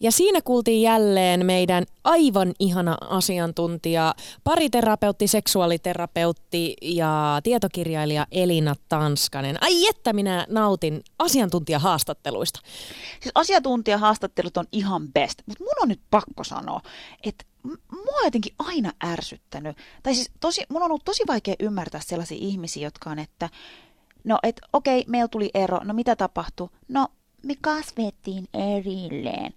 Ja 0.00 0.12
siinä 0.12 0.40
kuultiin 0.42 0.82
jälleen 0.82 1.46
meidän 1.46 1.84
aivan 2.04 2.54
ihana 2.58 2.96
asiantuntija, 3.00 4.14
pariterapeutti, 4.44 5.26
seksuaaliterapeutti 5.28 6.76
ja 6.82 7.40
tietokirjailija 7.42 8.26
Elina 8.30 8.74
Tanskanen. 8.88 9.62
Ai 9.62 9.88
että 9.88 10.12
minä 10.12 10.46
nautin 10.48 11.02
asiantuntijahaastatteluista. 11.18 12.60
Siis 13.20 13.32
asiantuntijahaastattelut 13.34 14.56
on 14.56 14.66
ihan 14.72 15.12
best, 15.12 15.42
mutta 15.46 15.64
mun 15.64 15.82
on 15.82 15.88
nyt 15.88 16.00
pakko 16.10 16.44
sanoa, 16.44 16.80
että 17.24 17.44
mua 17.92 18.18
on 18.18 18.24
jotenkin 18.24 18.54
aina 18.58 18.92
ärsyttänyt. 19.04 19.76
Tai 20.02 20.14
siis 20.14 20.30
tosi, 20.40 20.62
mun 20.68 20.82
on 20.82 20.90
ollut 20.90 21.04
tosi 21.04 21.22
vaikea 21.26 21.54
ymmärtää 21.60 22.00
sellaisia 22.04 22.38
ihmisiä, 22.40 22.86
jotka 22.86 23.10
on, 23.10 23.18
että 23.18 23.48
no 24.24 24.38
et 24.42 24.60
okei, 24.72 25.04
meillä 25.06 25.28
tuli 25.28 25.50
ero, 25.54 25.80
no 25.84 25.94
mitä 25.94 26.16
tapahtui? 26.16 26.68
No 26.88 27.08
me 27.42 27.54
kasvettiin 27.60 28.48
erilleen 28.54 29.52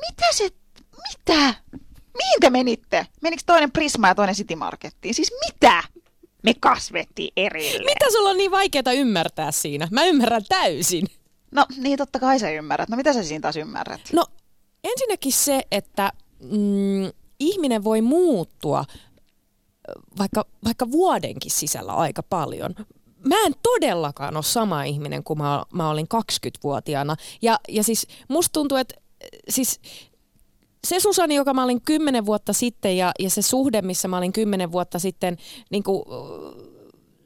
mitä 0.00 0.26
se, 0.32 0.50
mitä? 1.08 1.54
Mihin 2.16 2.40
te 2.40 2.50
menitte? 2.50 3.06
Menikö 3.22 3.42
toinen 3.46 3.72
Prisma 3.72 4.08
ja 4.08 4.14
toinen 4.14 4.34
City 4.34 4.56
Markettiin? 4.56 5.14
Siis 5.14 5.32
mitä? 5.46 5.82
Me 6.42 6.54
kasvettiin 6.60 7.32
erilleen. 7.36 7.84
Mitä 7.84 8.10
sulla 8.12 8.30
on 8.30 8.36
niin 8.36 8.50
vaikeaa 8.50 8.92
ymmärtää 8.92 9.52
siinä? 9.52 9.88
Mä 9.90 10.04
ymmärrän 10.04 10.44
täysin. 10.48 11.06
No 11.50 11.66
niin, 11.76 11.98
totta 11.98 12.18
kai 12.18 12.38
sä 12.38 12.50
ymmärrät. 12.50 12.88
No 12.88 12.96
mitä 12.96 13.12
sä 13.12 13.22
siinä 13.22 13.42
taas 13.42 13.56
ymmärrät? 13.56 14.00
No 14.12 14.26
ensinnäkin 14.84 15.32
se, 15.32 15.62
että 15.70 16.12
mm, 16.42 17.12
ihminen 17.40 17.84
voi 17.84 18.00
muuttua 18.00 18.84
vaikka, 20.18 20.44
vaikka 20.64 20.90
vuodenkin 20.90 21.50
sisällä 21.50 21.92
aika 21.92 22.22
paljon 22.22 22.74
mä 23.24 23.46
en 23.46 23.54
todellakaan 23.62 24.36
ole 24.36 24.42
sama 24.42 24.84
ihminen 24.84 25.24
kuin 25.24 25.38
mä, 25.38 25.64
mä 25.72 25.90
olin 25.90 26.06
20-vuotiaana. 26.14 27.16
Ja, 27.42 27.60
ja 27.68 27.84
siis 27.84 28.06
musta 28.28 28.52
tuntuu, 28.52 28.78
että 28.78 28.94
siis 29.48 29.80
se 30.84 31.00
Susani, 31.00 31.34
joka 31.34 31.54
mä 31.54 31.64
olin 31.64 31.80
kymmenen 31.80 32.26
vuotta 32.26 32.52
sitten 32.52 32.96
ja, 32.96 33.12
ja 33.18 33.30
se 33.30 33.42
suhde, 33.42 33.82
missä 33.82 34.08
mä 34.08 34.18
olin 34.18 34.32
kymmenen 34.32 34.72
vuotta 34.72 34.98
sitten, 34.98 35.36
niin 35.70 35.82
kuin, 35.82 36.02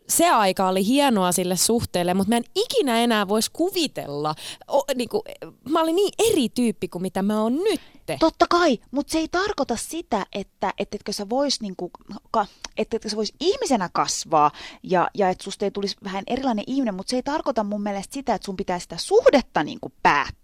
se 0.09 0.31
aika 0.31 0.69
oli 0.69 0.87
hienoa 0.87 1.33
sille 1.33 1.57
suhteelle, 1.57 2.15
mutta 2.15 2.29
mä 2.29 2.37
en 2.37 2.45
ikinä 2.55 3.01
enää 3.01 3.29
voisi 3.29 3.51
kuvitella. 3.53 4.35
O, 4.73 4.83
niin 4.95 5.09
kuin, 5.09 5.23
mä 5.69 5.83
olin 5.83 5.97
niin 5.97 6.13
eri 6.33 6.49
tyyppi 6.49 6.89
kuin 6.89 7.03
mitä 7.03 7.23
mä 7.23 7.43
oon 7.43 7.55
nyt 7.55 7.81
sitten. 8.13 8.19
Totta 8.19 8.47
kai, 8.51 8.79
mutta 8.91 9.13
se 9.13 9.19
ei 9.19 9.29
tarkoita 9.29 9.77
sitä, 9.77 10.27
että 10.33 10.75
ettetkö 10.79 11.13
sä 11.13 11.29
vois, 11.29 11.61
niinku, 11.61 11.91
ka, 12.31 12.47
ettetkö 12.77 13.09
sä 13.09 13.17
vois 13.17 13.33
ihmisenä 13.41 13.91
kasvaa 13.93 14.51
ja, 14.83 15.09
ja 15.15 15.29
että 15.29 15.45
susta 15.45 15.65
ei 15.65 15.71
tulisi 15.71 15.97
vähän 16.05 16.25
erilainen 16.27 16.65
ihminen, 16.67 16.95
mutta 16.95 17.11
se 17.11 17.17
ei 17.17 17.23
tarkoita 17.23 17.65
mun 17.65 17.83
mielestä 17.83 18.15
sitä, 18.15 18.35
että 18.35 18.47
sun 18.47 18.57
pitää 18.57 18.79
sitä 18.79 18.97
suhdetta 18.99 19.65
niinku 19.65 19.93
päättää. 20.03 20.39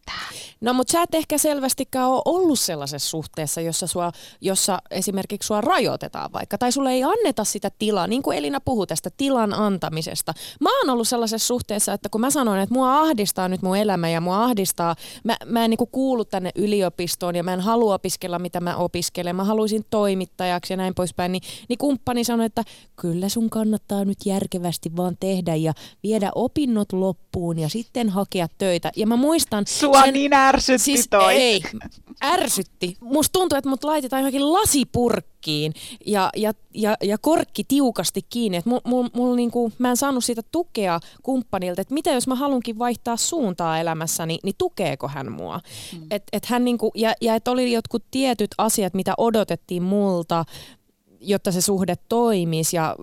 No 0.60 0.74
mutta 0.74 0.92
sä 0.92 1.02
et 1.02 1.14
ehkä 1.14 1.38
selvästikään 1.38 2.08
ole 2.08 2.22
ollut 2.24 2.60
sellaisessa 2.60 3.10
suhteessa, 3.10 3.60
jossa, 3.60 3.86
sua, 3.86 4.12
jossa 4.40 4.78
esimerkiksi 4.90 5.46
sua 5.46 5.60
rajoitetaan 5.60 6.32
vaikka, 6.32 6.58
tai 6.58 6.72
sulle 6.72 6.92
ei 6.92 7.04
anneta 7.04 7.44
sitä 7.44 7.70
tilaa, 7.78 8.06
niin 8.06 8.22
kuin 8.22 8.38
Elina 8.38 8.60
puhui 8.60 8.86
tästä 8.86 9.10
tilan 9.16 9.54
antamisesta. 9.54 10.32
Mä 10.60 10.78
oon 10.78 10.90
ollut 10.90 11.08
sellaisessa 11.08 11.46
suhteessa, 11.46 11.92
että 11.92 12.08
kun 12.08 12.20
mä 12.20 12.30
sanoin, 12.30 12.60
että 12.60 12.74
mua 12.74 13.00
ahdistaa 13.00 13.48
nyt 13.48 13.62
mun 13.62 13.76
elämä 13.76 14.08
ja 14.08 14.20
mua 14.20 14.44
ahdistaa, 14.44 14.96
mä, 15.24 15.36
mä 15.46 15.64
en 15.64 15.70
niin 15.70 15.88
kuulu 15.92 16.24
tänne 16.24 16.50
yliopistoon 16.54 17.36
ja 17.36 17.42
mä 17.42 17.53
en 17.54 17.60
halua 17.60 17.94
opiskella, 17.94 18.38
mitä 18.38 18.60
mä 18.60 18.76
opiskelen, 18.76 19.36
mä 19.36 19.44
haluaisin 19.44 19.84
toimittajaksi 19.90 20.72
ja 20.72 20.76
näin 20.76 20.94
poispäin, 20.94 21.32
niin, 21.32 21.42
niin 21.68 21.78
kumppani 21.78 22.24
sanoi, 22.24 22.46
että 22.46 22.62
kyllä 22.96 23.28
sun 23.28 23.50
kannattaa 23.50 24.04
nyt 24.04 24.18
järkevästi 24.26 24.96
vaan 24.96 25.16
tehdä 25.20 25.54
ja 25.54 25.72
viedä 26.02 26.30
opinnot 26.34 26.92
loppuun 26.92 27.58
ja 27.58 27.68
sitten 27.68 28.08
hakea 28.08 28.48
töitä. 28.58 28.92
Ja 28.96 29.06
mä 29.06 29.16
muistan... 29.16 29.66
Sua 29.66 30.02
sen, 30.02 30.14
niin 30.14 30.32
ärsytti 30.32 30.78
siis 30.78 31.08
toi. 31.08 31.34
Ei, 31.34 31.62
ärsytti. 32.24 32.96
Musta 33.00 33.32
tuntuu, 33.32 33.58
että 33.58 33.70
mut 33.70 33.84
laitetaan 33.84 34.20
johonkin 34.20 34.52
lasipurkkiin 34.52 35.74
ja, 36.06 36.30
ja, 36.36 36.52
ja, 36.74 36.96
ja 37.02 37.18
korkki 37.18 37.64
tiukasti 37.64 38.20
kiinni. 38.30 38.58
Et 38.58 38.66
mul, 38.66 38.80
mul, 38.84 39.08
mul 39.14 39.34
niinku, 39.34 39.72
mä 39.78 39.90
en 39.90 39.96
saanut 39.96 40.24
siitä 40.24 40.42
tukea 40.52 41.00
kumppanilta, 41.22 41.80
että 41.80 41.94
mitä 41.94 42.10
jos 42.10 42.26
mä 42.26 42.34
halunkin 42.34 42.78
vaihtaa 42.78 43.16
suuntaa 43.16 43.78
elämässäni, 43.78 44.38
niin 44.42 44.54
tukeeko 44.58 45.08
hän 45.08 45.32
mua? 45.32 45.60
Mm. 45.92 46.06
Et, 46.10 46.22
et 46.32 46.44
hän 46.44 46.64
niinku, 46.64 46.92
ja, 46.94 47.14
ja 47.20 47.34
että 47.34 47.50
oli 47.50 47.72
jotkut 47.72 48.04
tietyt 48.10 48.50
asiat, 48.58 48.94
mitä 48.94 49.14
odotettiin 49.18 49.82
multa, 49.82 50.44
jotta 51.24 51.52
se 51.52 51.60
suhde 51.60 51.96
toimisi. 52.08 52.76
Ja 52.76 52.96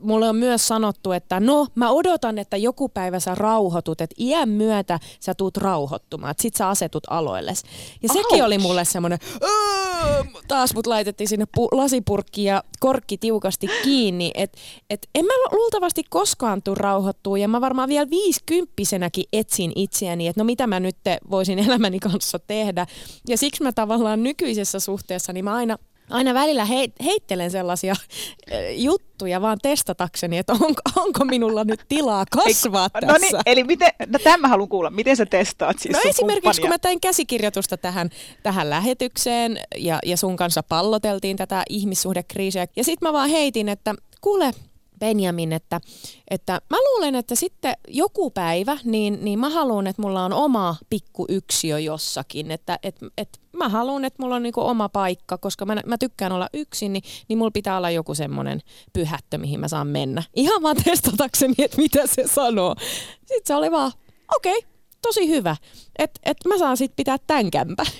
mulle 0.00 0.28
on 0.28 0.36
myös 0.36 0.68
sanottu, 0.68 1.12
että 1.12 1.40
no 1.40 1.66
mä 1.74 1.90
odotan, 1.90 2.38
että 2.38 2.56
joku 2.56 2.88
päivä 2.88 3.20
sä 3.20 3.34
rauhoitut, 3.34 4.00
että 4.00 4.14
iän 4.18 4.48
myötä 4.48 5.00
sä 5.20 5.34
tuut 5.34 5.56
rauhoittumaan, 5.56 6.30
että 6.30 6.42
sit 6.42 6.56
sä 6.56 6.68
asetut 6.68 7.02
aloilles. 7.10 7.62
Ja 8.02 8.08
Ouch. 8.10 8.22
sekin 8.22 8.44
oli 8.44 8.58
mulle 8.58 8.84
semmoinen, 8.84 9.18
taas 10.48 10.74
mut 10.74 10.86
laitettiin 10.86 11.28
sinne 11.28 11.44
pu- 11.58 11.76
lasipurkki 11.76 12.44
ja 12.44 12.64
korkki 12.80 13.18
tiukasti 13.18 13.68
kiinni, 13.84 14.30
että 14.34 14.58
et 14.90 15.08
en 15.14 15.24
mä 15.24 15.32
luultavasti 15.52 16.02
koskaan 16.10 16.62
tuu 16.62 16.74
rauhoittua 16.74 17.38
ja 17.38 17.48
mä 17.48 17.60
varmaan 17.60 17.88
vielä 17.88 18.10
viisikymppisenäkin 18.10 19.24
etsin 19.32 19.72
itseäni, 19.76 20.28
että 20.28 20.40
no 20.40 20.44
mitä 20.44 20.66
mä 20.66 20.80
nyt 20.80 20.96
voisin 21.30 21.58
elämäni 21.58 22.00
kanssa 22.00 22.38
tehdä. 22.38 22.86
Ja 23.28 23.38
siksi 23.38 23.62
mä 23.62 23.72
tavallaan 23.72 24.22
nykyisessä 24.22 24.80
suhteessa, 24.80 25.32
niin 25.32 25.44
mä 25.44 25.54
aina 25.54 25.78
aina 26.10 26.34
välillä 26.34 26.64
heit, 26.64 26.92
heittelen 27.04 27.50
sellaisia 27.50 27.94
juttuja 28.76 29.40
vaan 29.40 29.58
testatakseni, 29.62 30.38
että 30.38 30.52
onko, 30.52 30.82
onko 30.96 31.24
minulla 31.24 31.64
nyt 31.64 31.84
tilaa 31.88 32.24
kasvaa 32.30 32.90
tässä. 32.90 33.06
No 33.06 33.18
niin, 33.18 33.36
eli 33.46 33.64
miten, 33.64 33.90
no 34.06 34.18
tämän 34.18 34.40
mä 34.40 34.48
haluan 34.48 34.68
kuulla, 34.68 34.90
miten 34.90 35.16
sä 35.16 35.26
testaat 35.26 35.78
siis 35.78 35.92
No 35.92 36.00
esimerkiksi 36.04 36.42
kumppania? 36.42 36.60
kun 36.60 36.68
mä 36.68 36.78
tein 36.78 37.00
käsikirjoitusta 37.00 37.76
tähän, 37.76 38.10
tähän 38.42 38.70
lähetykseen 38.70 39.60
ja, 39.76 39.98
ja 40.06 40.16
sun 40.16 40.36
kanssa 40.36 40.62
palloteltiin 40.62 41.36
tätä 41.36 41.62
ihmissuhdekriisiä 41.68 42.66
ja 42.76 42.84
sitten 42.84 43.08
mä 43.08 43.12
vaan 43.12 43.30
heitin, 43.30 43.68
että 43.68 43.94
kuule 44.20 44.52
Benjamin, 44.98 45.52
että, 45.52 45.80
että 46.30 46.60
mä 46.70 46.76
luulen, 46.76 47.14
että 47.14 47.34
sitten 47.34 47.74
joku 47.88 48.30
päivä, 48.30 48.78
niin, 48.84 49.18
niin 49.22 49.38
mä 49.38 49.48
haluan, 49.50 49.86
että 49.86 50.02
mulla 50.02 50.24
on 50.24 50.32
oma 50.32 50.76
pikku 50.90 51.26
yksiö 51.28 51.78
jossakin, 51.78 52.50
että 52.50 52.78
et, 52.82 52.96
et 53.18 53.40
mä 53.64 53.68
haluan, 53.68 54.04
että 54.04 54.22
mulla 54.22 54.34
on 54.34 54.42
niinku 54.42 54.60
oma 54.60 54.88
paikka, 54.88 55.38
koska 55.38 55.64
mä, 55.64 55.76
mä 55.86 55.98
tykkään 55.98 56.32
olla 56.32 56.48
yksin, 56.54 56.92
niin, 56.92 57.02
niin 57.28 57.38
mulla 57.38 57.50
pitää 57.50 57.76
olla 57.76 57.90
joku 57.90 58.14
semmoinen 58.14 58.60
pyhättö, 58.92 59.38
mihin 59.38 59.60
mä 59.60 59.68
saan 59.68 59.86
mennä. 59.86 60.22
Ihan 60.34 60.62
vaan 60.62 60.76
testatakseni, 60.84 61.54
että 61.58 61.76
mitä 61.76 62.06
se 62.06 62.24
sanoo. 62.26 62.74
Sitten 63.18 63.42
se 63.44 63.54
oli 63.54 63.70
vaan, 63.70 63.92
okei, 64.36 64.58
okay, 64.58 64.70
tosi 65.02 65.28
hyvä, 65.28 65.56
että 65.98 66.20
et 66.24 66.36
mä 66.48 66.58
saan 66.58 66.76
sitten 66.76 66.96
pitää 66.96 67.16
tämän 67.26 67.50
kämpän. 67.50 67.86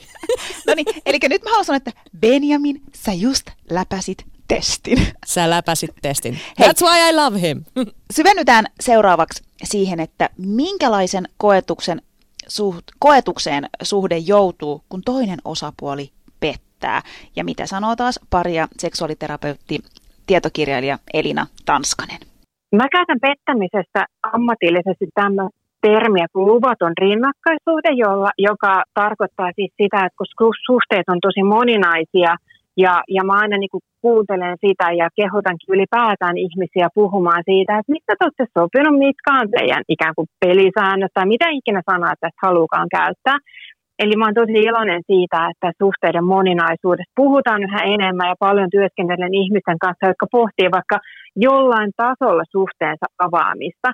No 0.67 0.75
niin, 0.75 0.87
eli 1.07 1.19
nyt 1.23 1.43
mä 1.43 1.51
haluan 1.51 1.65
sanoa, 1.65 1.77
että 1.77 1.93
Benjamin, 2.21 2.83
sä 2.95 3.13
just 3.13 3.47
läpäsit 3.71 4.25
testin. 4.49 5.07
Sä 5.27 5.51
läpäsit 5.51 5.91
testin. 6.03 6.39
Hei. 6.59 6.69
That's 6.69 6.83
why 6.83 7.11
I 7.11 7.13
love 7.13 7.41
him. 7.41 7.65
Syvennytään 8.17 8.67
seuraavaksi 8.81 9.43
siihen, 9.65 10.01
että 10.01 10.31
minkälaisen 10.37 11.29
koetuksen 11.37 12.03
suht, 12.49 12.85
koetukseen 12.99 13.65
suhde 13.83 14.19
joutuu, 14.19 14.83
kun 14.89 15.03
toinen 15.05 15.39
osapuoli 15.45 16.11
pettää. 16.41 17.03
Ja 17.37 17.45
mitä 17.45 17.67
sanoo 17.67 17.97
taas 17.97 18.21
paria 18.31 18.69
seksuaaliterapeutti, 18.79 19.79
tietokirjailija 20.27 20.99
Elina 21.15 21.47
Tanskanen. 21.67 22.21
Mä 22.77 22.89
käytän 22.89 23.21
pettämisessä 23.21 24.07
ammatillisesti 24.33 25.07
tämmöistä 25.15 25.59
termiä 25.81 26.27
kuin 26.33 26.47
luvaton 26.47 26.93
rinnakkaisuhde, 27.01 27.91
jolla, 28.05 28.31
joka 28.39 28.83
tarkoittaa 28.95 29.51
siis 29.55 29.73
sitä, 29.83 29.97
että 29.97 30.17
kun 30.39 30.53
suhteet 30.67 31.09
on 31.09 31.19
tosi 31.23 31.43
moninaisia– 31.43 32.37
ja, 32.77 33.03
ja 33.17 33.25
mä 33.25 33.33
aina 33.43 33.57
niin 33.59 33.85
kuuntelen 34.01 34.57
sitä 34.67 34.87
ja 35.01 35.09
kehotankin 35.19 35.73
ylipäätään 35.75 36.37
ihmisiä 36.47 36.89
puhumaan 36.95 37.43
siitä, 37.51 37.79
että 37.79 37.93
mistä 37.93 38.13
te 38.19 38.25
olette 38.25 38.47
sopinut, 38.59 38.99
mitkä 39.07 39.31
on 39.41 39.49
teidän 39.57 39.85
ikään 39.89 40.15
kuin 40.17 40.29
pelisäännöt 40.45 41.13
tai 41.15 41.27
mitä 41.27 41.47
ikinä 41.59 41.83
sanaa 41.91 42.15
tästä 42.21 42.45
halukaan 42.47 42.89
käyttää. 42.97 43.39
Eli 43.99 44.17
mä 44.17 44.25
oon 44.25 44.35
tosi 44.35 44.53
iloinen 44.69 45.03
siitä, 45.11 45.39
että 45.51 45.69
suhteiden 45.83 46.25
moninaisuudesta 46.25 47.19
puhutaan 47.23 47.63
yhä 47.63 47.81
enemmän 47.95 48.29
ja 48.29 48.37
paljon 48.47 48.71
työskentelen 48.71 49.35
ihmisten 49.43 49.79
kanssa, 49.85 50.07
jotka 50.11 50.27
pohtii 50.33 50.69
vaikka 50.79 50.99
jollain 51.37 51.91
tasolla 51.97 52.45
suhteensa 52.57 53.07
avaamista. 53.27 53.89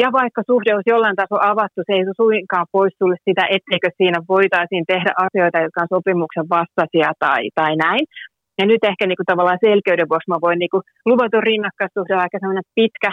Ja 0.00 0.08
vaikka 0.20 0.42
suhde 0.50 0.74
olisi 0.74 0.92
jollain 0.94 1.16
tasolla 1.16 1.50
avattu, 1.50 1.80
se 1.86 1.92
ei 1.92 2.04
suinkaan 2.16 2.66
pois 2.72 2.94
sulle 2.98 3.16
sitä, 3.28 3.44
etteikö 3.56 3.88
siinä 3.96 4.18
voitaisiin 4.34 4.84
tehdä 4.92 5.12
asioita, 5.26 5.64
jotka 5.64 5.82
on 5.82 5.94
sopimuksen 5.94 6.48
vastaisia 6.56 7.10
tai, 7.24 7.42
tai 7.58 7.72
näin. 7.76 8.04
Ja 8.58 8.64
nyt 8.66 8.84
ehkä 8.90 9.04
niin 9.06 9.20
kuin 9.20 9.30
tavallaan 9.30 9.64
selkeyden 9.68 10.10
vuoksi 10.10 10.30
mä 10.30 10.44
voin 10.46 10.58
niin 10.58 10.72
kuin 10.74 10.84
luvatun 11.10 11.46
rinnakkaisuhde 11.50 12.14
aika 12.14 12.38
sellainen 12.38 12.68
pitkä, 12.78 13.10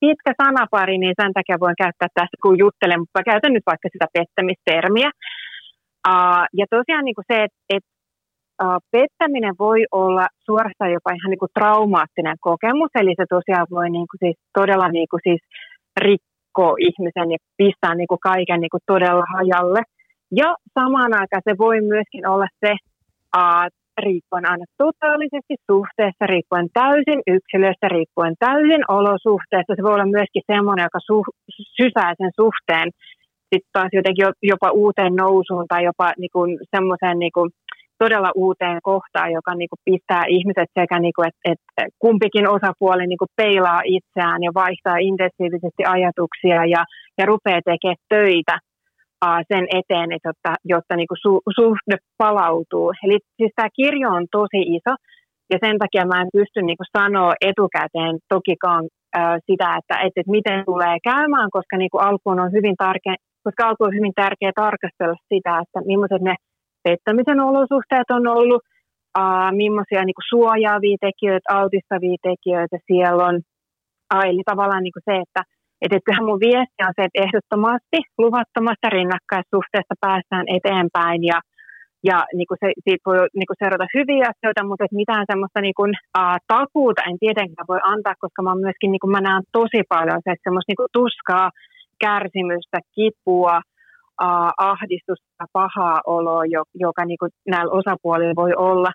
pitkä 0.00 0.32
sanapari, 0.42 0.96
niin 0.98 1.14
sen 1.20 1.32
takia 1.38 1.62
voin 1.64 1.80
käyttää 1.82 2.08
tässä, 2.14 2.36
kun 2.42 2.58
juttelen, 2.64 3.00
mutta 3.00 3.28
käytän 3.30 3.52
nyt 3.54 3.66
vaikka 3.70 3.88
sitä 3.92 4.06
pettämistermiä. 4.16 5.10
Uh, 6.08 6.44
ja 6.58 6.66
tosiaan 6.76 7.04
niin 7.04 7.18
kuin 7.18 7.28
se, 7.32 7.36
että 7.44 7.60
et, 7.74 7.86
uh, 8.64 8.80
pettäminen 8.94 9.54
voi 9.58 9.80
olla 10.02 10.26
suorastaan 10.46 10.92
jopa 10.96 11.10
ihan 11.16 11.30
niin 11.30 11.44
kuin 11.44 11.54
traumaattinen 11.58 12.38
kokemus, 12.48 12.92
eli 13.00 13.12
se 13.16 13.24
tosiaan 13.36 13.66
voi 13.70 13.88
niin 13.90 14.08
kuin 14.10 14.20
siis 14.24 14.36
todella 14.58 14.88
niin 14.88 15.08
kuin 15.10 15.22
siis 15.28 15.42
rikkoo 15.98 16.76
ihmisen 16.88 17.30
ja 17.34 17.38
pistää 17.56 17.94
niin 17.94 18.10
kuin 18.12 18.26
kaiken 18.30 18.60
niin 18.60 18.74
kuin 18.74 18.86
todella 18.86 19.24
hajalle. 19.34 19.82
Ja 20.40 20.48
samaan 20.74 21.12
aikaan 21.20 21.46
se 21.48 21.58
voi 21.58 21.80
myöskin 21.80 22.26
olla 22.28 22.48
se, 22.62 22.72
uh, 23.36 23.66
riippuen 24.06 24.50
aina 24.50 24.64
totaalisesti 24.84 25.54
suhteessa, 25.70 26.26
riippuen 26.32 26.68
täysin 26.80 27.20
yksilöstä, 27.36 27.86
riippuen 27.88 28.34
täysin 28.38 28.82
olosuhteesta. 28.88 29.76
Se 29.76 29.82
voi 29.82 29.94
olla 29.94 30.16
myöskin 30.16 30.42
semmoinen, 30.52 30.88
joka 30.88 31.00
su- 31.08 31.34
sysää 31.78 32.12
sen 32.20 32.32
suhteen 32.40 32.88
sitten 33.50 33.72
taas 33.72 33.92
jotenkin 33.92 34.26
jopa 34.42 34.70
uuteen 34.70 35.14
nousuun 35.24 35.66
tai 35.68 35.84
jopa 35.84 36.12
niin 36.18 36.58
semmoiseen 36.76 37.18
niin 37.18 37.32
todella 37.98 38.30
uuteen 38.34 38.78
kohtaan, 38.82 39.32
joka 39.32 39.54
niin 39.54 39.68
kuin 39.72 39.84
pistää 39.84 40.24
ihmiset 40.28 40.68
sekä, 40.80 40.98
niin 40.98 41.12
kuin, 41.16 41.28
että, 41.28 41.40
että 41.52 41.82
kumpikin 41.98 42.48
osapuoli 42.56 43.06
niin 43.06 43.22
kuin 43.22 43.34
peilaa 43.36 43.82
itseään 43.84 44.42
ja 44.42 44.50
vaihtaa 44.54 44.96
intensiivisesti 45.10 45.82
ajatuksia 45.86 46.60
ja, 46.74 46.82
ja 47.18 47.26
rupeaa 47.26 47.60
tekemään 47.64 48.04
töitä 48.08 48.58
sen 49.52 49.64
eteen, 49.78 50.12
että 50.12 50.28
jotta, 50.28 50.52
jotta 50.64 50.96
niin 50.96 51.08
kuin 51.10 51.22
su, 51.24 51.40
suhde 51.58 51.96
palautuu. 52.18 52.92
Eli 53.04 53.18
siis 53.36 53.52
tämä 53.56 53.68
kirjo 53.76 54.08
on 54.08 54.26
tosi 54.32 54.60
iso 54.76 54.92
ja 55.52 55.58
sen 55.64 55.78
takia 55.78 56.06
mä 56.06 56.20
en 56.22 56.28
pysty 56.32 56.62
niin 56.62 56.78
kuin 56.80 56.94
sanoa 56.98 57.32
etukäteen 57.40 58.14
tokikaan 58.28 58.84
uh, 58.84 59.36
sitä, 59.46 59.68
että, 59.78 59.94
että, 60.04 60.20
että 60.20 60.36
miten 60.38 60.64
tulee 60.70 60.96
käymään, 61.10 61.50
koska 61.56 61.76
niin 61.76 61.90
kuin 61.90 62.04
alkuun 62.08 62.40
on 62.40 62.52
hyvin 62.52 62.76
tärkeä, 62.84 63.14
koska 63.44 63.68
alkuun 63.68 63.88
on 63.88 63.98
hyvin 63.98 64.14
tärkeää 64.22 64.60
tarkastella 64.64 65.18
sitä, 65.32 65.52
että 65.62 65.78
millaiset 65.90 66.22
ne 66.22 66.34
pettämisen 66.82 67.40
olosuhteet 67.40 68.08
on 68.10 68.26
ollut, 68.26 68.62
uh, 69.18 69.50
millaisia 69.62 70.04
niin 70.04 70.18
kuin 70.18 70.30
suojaavia 70.34 70.96
tekijöitä, 71.06 71.48
autistavia 71.60 72.18
tekijöitä 72.30 72.76
siellä 72.86 73.24
on. 73.28 73.36
Uh, 74.14 74.24
eli 74.30 74.42
tavallaan 74.50 74.82
niin 74.82 74.96
kuin 74.96 75.08
se, 75.10 75.14
että 75.24 75.42
et, 75.82 75.92
et 75.92 76.04
kyllähän 76.04 76.28
mun 76.28 76.44
viesti 76.48 76.80
on 76.88 76.96
se, 76.96 77.02
että 77.04 77.22
ehdottomasti 77.24 77.98
luvattomasta 78.22 78.88
rinnakkaissuhteesta 78.96 79.94
päästään 80.06 80.46
eteenpäin 80.56 81.20
ja, 81.30 81.38
ja 82.08 82.18
niin 82.36 82.48
kuin 82.48 82.58
se, 82.62 82.68
siitä 82.84 83.06
voi 83.08 83.18
niin 83.38 83.48
kuin 83.48 83.60
seurata 83.62 83.94
hyviä 83.96 84.24
asioita, 84.32 84.68
mutta 84.68 84.84
et 84.84 85.00
mitään 85.02 85.24
semmoista 85.30 85.60
niin 85.66 85.78
kuin, 85.80 85.92
uh, 86.18 86.38
takuuta 86.54 87.02
en 87.08 87.18
tietenkään 87.24 87.70
voi 87.72 87.80
antaa, 87.92 88.22
koska 88.24 88.40
mä 88.42 88.62
myöskin 88.66 88.90
niin 88.92 89.04
kuin 89.04 89.14
mä 89.16 89.20
näen 89.20 89.44
tosi 89.58 89.80
paljon 89.94 90.20
se, 90.22 90.28
että 90.32 90.46
semmoista 90.46 90.70
niin 90.70 90.82
kuin 90.82 90.94
tuskaa, 90.98 91.48
kärsimystä, 92.04 92.78
kipua, 92.94 93.56
ahdistusta, 94.58 95.44
pahaa 95.52 96.00
oloa, 96.06 96.42
joka 96.74 97.04
niin 97.04 97.18
kuin 97.18 97.30
näillä 97.46 97.72
osapuolilla 97.72 98.34
voi 98.36 98.52
olla. 98.56 98.90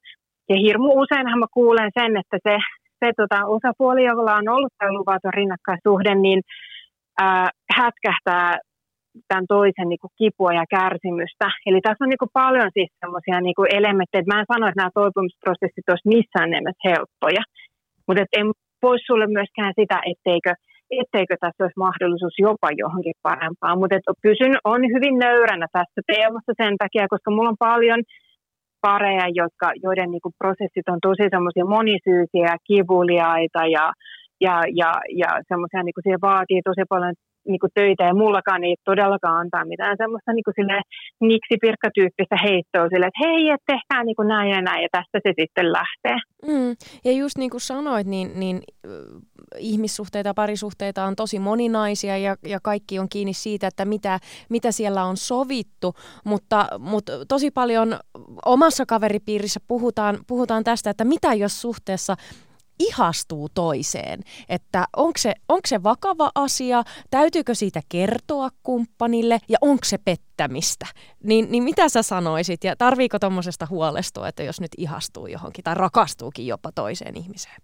Ja 0.49 0.55
hirmu 0.55 0.89
useinhan 1.01 1.39
mä 1.39 1.45
kuulen 1.53 1.91
sen, 1.99 2.17
että 2.17 2.37
se, 2.47 2.57
se 2.99 3.11
tota, 3.17 3.45
osapuoli, 3.45 4.03
jolla 4.05 4.35
on 4.35 4.49
ollut 4.49 4.73
tämä 4.77 4.93
luvaton 4.93 5.33
rinnakkaisuhde, 5.33 6.15
niin 6.15 6.41
ää, 7.21 7.49
hätkähtää 7.77 8.57
tämän 9.27 9.45
toisen 9.47 9.89
niin 9.89 10.03
kuin 10.03 10.17
kipua 10.17 10.53
ja 10.53 10.65
kärsimystä. 10.75 11.47
Eli 11.65 11.79
tässä 11.81 12.03
on 12.03 12.09
niin 12.09 12.23
kuin 12.23 12.37
paljon 12.41 12.69
siis 12.73 12.91
sellaisia 12.99 13.41
niin 13.41 13.55
kuin 13.55 13.75
elementtejä, 13.75 14.23
mä 14.27 14.39
en 14.39 14.51
sano, 14.53 14.67
että 14.67 14.79
nämä 14.81 14.97
toipumisprosessit 15.01 15.89
olisi 15.89 16.11
missään 16.15 16.49
nimessä 16.49 16.87
helppoja, 16.89 17.43
mutta 18.07 18.23
en 18.39 18.47
pois 18.81 19.01
sulle 19.05 19.27
myöskään 19.27 19.73
sitä, 19.79 19.97
etteikö, 20.11 20.53
etteikö 21.01 21.35
tässä 21.39 21.63
olisi 21.63 21.83
mahdollisuus 21.87 22.35
jopa 22.47 22.69
johonkin 22.83 23.17
parempaan. 23.27 23.79
Mutta 23.79 24.17
pysyn, 24.25 24.53
on 24.73 24.81
hyvin 24.93 25.15
nöyränä 25.25 25.67
tässä 25.77 25.99
teemassa 26.11 26.51
sen 26.61 26.73
takia, 26.83 27.11
koska 27.13 27.31
mulla 27.31 27.53
on 27.53 27.65
paljon 27.69 28.01
pareja, 28.87 29.27
jotka, 29.41 29.67
joiden 29.85 30.09
niin 30.11 30.23
kuin 30.25 30.37
prosessit 30.41 30.87
on 30.93 30.99
tosi 31.07 31.25
semmoisia 31.33 31.65
monisyisiä 31.77 32.51
kivuliaita 32.69 33.61
ja, 33.75 33.85
ja, 34.45 34.55
ja, 34.79 34.91
ja 35.21 35.29
semmoisia 35.49 35.83
niin 35.83 35.97
kuin 35.97 36.25
vaatii 36.29 36.61
tosi 36.69 36.83
paljon 36.89 37.15
niin 37.47 37.59
kuin 37.59 37.71
töitä 37.73 38.03
ja 38.03 38.13
mullakaan 38.13 38.63
ei 38.63 38.75
todellakaan 38.85 39.39
antaa 39.39 39.65
mitään 39.65 39.97
semmoista 39.97 40.33
niin 40.33 40.43
kuin 40.43 40.57
sille 40.59 40.81
niksi 41.21 41.55
pirkkatyyppistä 41.61 42.37
heittoa 42.43 42.89
sille, 42.89 43.05
että 43.07 43.23
hei, 43.25 43.49
että 43.49 43.69
tehkää 43.73 44.03
niin 44.03 44.15
kuin 44.15 44.27
näin 44.27 44.49
ja 44.51 44.61
näin 44.61 44.81
ja 44.83 44.89
tästä 44.91 45.19
se 45.23 45.33
sitten 45.41 45.67
lähtee. 45.71 46.17
Mm. 46.47 46.75
Ja 47.05 47.11
just 47.11 47.37
niin 47.37 47.49
kuin 47.49 47.61
sanoit, 47.61 48.07
niin, 48.07 48.31
niin 48.35 48.61
ihmissuhteita 49.57 50.29
ja 50.29 50.33
parisuhteita 50.33 51.05
on 51.05 51.15
tosi 51.15 51.39
moninaisia 51.39 52.17
ja, 52.17 52.35
ja 52.47 52.59
kaikki 52.63 52.99
on 52.99 53.09
kiinni 53.09 53.33
siitä, 53.33 53.67
että 53.67 53.85
mitä, 53.85 54.19
mitä 54.49 54.71
siellä 54.71 55.03
on 55.03 55.17
sovittu, 55.17 55.93
mutta, 56.25 56.67
mutta 56.79 57.11
tosi 57.27 57.51
paljon 57.51 57.99
omassa 58.45 58.85
kaveripiirissä 58.85 59.59
puhutaan, 59.67 60.17
puhutaan 60.27 60.63
tästä, 60.63 60.89
että 60.89 61.03
mitä 61.05 61.33
jos 61.33 61.61
suhteessa 61.61 62.15
ihastuu 62.79 63.47
toiseen. 63.53 64.19
Että 64.49 64.85
onko 64.97 65.17
se, 65.17 65.33
onko 65.49 65.65
se 65.65 65.83
vakava 65.83 66.29
asia, 66.35 66.83
täytyykö 67.11 67.55
siitä 67.55 67.81
kertoa 67.89 68.49
kumppanille 68.63 69.37
ja 69.49 69.57
onko 69.61 69.83
se 69.83 69.97
pettämistä. 70.05 70.85
Niin, 71.23 71.51
niin 71.51 71.63
mitä 71.63 71.89
sä 71.89 72.01
sanoisit 72.01 72.63
ja 72.63 72.75
tarviiko 72.75 73.19
tuommoisesta 73.19 73.67
huolestua, 73.69 74.27
että 74.27 74.43
jos 74.43 74.61
nyt 74.61 74.71
ihastuu 74.77 75.27
johonkin 75.27 75.63
tai 75.63 75.75
rakastuukin 75.75 76.47
jopa 76.47 76.69
toiseen 76.75 77.17
ihmiseen? 77.17 77.55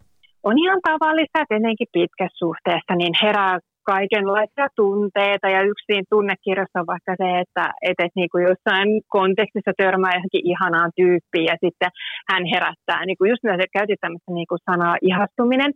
On 0.44 0.58
ihan 0.58 0.80
tavallista, 0.84 1.42
että 1.42 1.56
ennenkin 1.56 1.88
pitkässä 1.94 2.38
suhteessa 2.40 2.96
niin 2.96 3.14
herää 3.22 3.60
kaikenlaisia 3.84 4.68
tunteita. 4.76 5.48
Ja 5.56 5.62
yksi 5.62 5.86
siinä 5.86 6.12
tunnekirjassa 6.16 6.80
on 6.82 6.92
vaikka 6.94 7.14
se, 7.22 7.28
että, 7.44 7.66
että, 7.90 8.04
että 8.06 8.20
niin 8.20 8.32
kuin 8.32 8.44
jossain 8.50 8.90
kontekstissa 9.18 9.74
törmää 9.82 10.16
johonkin 10.16 10.48
ihanaan 10.52 10.92
tyyppiin 11.00 11.50
ja 11.52 11.56
sitten 11.64 11.92
hän 12.32 12.44
herättää, 12.54 13.06
niin 13.06 13.18
kuin 13.18 13.30
just 13.30 13.44
myös 13.44 13.60
käytit 13.78 14.00
tämmöistä 14.02 14.32
niin 14.34 14.50
kuin 14.50 14.66
sanaa 14.70 14.96
ihastuminen. 15.10 15.72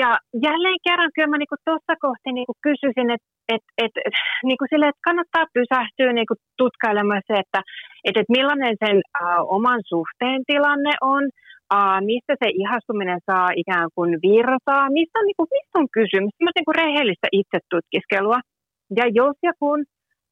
Ja 0.00 0.10
jälleen 0.46 0.80
kerran 0.86 1.10
kyllä 1.14 1.32
mä 1.32 1.38
niin 1.38 1.64
tuossa 1.64 1.94
kohti 2.06 2.28
niin 2.32 2.48
kuin 2.48 2.62
kysyisin, 2.66 3.10
että 3.14 3.28
et, 3.54 3.64
et, 3.84 3.94
et, 4.06 4.16
niin 4.48 4.58
kuin 4.58 4.68
sille, 4.72 4.86
että 4.88 5.06
kannattaa 5.08 5.52
pysähtyä 5.58 6.12
niin 6.12 6.28
kuin 6.30 6.40
tutkailemaan 6.60 7.22
se, 7.26 7.34
että 7.44 7.60
et, 8.06 8.16
et 8.16 8.28
millainen 8.36 8.76
sen 8.84 8.96
uh, 8.96 9.56
oman 9.56 9.80
suhteen 9.92 10.40
tilanne 10.46 10.94
on– 11.00 11.22
uh, 11.74 11.98
mistä 12.10 12.32
se 12.42 12.48
ihastuminen 12.62 13.20
saa 13.30 13.48
ikään 13.62 13.88
kuin 13.94 14.10
virtaa, 14.28 14.90
mistä 14.98 15.18
on, 15.18 15.26
niin 15.26 15.38
kuin, 15.38 15.48
mistä 15.56 15.78
on 15.80 15.88
kysymys, 15.98 16.34
niin 16.40 16.68
kuin 16.68 16.80
rehellistä 16.82 17.28
itsetutkiskelua. 17.40 18.38
Ja 18.98 19.04
jos 19.20 19.36
ja 19.42 19.52
kun 19.60 19.80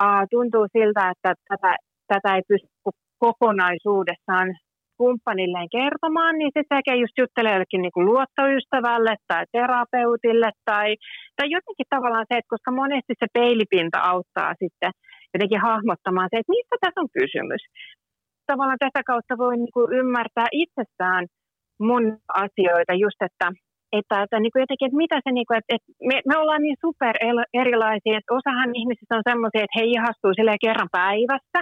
uh, 0.04 0.24
tuntuu 0.30 0.66
siltä, 0.76 1.02
että 1.12 1.30
tätä, 1.48 1.76
tätä 2.12 2.28
ei 2.36 2.42
pysty 2.48 2.68
kokonaisuudessaan 3.18 4.48
kumppanilleen 5.00 5.70
kertomaan, 5.78 6.34
niin 6.38 6.50
se 6.54 6.62
sekä 6.74 6.94
just 6.94 7.16
juttelee 7.18 7.52
jollekin 7.52 7.82
niin 7.82 8.06
luottoystävälle 8.08 9.14
tai 9.28 9.44
terapeutille 9.52 10.50
tai, 10.64 10.88
tai 11.36 11.46
jotenkin 11.56 11.92
tavallaan 11.94 12.26
se, 12.28 12.34
että 12.38 12.52
koska 12.54 12.70
monesti 12.82 13.12
se 13.18 13.26
peilipinta 13.38 13.98
auttaa 14.12 14.52
sitten 14.62 14.92
jotenkin 15.34 15.60
hahmottamaan 15.68 16.28
se, 16.30 16.36
että 16.38 16.54
mistä 16.56 16.76
tässä 16.80 17.00
on 17.00 17.10
kysymys. 17.18 17.62
Tavallaan 18.46 18.82
tätä 18.84 19.02
kautta 19.10 19.38
voi 19.38 19.56
niin 19.56 19.74
kuin 19.76 19.92
ymmärtää 20.00 20.48
itsestään 20.52 21.26
mun 21.88 22.04
asioita 22.44 22.92
just, 23.04 23.20
että 23.28 23.48
että, 23.98 24.22
että 24.22 24.38
niin 24.40 24.52
kuin 24.52 24.62
jotenkin, 24.64 24.86
että 24.88 25.02
mitä 25.04 25.16
se, 25.24 25.30
niin 25.32 25.48
kuin, 25.48 25.58
että, 25.58 25.72
että 25.76 25.88
me, 26.08 26.16
me 26.30 26.34
ollaan 26.40 26.62
niin 26.62 26.78
super 26.86 27.14
erilaisia, 27.62 28.18
että 28.18 28.36
osahan 28.38 28.70
ihmisistä 28.80 29.16
on 29.18 29.28
semmoisia, 29.30 29.64
että 29.64 29.78
he 29.78 29.84
ihastuu 29.96 30.32
kerran 30.64 30.92
päivässä, 31.00 31.60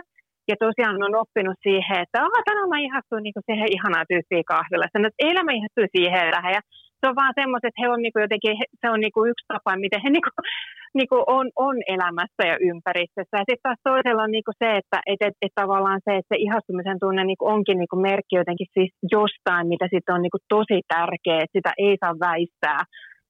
ja 0.51 0.57
tosiaan 0.67 1.03
on 1.07 1.15
oppinut 1.23 1.59
siihen, 1.67 1.99
että 2.05 2.19
tänään 2.49 2.69
mä 2.73 2.79
ihastuin 2.87 3.23
niin 3.23 3.37
kuin 3.37 3.47
siihen 3.49 3.75
ihanaa 3.77 4.05
tyyppiä 4.11 4.43
kahvilassa. 4.55 4.99
No, 4.99 5.09
eilen 5.27 5.47
mä 5.47 5.53
ihastuin 5.59 5.95
siihen. 5.97 6.23
Ja 6.57 6.61
se 7.05 7.09
on 7.11 7.21
vaan 7.23 7.39
semmoiset, 7.41 7.69
että 7.69 7.83
he 7.83 7.89
on 7.95 8.01
niin 8.03 8.13
kuin 8.15 8.25
jotenkin, 8.27 8.53
se 8.81 8.87
on 8.95 9.01
niin 9.05 9.15
kuin 9.15 9.31
yksi 9.31 9.45
tapa, 9.53 9.83
miten 9.85 10.03
he 10.05 10.11
niin 10.11 10.27
kuin, 10.27 10.37
niin 10.99 11.09
kuin 11.11 11.25
on, 11.37 11.47
on 11.67 11.77
elämässä 11.95 12.43
ja 12.51 12.57
ympäristössä. 12.71 13.37
Ja 13.41 13.49
sitten 13.49 13.67
taas 13.67 13.81
toisella 13.91 14.23
on 14.27 14.35
niin 14.37 14.47
kuin 14.49 14.61
se, 14.63 14.69
että 14.81 14.99
et, 15.13 15.21
et, 15.27 15.37
et 15.45 15.55
tavallaan 15.63 16.01
se, 16.05 16.13
että 16.17 16.31
se 16.33 16.39
ihastumisen 16.47 16.99
tunne 17.05 17.23
niin 17.25 17.41
kuin 17.41 17.53
onkin 17.55 17.79
niin 17.81 17.93
kuin 17.93 18.05
merkki 18.11 18.35
jotenkin 18.41 18.71
siis 18.77 18.93
jostain, 19.17 19.65
mitä 19.73 19.87
sitten 19.95 20.15
on 20.15 20.23
niin 20.23 20.35
kuin 20.37 20.47
tosi 20.57 20.79
tärkeä, 20.95 21.39
että 21.43 21.57
sitä 21.59 21.73
ei 21.87 21.95
saa 22.03 22.15
väistää. 22.29 22.81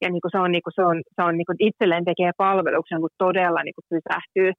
Ja 0.03 0.09
niin 0.11 0.23
kuin 0.23 0.35
se 0.35 0.39
on, 0.45 0.51
niin 0.55 0.65
kuin, 0.65 0.77
se 0.79 0.83
on, 0.91 0.97
se 1.17 1.21
on 1.29 1.35
niin 1.39 1.49
kuin 1.51 1.61
itselleen 1.69 2.05
tekee 2.11 2.31
palveluksen, 2.45 3.01
kun 3.03 3.19
todella 3.25 3.61
niin 3.63 3.77
kuin 3.79 3.91
pysähtyy 3.95 4.51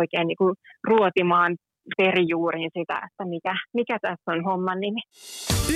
oikein 0.00 0.26
niin 0.30 0.40
kuin 0.42 0.54
ruotimaan 0.90 1.52
perijuuriin 1.96 2.70
sitä, 2.78 3.00
että 3.10 3.24
mikä, 3.24 3.54
mikä 3.74 3.98
tässä 4.02 4.32
on 4.32 4.44
homman 4.44 4.80
nimi. 4.80 5.00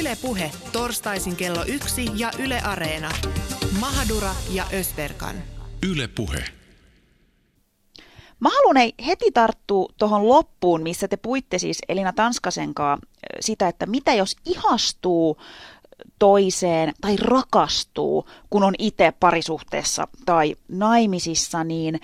Yle 0.00 0.16
Puhe, 0.22 0.50
torstaisin 0.72 1.36
kello 1.36 1.64
yksi 1.68 2.06
ja 2.16 2.30
Yle 2.44 2.60
Areena. 2.64 3.10
Mahadura 3.80 4.30
ja 4.54 4.64
Ösberkan. 4.72 5.36
Yle 5.90 6.08
Puhe. 6.16 6.44
Mä 8.40 8.48
haluan 8.48 8.76
ei 8.76 8.94
heti 9.06 9.32
tarttua 9.34 9.88
tuohon 9.98 10.28
loppuun, 10.28 10.82
missä 10.82 11.08
te 11.08 11.16
puitte 11.16 11.58
siis 11.58 11.78
Elina 11.88 12.12
Tanskasenkaa 12.12 12.98
sitä, 13.40 13.68
että 13.68 13.86
mitä 13.86 14.14
jos 14.14 14.36
ihastuu 14.46 15.36
toiseen 16.18 16.92
tai 17.00 17.16
rakastuu, 17.16 18.28
kun 18.50 18.62
on 18.62 18.74
itse 18.78 19.12
parisuhteessa 19.20 20.08
tai 20.26 20.56
naimisissa, 20.68 21.64
niin 21.64 22.00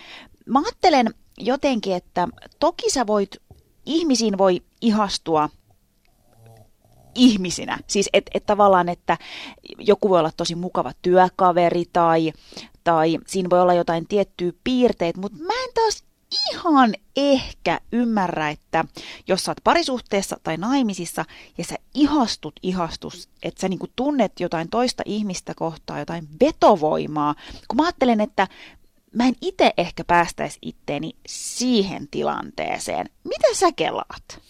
mä 0.46 0.58
ajattelen 0.58 1.14
jotenkin, 1.38 1.96
että 1.96 2.28
toki 2.60 2.90
sä 2.90 3.06
voit 3.06 3.36
ihmisiin 3.86 4.38
voi 4.38 4.62
ihastua 4.80 5.48
ihmisinä. 7.14 7.78
Siis 7.86 8.08
että 8.12 8.30
et 8.34 8.46
tavallaan, 8.46 8.88
että 8.88 9.18
joku 9.78 10.08
voi 10.08 10.18
olla 10.18 10.32
tosi 10.36 10.54
mukava 10.54 10.92
työkaveri 11.02 11.84
tai, 11.92 12.32
tai 12.84 13.18
siinä 13.26 13.50
voi 13.50 13.60
olla 13.60 13.74
jotain 13.74 14.08
tiettyä 14.08 14.52
piirteitä, 14.64 15.20
mutta 15.20 15.38
mä 15.38 15.52
en 15.52 15.74
taas 15.74 16.04
ihan 16.52 16.94
ehkä 17.16 17.80
ymmärrä, 17.92 18.50
että 18.50 18.84
jos 19.28 19.44
sä 19.44 19.50
oot 19.50 19.64
parisuhteessa 19.64 20.36
tai 20.42 20.56
naimisissa 20.56 21.24
ja 21.58 21.64
sä 21.64 21.74
ihastut 21.94 22.54
ihastus, 22.62 23.28
että 23.42 23.60
sä 23.60 23.68
niinku 23.68 23.86
tunnet 23.96 24.40
jotain 24.40 24.68
toista 24.68 25.02
ihmistä 25.06 25.54
kohtaa, 25.56 25.98
jotain 25.98 26.28
vetovoimaa, 26.40 27.34
kun 27.68 27.76
mä 27.76 27.82
ajattelen, 27.82 28.20
että 28.20 28.48
mä 29.16 29.26
en 29.26 29.34
itse 29.40 29.72
ehkä 29.76 30.04
päästäisi 30.04 30.58
itteeni 30.62 31.16
siihen 31.28 32.08
tilanteeseen. 32.10 33.06
Mitä 33.24 33.54
sä 33.54 33.72
kelaat? 33.72 34.40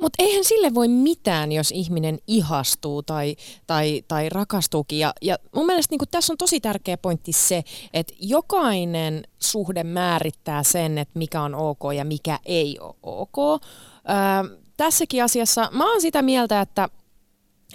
Mutta 0.00 0.22
eihän 0.22 0.44
sille 0.44 0.74
voi 0.74 0.88
mitään, 0.88 1.52
jos 1.52 1.70
ihminen 1.70 2.18
ihastuu 2.26 3.02
tai, 3.02 3.36
tai, 3.66 4.02
tai 4.08 4.28
rakastuukin. 4.28 4.98
Ja, 4.98 5.12
ja 5.22 5.38
mun 5.54 5.66
mielestä 5.66 5.96
niin 5.96 6.08
tässä 6.10 6.32
on 6.32 6.36
tosi 6.36 6.60
tärkeä 6.60 6.96
pointti 6.96 7.32
se, 7.32 7.62
että 7.92 8.14
jokainen 8.20 9.22
suhde 9.38 9.84
määrittää 9.84 10.62
sen, 10.62 10.98
että 10.98 11.18
mikä 11.18 11.42
on 11.42 11.54
ok 11.54 11.80
ja 11.96 12.04
mikä 12.04 12.38
ei 12.44 12.78
ole 12.80 12.94
ok. 13.02 13.38
Öö, 13.38 14.58
tässäkin 14.76 15.24
asiassa 15.24 15.68
mä 15.72 15.90
oon 15.90 16.00
sitä 16.00 16.22
mieltä, 16.22 16.60
että 16.60 16.88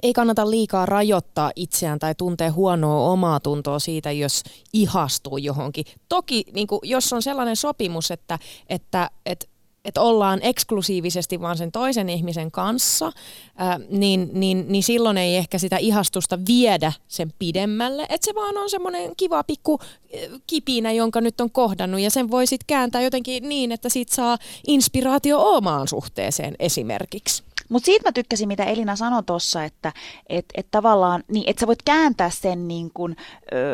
ei 0.03 0.13
kannata 0.13 0.49
liikaa 0.49 0.85
rajoittaa 0.85 1.51
itseään 1.55 1.99
tai 1.99 2.15
tuntee 2.15 2.49
huonoa 2.49 3.11
omaa 3.11 3.39
tuntoa 3.39 3.79
siitä, 3.79 4.11
jos 4.11 4.43
ihastuu 4.73 5.37
johonkin. 5.37 5.85
Toki 6.09 6.43
niin 6.53 6.67
kuin, 6.67 6.79
jos 6.83 7.13
on 7.13 7.21
sellainen 7.21 7.55
sopimus, 7.55 8.11
että, 8.11 8.39
että, 8.69 9.09
että 9.25 9.45
että 9.85 10.01
ollaan 10.01 10.39
eksklusiivisesti 10.43 11.41
vaan 11.41 11.57
sen 11.57 11.71
toisen 11.71 12.09
ihmisen 12.09 12.51
kanssa, 12.51 13.11
ää, 13.55 13.79
niin, 13.89 14.29
niin, 14.33 14.65
niin 14.67 14.83
silloin 14.83 15.17
ei 15.17 15.37
ehkä 15.37 15.57
sitä 15.57 15.77
ihastusta 15.77 16.39
viedä 16.47 16.93
sen 17.07 17.33
pidemmälle. 17.39 18.05
Että 18.09 18.25
se 18.25 18.35
vaan 18.35 18.57
on 18.57 18.69
semmoinen 18.69 19.11
kiva 19.17 19.43
pikku 19.43 19.79
kipinä, 20.47 20.91
jonka 20.91 21.21
nyt 21.21 21.41
on 21.41 21.51
kohdannut 21.51 22.01
ja 22.01 22.11
sen 22.11 22.31
voi 22.31 22.47
sitten 22.47 22.67
kääntää 22.67 23.01
jotenkin 23.01 23.49
niin, 23.49 23.71
että 23.71 23.89
siitä 23.89 24.15
saa 24.15 24.37
inspiraatio 24.67 25.55
omaan 25.55 25.87
suhteeseen 25.87 26.55
esimerkiksi. 26.59 27.43
Mutta 27.70 27.86
siitä 27.86 28.07
mä 28.07 28.11
tykkäsin, 28.11 28.47
mitä 28.47 28.63
Elina 28.63 28.95
sanoi 28.95 29.24
tuossa, 29.24 29.63
että 29.63 29.93
et, 30.30 30.45
et 30.55 30.68
tavallaan, 30.72 31.24
niin, 31.28 31.49
että 31.49 31.59
sä 31.59 31.68
voit 31.68 31.84
kääntää 31.86 32.30
sen 32.30 32.68
niin 32.68 32.91
kun, 32.93 33.16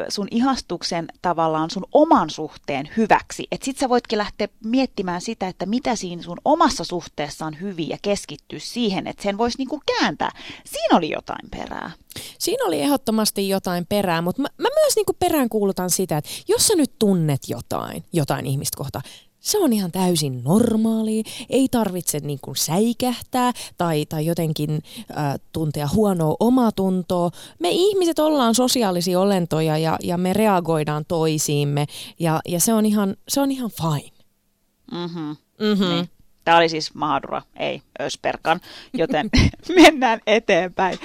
sun 0.09 0.27
ihastuksen 0.31 1.07
tavallaan 1.21 1.69
sun 1.69 1.85
oman 1.91 2.29
suhteen 2.29 2.89
hyväksi. 2.97 3.47
Että 3.51 3.65
sit 3.65 3.77
sä 3.77 3.89
voitkin 3.89 4.17
lähteä 4.17 4.47
miettimään 4.63 5.21
sitä, 5.21 5.47
että 5.47 5.65
mitä 5.65 5.95
siinä 5.95 6.21
sun 6.21 6.37
omassa 6.45 6.83
suhteessa 6.83 7.45
on 7.45 7.61
hyvin 7.61 7.89
ja 7.89 7.97
keskittyä 8.01 8.59
siihen, 8.59 9.07
että 9.07 9.23
sen 9.23 9.37
voisi 9.37 9.57
niin 9.57 9.81
kääntää. 9.85 10.31
Siinä 10.65 10.97
oli 10.97 11.09
jotain 11.09 11.49
perää. 11.51 11.91
Siinä 12.39 12.65
oli 12.65 12.81
ehdottomasti 12.81 13.49
jotain 13.49 13.85
perää, 13.85 14.21
mutta 14.21 14.41
mä, 14.41 14.47
mä 14.57 14.69
myös 14.81 14.95
niin 14.95 15.17
perään 15.19 15.49
kuulutan 15.49 15.89
sitä, 15.89 16.17
että 16.17 16.29
jos 16.47 16.67
sä 16.67 16.75
nyt 16.75 16.91
tunnet 16.99 17.41
jotain, 17.49 18.03
jotain 18.13 18.45
ihmistä 18.45 18.77
kohtaa, 18.77 19.01
se 19.41 19.57
on 19.57 19.73
ihan 19.73 19.91
täysin 19.91 20.43
normaali, 20.43 21.23
ei 21.49 21.67
tarvitse 21.71 22.19
niin 22.19 22.39
kuin 22.41 22.55
säikähtää 22.55 23.51
tai, 23.77 24.05
tai 24.05 24.25
jotenkin 24.25 24.71
äh, 24.71 25.35
tuntea 25.51 25.87
huonoa 25.95 26.35
omatuntoa. 26.39 27.31
Me 27.59 27.69
ihmiset 27.71 28.19
ollaan 28.19 28.55
sosiaalisia 28.55 29.19
olentoja 29.19 29.77
ja, 29.77 29.97
ja 30.03 30.17
me 30.17 30.33
reagoidaan 30.33 31.05
toisiimme 31.07 31.85
ja, 32.19 32.39
ja 32.47 32.59
se, 32.59 32.73
on 32.73 32.85
ihan, 32.85 33.15
se 33.27 33.41
on 33.41 33.51
ihan 33.51 33.71
fine. 33.71 34.11
Mm-hmm. 34.91 35.35
Mm-hmm. 35.59 35.89
Niin. 35.89 36.09
Tämä 36.43 36.57
oli 36.57 36.69
siis 36.69 36.93
Maadura, 36.93 37.41
ei 37.55 37.81
Ösperkan, 38.01 38.59
joten 38.93 39.29
mennään 39.75 40.19
eteenpäin. 40.27 40.99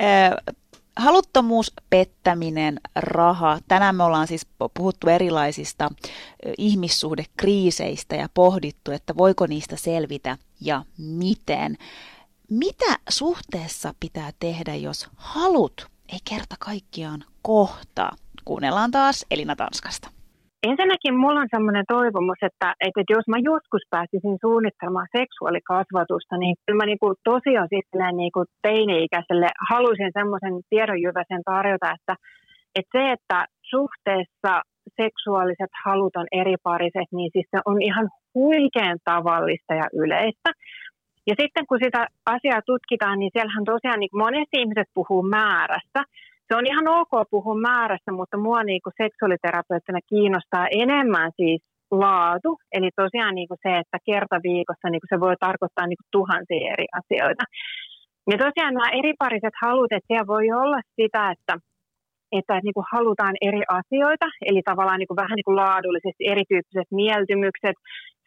Äh, 0.00 0.54
haluttomuus, 0.98 1.72
pettäminen, 1.90 2.80
raha. 2.96 3.58
Tänään 3.68 3.96
me 3.96 4.04
ollaan 4.04 4.26
siis 4.26 4.46
puhuttu 4.74 5.08
erilaisista 5.08 5.90
ihmissuhdekriiseistä 6.58 8.16
ja 8.16 8.28
pohdittu, 8.34 8.90
että 8.90 9.16
voiko 9.16 9.46
niistä 9.46 9.76
selvitä 9.76 10.38
ja 10.60 10.84
miten. 10.98 11.76
Mitä 12.50 12.98
suhteessa 13.08 13.94
pitää 14.00 14.30
tehdä, 14.40 14.74
jos 14.74 15.08
halut 15.16 15.86
ei 16.12 16.18
kerta 16.24 16.56
kaikkiaan 16.58 17.24
kohtaa? 17.42 18.16
Kuunnellaan 18.44 18.90
taas 18.90 19.26
Elina 19.30 19.56
Tanskasta. 19.56 20.17
Ensinnäkin 20.62 21.14
mulla 21.14 21.40
on 21.40 21.54
sellainen 21.54 21.84
toivomus, 21.88 22.40
että, 22.42 22.74
että 22.86 23.12
jos 23.16 23.26
mä 23.28 23.38
joskus 23.50 23.84
pääsisin 23.90 24.38
suunnittelemaan 24.44 25.14
seksuaalikasvatusta, 25.18 26.36
niin 26.36 26.54
kyllä 26.66 26.78
mä 26.80 26.86
niin 26.86 27.02
kuin 27.04 27.16
tosiaan 27.24 27.68
sitten 27.74 28.16
niin 28.16 28.32
kuin 28.32 28.46
teini-ikäiselle 28.62 29.48
haluaisin 29.70 30.12
semmoisen 30.18 30.54
tiedonjyväsen 30.70 31.42
tarjota, 31.44 31.94
että, 31.96 32.14
että 32.78 32.92
se, 32.98 33.12
että 33.12 33.46
suhteessa 33.62 34.52
seksuaaliset 35.00 35.72
halut 35.84 36.16
on 36.16 36.26
eri 36.32 36.56
pariset, 36.62 37.08
niin 37.12 37.30
siis 37.32 37.46
se 37.50 37.58
on 37.64 37.82
ihan 37.82 38.08
huikean 38.34 38.98
tavallista 39.04 39.74
ja 39.74 39.86
yleistä. 39.92 40.50
Ja 41.28 41.34
sitten 41.40 41.66
kun 41.66 41.78
sitä 41.84 42.06
asiaa 42.26 42.62
tutkitaan, 42.66 43.18
niin 43.18 43.30
siellähän 43.32 43.64
tosiaan 43.64 44.00
niin 44.00 44.20
monesti 44.24 44.56
ihmiset 44.62 44.88
puhuu 44.94 45.22
määrästä, 45.22 46.00
se 46.48 46.54
on 46.56 46.66
ihan 46.66 46.88
ok 46.88 47.12
puhua 47.30 47.60
määrästä, 47.60 48.12
mutta 48.12 48.36
mua 48.36 48.62
niin 48.62 48.82
kuin 48.82 48.98
seksuaaliterapeuttina 49.02 50.00
kiinnostaa 50.08 50.66
enemmän 50.70 51.30
siis 51.36 51.62
laatu. 51.90 52.58
Eli 52.72 52.90
tosiaan 52.96 53.34
niin 53.34 53.48
kuin 53.48 53.58
se, 53.62 53.78
että 53.78 53.98
kerta 54.06 54.36
viikossa 54.42 54.90
niin 54.90 55.00
kuin 55.02 55.12
se 55.12 55.20
voi 55.20 55.36
tarkoittaa 55.40 55.86
niin 55.86 56.00
kuin 56.00 56.12
tuhansia 56.16 56.72
eri 56.72 56.86
asioita. 57.00 57.44
Ja 58.30 58.36
tosiaan 58.44 58.74
nämä 58.74 58.96
eripariset 59.00 59.54
halut, 59.62 59.92
että 59.92 60.06
siellä 60.06 60.26
voi 60.26 60.46
olla 60.62 60.80
sitä, 60.96 61.30
että, 61.34 61.54
että 62.38 62.54
niin 62.64 62.76
kuin 62.76 62.90
halutaan 62.92 63.36
eri 63.48 63.62
asioita, 63.80 64.26
eli 64.48 64.60
tavallaan 64.64 64.98
niin 64.98 65.10
kuin 65.10 65.22
vähän 65.22 65.36
niin 65.36 65.48
kuin 65.48 65.60
laadullisesti 65.64 66.22
erityyppiset 66.32 66.88
mieltymykset. 66.90 67.76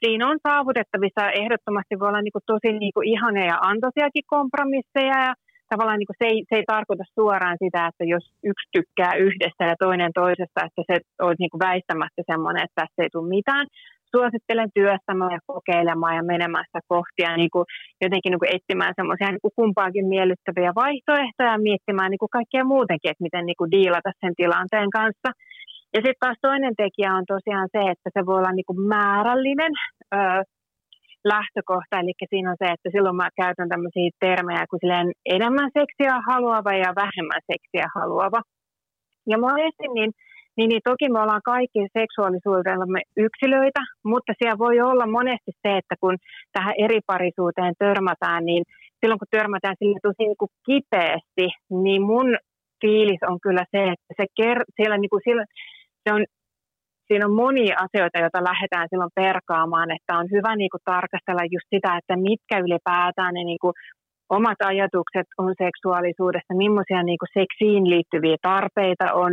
Siinä 0.01 0.27
on 0.29 0.37
saavutettavissa 0.47 1.23
ehdottomasti 1.41 1.99
voi 1.99 2.07
olla 2.07 2.21
niin 2.21 2.37
kuin 2.37 2.49
tosi 2.53 2.71
niin 2.83 2.93
kuin 2.95 3.07
ihania 3.13 3.45
ja 3.45 3.57
antoisiakin 3.71 4.31
kompromisseja 4.33 5.17
ja 5.27 5.33
tavallaan 5.73 5.99
niin 5.99 6.11
kuin 6.11 6.21
se, 6.21 6.27
ei, 6.31 6.39
se 6.49 6.55
ei 6.59 6.71
tarkoita 6.73 7.13
suoraan 7.17 7.57
sitä, 7.63 7.81
että 7.89 8.03
jos 8.13 8.25
yksi 8.51 8.67
tykkää 8.75 9.13
yhdestä 9.25 9.63
ja 9.71 9.75
toinen 9.85 10.13
toisesta, 10.21 10.59
että 10.67 10.81
se 10.89 10.95
olisi 11.25 11.41
niin 11.41 11.53
kuin 11.53 11.65
väistämättä 11.69 12.21
semmoinen, 12.31 12.63
että 12.63 12.79
tässä 12.81 12.99
ei 13.03 13.11
tule 13.11 13.33
mitään. 13.37 13.65
suosittelen 14.15 14.71
työstämään 14.77 15.35
ja 15.37 15.41
kokeilemaan 15.53 16.15
ja 16.19 16.23
menemään 16.33 16.65
sitä 16.67 16.81
kohtia 16.95 17.37
niin 17.41 17.53
kuin 17.55 17.65
jotenkin 18.03 18.31
niin 18.31 18.43
kuin 18.43 18.55
etsimään 18.55 18.93
semmoisia 18.99 19.29
niin 19.31 19.57
kumpaakin 19.59 20.07
miellyttäviä 20.15 20.71
vaihtoehtoja 20.83 21.51
ja 21.55 21.65
miettimään 21.69 22.11
niin 22.11 22.23
kuin 22.23 22.35
kaikkea 22.37 22.63
muutenkin, 22.73 23.11
että 23.11 23.27
miten 23.27 23.45
niin 23.45 23.59
kuin 23.59 23.71
diilata 23.75 24.11
sen 24.21 24.33
tilanteen 24.41 24.89
kanssa. 24.99 25.29
Ja 25.93 25.99
sitten 26.03 26.23
taas 26.23 26.39
toinen 26.41 26.75
tekijä 26.83 27.11
on 27.19 27.25
tosiaan 27.33 27.69
se, 27.75 27.81
että 27.93 28.09
se 28.15 28.25
voi 28.25 28.37
olla 28.41 28.51
niin 28.55 28.69
kuin 28.69 28.81
määrällinen 28.95 29.73
öö, 30.15 30.41
lähtökohta, 31.23 31.99
eli 31.99 32.13
siinä 32.29 32.51
on 32.51 32.57
se, 32.63 32.67
että 32.73 32.89
silloin 32.91 33.15
mä 33.15 33.29
käytän 33.41 33.69
tämmöisiä 33.69 34.09
termejä 34.19 34.65
kuin 34.69 34.79
enemmän 35.25 35.69
seksiä 35.79 36.21
haluava 36.29 36.73
ja 36.73 36.91
vähemmän 36.95 37.41
seksiä 37.51 37.87
haluava. 37.95 38.41
Ja 39.27 39.37
monesti 39.37 39.87
niin 39.93 40.11
niin, 40.57 40.69
niin 40.69 40.81
toki 40.83 41.09
me 41.09 41.19
ollaan 41.19 41.41
kaikki 41.45 41.79
seksuaalisuudellamme 41.99 43.01
yksilöitä, 43.17 43.81
mutta 44.03 44.33
siellä 44.37 44.57
voi 44.57 44.81
olla 44.81 45.05
monesti 45.07 45.51
se, 45.61 45.77
että 45.77 45.95
kun 46.01 46.17
tähän 46.51 46.73
eri 46.77 46.99
parisuuteen 47.07 47.73
törmätään, 47.79 48.45
niin 48.45 48.63
silloin 48.99 49.19
kun 49.19 49.35
törmätään 49.37 49.75
sille 49.79 49.99
tosi 50.01 50.23
niin 50.23 50.41
kuin 50.41 50.51
kipeästi, 50.65 51.47
niin 51.83 52.01
mun 52.01 52.37
fiilis 52.81 53.21
on 53.29 53.39
kyllä 53.45 53.65
se, 53.71 53.81
että 53.93 54.11
se 54.17 54.25
ker- 54.41 54.69
siellä, 54.75 54.97
niin 54.97 55.09
kuin, 55.09 55.21
siellä, 55.23 55.45
se 56.03 56.13
on, 56.15 56.25
siinä 57.11 57.25
on 57.29 57.41
monia 57.45 57.75
asioita, 57.85 58.19
joita 58.23 58.47
lähdetään 58.49 58.87
silloin 58.89 59.17
perkaamaan, 59.23 59.91
että 59.95 60.17
on 60.19 60.27
hyvä 60.35 60.55
niin 60.55 60.71
kuin, 60.73 60.87
tarkastella 60.93 61.51
just 61.55 61.69
sitä, 61.75 61.97
että 61.99 62.15
mitkä 62.29 62.55
ylipäätään 62.65 63.33
ne 63.33 63.43
niin 63.43 63.61
kuin, 63.63 63.73
omat 64.37 64.59
ajatukset 64.71 65.27
on 65.37 65.53
seksuaalisuudesta, 65.63 66.59
millaisia 66.63 67.03
niin 67.03 67.19
kuin, 67.21 67.35
seksiin 67.39 67.83
liittyviä 67.93 68.37
tarpeita 68.41 69.07
on, 69.23 69.31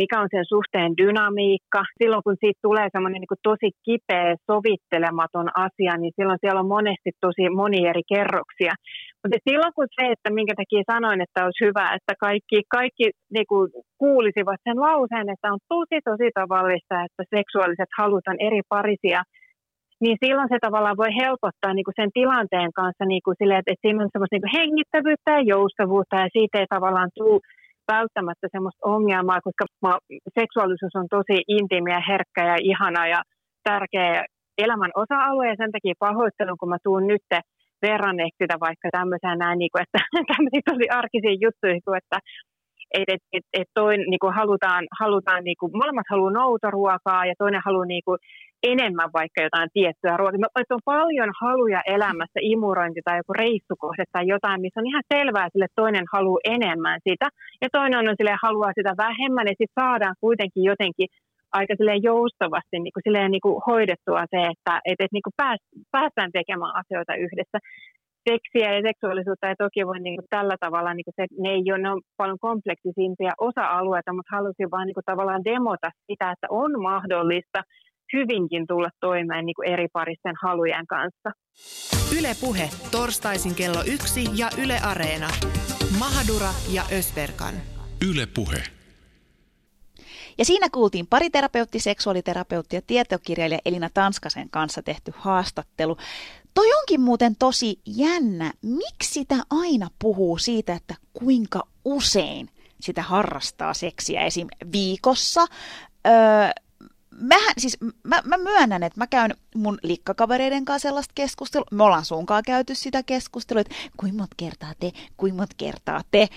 mikä 0.00 0.20
on 0.20 0.28
sen 0.34 0.44
suhteen 0.54 0.92
dynamiikka. 1.00 1.82
Silloin 1.98 2.22
kun 2.22 2.36
siitä 2.40 2.60
tulee 2.62 2.88
semmoinen 2.92 3.20
niin 3.20 3.46
tosi 3.50 3.68
kipeä, 3.86 4.36
sovittelematon 4.50 5.48
asia, 5.66 5.96
niin 5.96 6.12
silloin 6.16 6.38
siellä 6.40 6.60
on 6.60 6.74
monesti 6.76 7.10
tosi 7.20 7.44
moni 7.60 7.80
eri 7.90 8.04
kerroksia. 8.14 8.72
Mutta 9.20 9.38
silloin 9.48 9.74
kun 9.76 9.88
se, 9.96 10.04
että 10.14 10.30
minkä 10.30 10.54
takia 10.60 10.90
sanoin, 10.92 11.20
että 11.24 11.44
olisi 11.44 11.64
hyvä, 11.66 11.84
että 11.96 12.12
kaikki, 12.26 12.58
kaikki 12.78 13.06
niin 13.36 13.48
kuin 13.52 13.66
kuulisivat 14.02 14.60
sen 14.66 14.78
lauseen, 14.86 15.28
että 15.34 15.52
on 15.54 15.60
tosi 15.74 15.98
tosi 16.10 16.28
tavallista, 16.40 16.94
että 17.06 17.22
seksuaaliset 17.36 17.90
halut 17.98 18.28
on 18.30 18.38
eri 18.48 18.62
parisia, 18.68 19.20
niin 20.02 20.16
silloin 20.24 20.48
se 20.52 20.58
tavallaan 20.60 21.02
voi 21.02 21.12
helpottaa 21.22 21.72
niin 21.74 21.86
kuin 21.88 21.98
sen 22.00 22.10
tilanteen 22.20 22.72
kanssa 22.80 23.04
niin 23.04 23.24
kuin 23.24 23.36
sille, 23.38 23.54
että, 23.58 23.72
että 23.72 23.84
siinä 23.84 24.02
on 24.02 24.12
semmoista 24.12 24.34
niin 24.34 24.46
kuin 24.46 24.58
hengittävyyttä 24.60 25.30
ja 25.36 25.48
joustavuutta 25.54 26.16
ja 26.24 26.28
siitä 26.36 26.58
ei 26.58 26.66
tavallaan 26.74 27.10
tule 27.18 27.40
välttämättä 27.92 28.46
semmoista 28.54 28.88
ongelmaa, 28.94 29.46
koska 29.46 29.64
seksuaalisuus 30.38 30.94
on 31.00 31.08
tosi 31.16 31.36
intiimiä, 31.58 32.08
herkkä 32.10 32.42
ja 32.52 32.56
ihana 32.70 33.02
ja 33.14 33.20
tärkeä 33.68 34.24
elämän 34.64 34.92
osa-alue. 35.02 35.48
Ja 35.48 35.56
sen 35.58 35.72
takia 35.72 36.02
pahoittelun, 36.06 36.58
kun 36.60 36.68
mä 36.68 36.78
tuun 36.84 37.06
nyt 37.06 37.26
verranneeksi 37.82 38.40
sitä 38.42 38.56
vaikka 38.66 38.88
tämmöiseen 38.98 39.38
näin, 39.38 39.58
niin 39.58 39.72
kuin, 39.72 39.82
että 39.86 40.00
tämmöisiä 40.32 40.68
tosi 40.70 40.86
arkisia 41.00 41.34
juttuja, 41.44 41.84
kuin, 41.84 41.98
että 42.02 42.18
et, 42.94 43.08
et, 43.08 43.22
et, 43.32 43.44
et 43.52 43.68
toin, 43.74 44.00
niin 44.10 44.18
kuin 44.18 44.34
halutaan, 44.34 44.84
halutaan 45.00 45.44
niin 45.44 45.56
kuin, 45.60 45.72
molemmat 45.72 46.10
haluaa 46.10 46.30
noutoruokaa 46.30 47.26
ja 47.26 47.34
toinen 47.38 47.62
haluaa 47.64 47.86
niin 47.94 48.02
kuin, 48.04 48.18
enemmän 48.62 49.10
vaikka 49.12 49.42
jotain 49.42 49.70
tiettyä 49.72 50.16
ruokaa. 50.16 50.60
Että 50.60 50.74
on 50.74 50.90
paljon 50.94 51.32
haluja 51.40 51.80
elämässä, 51.86 52.38
imurointi 52.40 53.00
tai 53.04 53.16
joku 53.16 53.32
reissukohde 53.32 54.04
tai 54.12 54.26
jotain, 54.26 54.60
missä 54.60 54.80
on 54.80 54.86
ihan 54.86 55.08
selvää, 55.14 55.46
että 55.46 55.82
toinen 55.82 56.06
haluaa 56.12 56.46
enemmän 56.56 57.00
sitä 57.08 57.28
ja 57.62 57.68
toinen 57.72 58.08
on 58.08 58.14
sille 58.16 58.36
haluaa 58.42 58.72
sitä 58.78 58.92
vähemmän 59.06 59.46
ja 59.46 59.54
sitten 59.58 59.80
saadaan 59.80 60.16
kuitenkin 60.20 60.64
jotenkin 60.64 61.08
aika 61.52 61.74
joustavasti 62.02 62.76
niin 62.78 62.92
kuin 62.92 63.04
silleen, 63.06 63.30
niin 63.30 63.46
kuin 63.46 63.62
hoidettua 63.66 64.22
se, 64.30 64.40
että 64.52 64.80
et, 64.84 64.98
et, 65.04 65.12
niin 65.12 65.26
kuin 65.26 65.36
pääs, 65.36 65.60
päästään 65.90 66.32
tekemään 66.32 66.76
asioita 66.80 67.14
yhdessä. 67.14 67.58
Seksiä 68.30 68.74
ja 68.74 68.82
seksuaalisuutta 68.88 69.48
ei 69.48 69.62
toki 69.64 69.86
voi 69.86 70.00
niin 70.00 70.16
kuin 70.16 70.26
tällä 70.30 70.56
tavalla, 70.60 70.94
niin 70.94 71.04
kuin 71.04 71.16
se, 71.18 71.24
ne 71.42 71.50
ei 71.56 71.72
ole, 71.72 71.82
ne 71.82 71.90
on 71.90 72.00
paljon 72.16 72.38
kompleksisimpia 72.48 73.32
osa-alueita, 73.48 74.12
mutta 74.12 74.36
halusin 74.36 74.70
vaan 74.70 74.86
niin 74.86 74.98
kuin 74.98 75.10
tavallaan 75.10 75.44
demota 75.44 75.88
sitä, 76.06 76.30
että 76.30 76.46
on 76.50 76.82
mahdollista 76.82 77.60
hyvinkin 78.12 78.66
tulla 78.66 78.90
toimeen 79.00 79.46
niin 79.46 79.54
kuin 79.58 79.68
eri 79.74 79.88
paristen 79.92 80.34
halujen 80.42 80.86
kanssa. 80.86 81.28
Yle 82.18 82.32
Puhe, 82.40 82.68
torstaisin 82.90 83.54
kello 83.54 83.82
yksi 83.94 84.22
ja 84.40 84.48
Yle 84.62 84.78
Areena. 84.90 85.30
Mahadura 85.98 86.52
ja 86.76 86.82
Ösberkan. 86.98 87.54
Yle 88.10 88.26
Puhe. 88.36 88.62
Ja 90.38 90.44
siinä 90.44 90.66
kuultiin 90.72 91.06
pariterapeutti, 91.06 91.78
seksuaaliterapeutti 91.80 92.76
ja 92.76 92.82
tietokirjailija 92.86 93.60
Elina 93.64 93.88
Tanskasen 93.94 94.50
kanssa 94.50 94.82
tehty 94.82 95.12
haastattelu. 95.16 95.96
Toi 96.54 96.74
onkin 96.74 97.00
muuten 97.00 97.36
tosi 97.36 97.80
jännä. 97.86 98.52
Miksi 98.62 99.12
sitä 99.12 99.36
aina 99.50 99.90
puhuu 99.98 100.38
siitä, 100.38 100.74
että 100.74 100.94
kuinka 101.12 101.68
usein 101.84 102.50
sitä 102.80 103.02
harrastaa 103.02 103.74
seksiä 103.74 104.20
esim. 104.22 104.48
viikossa? 104.72 105.46
Öö, 106.06 106.50
mähän, 107.20 107.54
siis 107.58 107.76
mä, 108.02 108.22
mä 108.24 108.38
myönnän, 108.38 108.82
että 108.82 109.00
mä 109.00 109.06
käyn 109.06 109.34
mun 109.54 109.78
likkakavereiden 109.82 110.64
kanssa 110.64 110.88
sellaista 110.88 111.12
keskustelua. 111.14 111.66
Me 111.70 111.82
ollaan 111.82 112.04
sunkaan 112.04 112.42
käyty 112.46 112.74
sitä 112.74 113.02
keskustelua, 113.02 113.60
että 113.60 113.74
kuinka 113.96 114.18
monta 114.18 114.34
kertaa 114.36 114.72
te, 114.80 114.92
kuinka 115.16 115.36
monta 115.36 115.54
kertaa 115.56 116.02
te. 116.10 116.28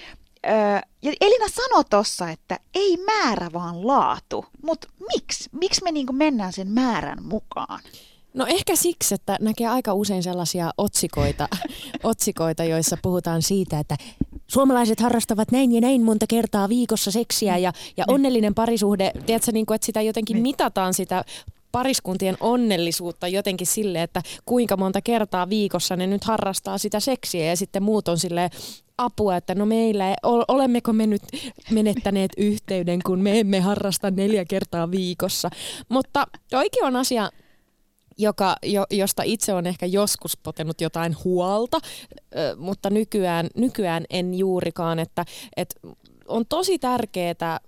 Öö, 0.47 0.53
ja 1.01 1.13
Elina 1.21 1.47
sanoi 1.47 1.83
tossa, 1.89 2.29
että 2.29 2.59
ei 2.75 2.97
määrä 3.05 3.49
vaan 3.53 3.87
laatu. 3.87 4.45
Mutta 4.63 4.87
miksi? 5.13 5.49
Miksi 5.51 5.83
me 5.83 5.91
niinku 5.91 6.13
mennään 6.13 6.53
sen 6.53 6.71
määrän 6.71 7.23
mukaan? 7.23 7.79
No 8.33 8.45
ehkä 8.45 8.75
siksi, 8.75 9.15
että 9.15 9.37
näkee 9.41 9.67
aika 9.67 9.93
usein 9.93 10.23
sellaisia 10.23 10.71
otsikoita, 10.77 11.47
otsikoita 12.03 12.63
joissa 12.63 12.97
puhutaan 13.01 13.41
siitä, 13.41 13.79
että 13.79 13.95
suomalaiset 14.47 14.99
harrastavat 14.99 15.51
näin 15.51 15.71
ja 15.71 15.81
näin 15.81 16.03
monta 16.03 16.25
kertaa 16.29 16.69
viikossa 16.69 17.11
seksiä 17.11 17.57
ja, 17.57 17.73
ja 17.97 18.03
niin. 18.07 18.15
onnellinen 18.15 18.55
parisuhde, 18.55 19.11
tiedätkö, 19.25 19.51
niin 19.51 19.65
kuin, 19.65 19.75
että 19.75 19.85
sitä 19.85 20.01
jotenkin 20.01 20.33
niin. 20.33 20.41
mitataan 20.41 20.93
sitä 20.93 21.23
pariskuntien 21.71 22.37
onnellisuutta 22.39 23.27
jotenkin 23.27 23.67
sille, 23.67 24.03
että 24.03 24.21
kuinka 24.45 24.77
monta 24.77 25.01
kertaa 25.01 25.49
viikossa 25.49 25.95
ne 25.95 26.07
nyt 26.07 26.23
harrastaa 26.23 26.77
sitä 26.77 26.99
seksiä 26.99 27.45
ja 27.45 27.55
sitten 27.55 27.83
muut 27.83 28.07
on 28.07 28.17
sille 28.17 28.49
apua, 28.97 29.35
että 29.35 29.55
no 29.55 29.65
meillä, 29.65 30.15
olemmeko 30.47 30.93
me 30.93 31.07
nyt 31.07 31.21
menettäneet 31.71 32.31
yhteyden, 32.37 32.99
kun 33.05 33.19
me 33.19 33.39
emme 33.39 33.59
harrasta 33.59 34.11
neljä 34.11 34.45
kertaa 34.45 34.91
viikossa. 34.91 35.49
Mutta 35.89 36.27
oikein 36.53 36.85
on 36.85 36.95
asia, 36.95 37.29
joka, 38.21 38.55
jo, 38.63 38.85
josta 38.91 39.23
itse 39.23 39.53
on 39.53 39.67
ehkä 39.67 39.85
joskus 39.85 40.37
potenut 40.37 40.81
jotain 40.81 41.15
huolta, 41.23 41.79
mutta 42.57 42.89
nykyään, 42.89 43.47
nykyään 43.55 44.05
en 44.09 44.33
juurikaan, 44.33 44.99
että, 44.99 45.25
että 45.57 45.75
on 46.27 46.45
tosi 46.49 46.79
tärkeää 46.79 47.59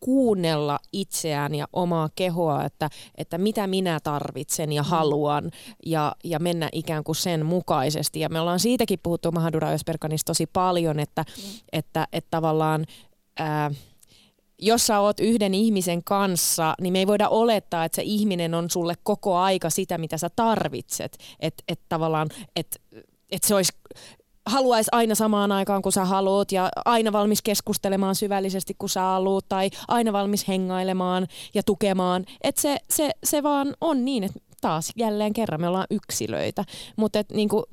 kuunnella 0.00 0.78
itseään 0.92 1.54
ja 1.54 1.68
omaa 1.72 2.08
kehoa, 2.14 2.64
että, 2.64 2.90
että 3.14 3.38
mitä 3.38 3.66
minä 3.66 4.00
tarvitsen 4.02 4.72
ja 4.72 4.82
mm. 4.82 4.88
haluan 4.88 5.50
ja, 5.86 6.16
ja 6.24 6.38
mennä 6.38 6.68
ikään 6.72 7.04
kuin 7.04 7.16
sen 7.16 7.46
mukaisesti. 7.46 8.20
Ja 8.20 8.28
me 8.28 8.40
ollaan 8.40 8.60
siitäkin 8.60 8.98
puhuttu 9.02 9.32
Mahadura 9.32 9.70
Ösperkanissa 9.70 10.24
tosi 10.24 10.46
paljon, 10.46 11.00
että, 11.00 11.24
mm. 11.28 11.42
että, 11.72 12.08
että 12.12 12.30
tavallaan... 12.30 12.84
Ää, 13.38 13.70
jos 14.58 14.86
sä 14.86 15.00
oot 15.00 15.20
yhden 15.20 15.54
ihmisen 15.54 16.04
kanssa, 16.04 16.74
niin 16.80 16.92
me 16.92 16.98
ei 16.98 17.06
voida 17.06 17.28
olettaa, 17.28 17.84
että 17.84 17.96
se 17.96 18.02
ihminen 18.02 18.54
on 18.54 18.70
sulle 18.70 18.94
koko 19.02 19.36
aika 19.36 19.70
sitä, 19.70 19.98
mitä 19.98 20.18
sä 20.18 20.30
tarvitset. 20.36 21.18
Että 21.40 21.64
et 21.68 21.80
tavallaan, 21.88 22.28
että 22.56 22.78
et 23.30 23.44
se 23.44 23.54
olisi 23.54 23.72
haluaisi 24.46 24.88
aina 24.92 25.14
samaan 25.14 25.52
aikaan, 25.52 25.82
kun 25.82 25.92
sä 25.92 26.04
haluat 26.04 26.52
ja 26.52 26.68
aina 26.84 27.12
valmis 27.12 27.42
keskustelemaan 27.42 28.14
syvällisesti, 28.14 28.74
kun 28.78 28.88
sä 28.88 29.00
haluat 29.00 29.48
tai 29.48 29.70
aina 29.88 30.12
valmis 30.12 30.48
hengailemaan 30.48 31.26
ja 31.54 31.62
tukemaan. 31.62 32.24
Että 32.42 32.60
se, 32.60 32.78
se, 32.90 33.10
se 33.24 33.42
vaan 33.42 33.74
on 33.80 34.04
niin, 34.04 34.24
että 34.24 34.38
taas 34.60 34.92
jälleen 34.96 35.32
kerran 35.32 35.60
me 35.60 35.68
ollaan 35.68 35.86
yksilöitä. 35.90 36.64
Mutta 36.96 37.18
niinku, 37.32 37.64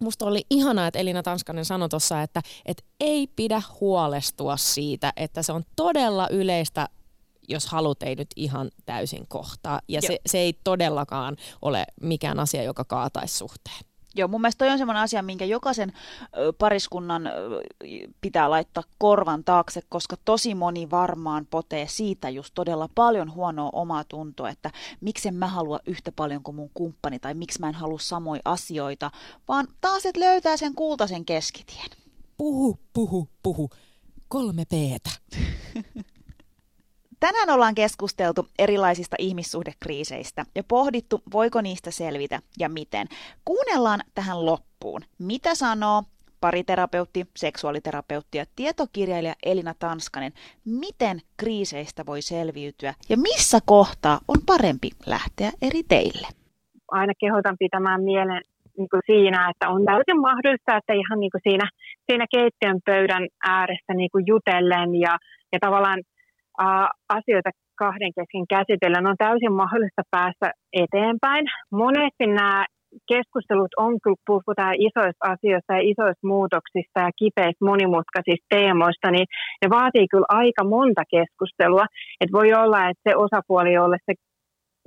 musta 0.00 0.24
oli 0.24 0.42
ihanaa, 0.50 0.86
että 0.86 0.98
Elina 0.98 1.22
Tanskanen 1.22 1.64
sanoi 1.64 1.88
tuossa, 1.88 2.22
että, 2.22 2.42
että 2.66 2.82
ei 3.00 3.26
pidä 3.26 3.62
huolestua 3.80 4.56
siitä, 4.56 5.12
että 5.16 5.42
se 5.42 5.52
on 5.52 5.64
todella 5.76 6.28
yleistä 6.28 6.88
jos 7.48 7.66
halut 7.66 8.02
ei 8.02 8.14
nyt 8.14 8.28
ihan 8.36 8.70
täysin 8.86 9.26
kohtaa. 9.28 9.80
Ja 9.88 10.02
se, 10.02 10.18
se 10.26 10.38
ei 10.38 10.52
todellakaan 10.64 11.36
ole 11.62 11.84
mikään 12.02 12.40
asia, 12.40 12.62
joka 12.62 12.84
kaataisi 12.84 13.38
suhteen. 13.38 13.89
Joo, 14.14 14.28
mun 14.28 14.40
mielestä 14.40 14.58
toi 14.58 14.72
on 14.72 14.78
semmoinen 14.78 15.02
asia, 15.02 15.22
minkä 15.22 15.44
jokaisen 15.44 15.92
pariskunnan 16.58 17.30
pitää 18.20 18.50
laittaa 18.50 18.82
korvan 18.98 19.44
taakse, 19.44 19.82
koska 19.88 20.16
tosi 20.24 20.54
moni 20.54 20.90
varmaan 20.90 21.46
potee 21.50 21.88
siitä 21.88 22.28
just 22.28 22.54
todella 22.54 22.88
paljon 22.94 23.34
huonoa 23.34 23.70
omaa 23.72 24.04
tuntoa, 24.04 24.50
että 24.50 24.70
miksi 25.00 25.30
mä 25.30 25.46
halua 25.46 25.80
yhtä 25.86 26.12
paljon 26.12 26.42
kuin 26.42 26.54
mun 26.54 26.70
kumppani 26.74 27.18
tai 27.18 27.34
miksi 27.34 27.60
mä 27.60 27.68
en 27.68 27.74
halua 27.74 27.98
samoja 27.98 28.42
asioita, 28.44 29.10
vaan 29.48 29.68
taas, 29.80 30.06
että 30.06 30.20
löytää 30.20 30.56
sen 30.56 30.74
kultaisen 30.74 31.24
keskitien. 31.24 31.90
Puhu, 32.36 32.78
puhu, 32.92 33.28
puhu. 33.42 33.70
Kolme 34.28 34.64
peetä. 34.64 35.10
Tänään 37.20 37.50
ollaan 37.50 37.74
keskusteltu 37.74 38.46
erilaisista 38.58 39.16
ihmissuhdekriiseistä 39.18 40.44
ja 40.54 40.62
pohdittu, 40.68 41.22
voiko 41.32 41.60
niistä 41.60 41.90
selvitä 41.90 42.38
ja 42.58 42.68
miten. 42.68 43.06
Kuunnellaan 43.44 44.00
tähän 44.14 44.46
loppuun, 44.46 45.02
mitä 45.18 45.54
sanoo 45.54 46.02
pariterapeutti, 46.40 47.26
seksuaaliterapeutti 47.36 48.38
ja 48.38 48.44
tietokirjailija 48.56 49.34
Elina 49.46 49.74
Tanskanen, 49.78 50.32
miten 50.64 51.20
kriiseistä 51.36 52.06
voi 52.06 52.22
selviytyä 52.22 52.94
ja 53.08 53.16
missä 53.16 53.58
kohtaa 53.64 54.18
on 54.28 54.36
parempi 54.46 54.90
lähteä 55.06 55.50
eri 55.62 55.82
teille. 55.88 56.28
Aina 56.90 57.12
kehotan 57.20 57.56
pitämään 57.58 58.02
mielen 58.02 58.42
niin 58.78 58.88
kuin 58.90 59.02
siinä, 59.06 59.50
että 59.50 59.68
on 59.68 59.84
täysin 59.84 60.20
mahdollista, 60.20 60.76
että 60.76 60.92
ihan 60.92 61.20
niin 61.20 61.30
kuin 61.30 61.42
siinä, 61.48 61.70
siinä 62.10 62.26
keittiön 62.36 62.80
pöydän 62.84 63.28
ääressä 63.48 63.92
niin 63.94 64.10
kuin 64.12 64.24
jutellen 64.26 64.94
ja, 64.94 65.18
ja 65.52 65.58
tavallaan 65.60 66.00
asioita 67.18 67.50
kahden 67.82 68.12
kesken 68.16 68.46
käsitellen 68.54 69.06
on 69.06 69.16
täysin 69.18 69.52
mahdollista 69.52 70.02
päästä 70.10 70.46
eteenpäin. 70.84 71.44
Monesti 71.82 72.26
nämä 72.26 72.64
keskustelut 73.12 73.72
on, 73.84 73.92
kun 74.04 74.16
puhutaan 74.26 74.74
isoista 74.88 75.22
asioista 75.34 75.70
ja 75.76 75.82
isoista 75.92 76.26
muutoksista 76.32 76.98
ja 77.06 77.10
kipeistä 77.20 77.68
monimutkaisista 77.70 78.46
teemoista, 78.54 79.10
niin 79.10 79.26
ne 79.62 79.66
vaatii 79.76 80.06
kyllä 80.12 80.28
aika 80.42 80.64
monta 80.64 81.02
keskustelua. 81.16 81.86
Että 82.20 82.36
voi 82.38 82.48
olla, 82.62 82.78
että 82.88 83.04
se 83.06 83.12
osapuoli, 83.26 83.72
jolle 83.80 83.98
se 84.06 84.14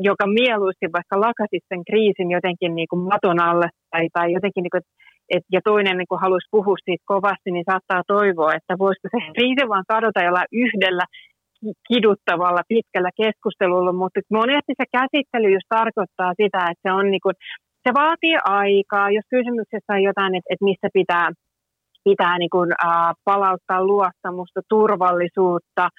joka 0.09 0.26
mieluusti 0.28 0.86
vaikka 0.97 1.15
lakasisi 1.28 1.69
sen 1.69 1.84
kriisin 1.89 2.30
jotenkin 2.38 2.76
niin 2.76 2.89
kuin 2.91 3.01
maton 3.11 3.39
alle 3.49 3.67
tai, 3.91 4.03
tai 4.13 4.28
jotenkin, 4.38 4.63
niin 4.63 4.76
kuin, 4.76 4.86
et, 5.36 5.45
ja 5.55 5.61
toinen 5.63 5.97
niin 5.97 6.11
kuin 6.11 6.21
haluaisi 6.24 6.53
puhua 6.55 6.78
siitä 6.86 7.03
kovasti, 7.13 7.49
niin 7.51 7.69
saattaa 7.71 8.01
toivoa, 8.07 8.57
että 8.59 8.74
voisiko 8.84 9.07
se 9.11 9.19
kriisi 9.36 9.65
vaan 9.71 9.89
kadota 9.93 10.24
jollain 10.24 10.53
yhdellä 10.65 11.05
kiduttavalla 11.88 12.64
pitkällä 12.68 13.11
keskustelulla, 13.22 13.93
mutta 13.93 14.20
monesti 14.32 14.74
se 14.78 14.86
käsittely 14.97 15.47
just 15.53 15.70
tarkoittaa 15.70 16.32
sitä, 16.41 16.59
että 16.72 16.84
se 16.86 16.91
on 16.91 17.11
niin 17.11 17.24
kuin, 17.26 17.36
se 17.84 17.91
vaatii 17.93 18.38
aikaa, 18.43 19.11
jos 19.18 19.26
kysymyksessä 19.30 19.93
on 19.93 20.03
jotain, 20.09 20.36
että, 20.36 20.49
että 20.51 20.66
missä 20.70 20.88
pitää, 20.93 21.28
pitää 22.03 22.38
niin 22.38 22.53
kuin, 22.55 22.70
äh, 22.86 23.11
palauttaa 23.26 23.86
luottamusta, 23.91 24.61
turvallisuutta, 24.70 25.89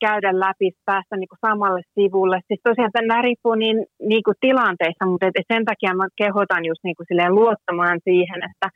käydä 0.00 0.40
läpi, 0.40 0.70
päästä 0.84 1.16
niin 1.16 1.28
kuin 1.28 1.44
samalle 1.46 1.82
sivulle. 1.94 2.40
Siis 2.46 2.60
tosiaan 2.62 2.90
tämä 2.92 3.22
riippuu 3.22 3.54
niin, 3.54 3.86
niin 4.02 4.22
kuin 4.22 4.34
tilanteissa, 4.40 5.06
mutta 5.06 5.26
et 5.26 5.50
sen 5.52 5.64
takia 5.64 5.94
mä 5.94 6.06
kehotan 6.16 6.64
just 6.64 6.80
niin 6.84 6.96
kuin 6.96 7.34
luottamaan 7.34 7.98
siihen, 8.04 8.40
että 8.48 8.68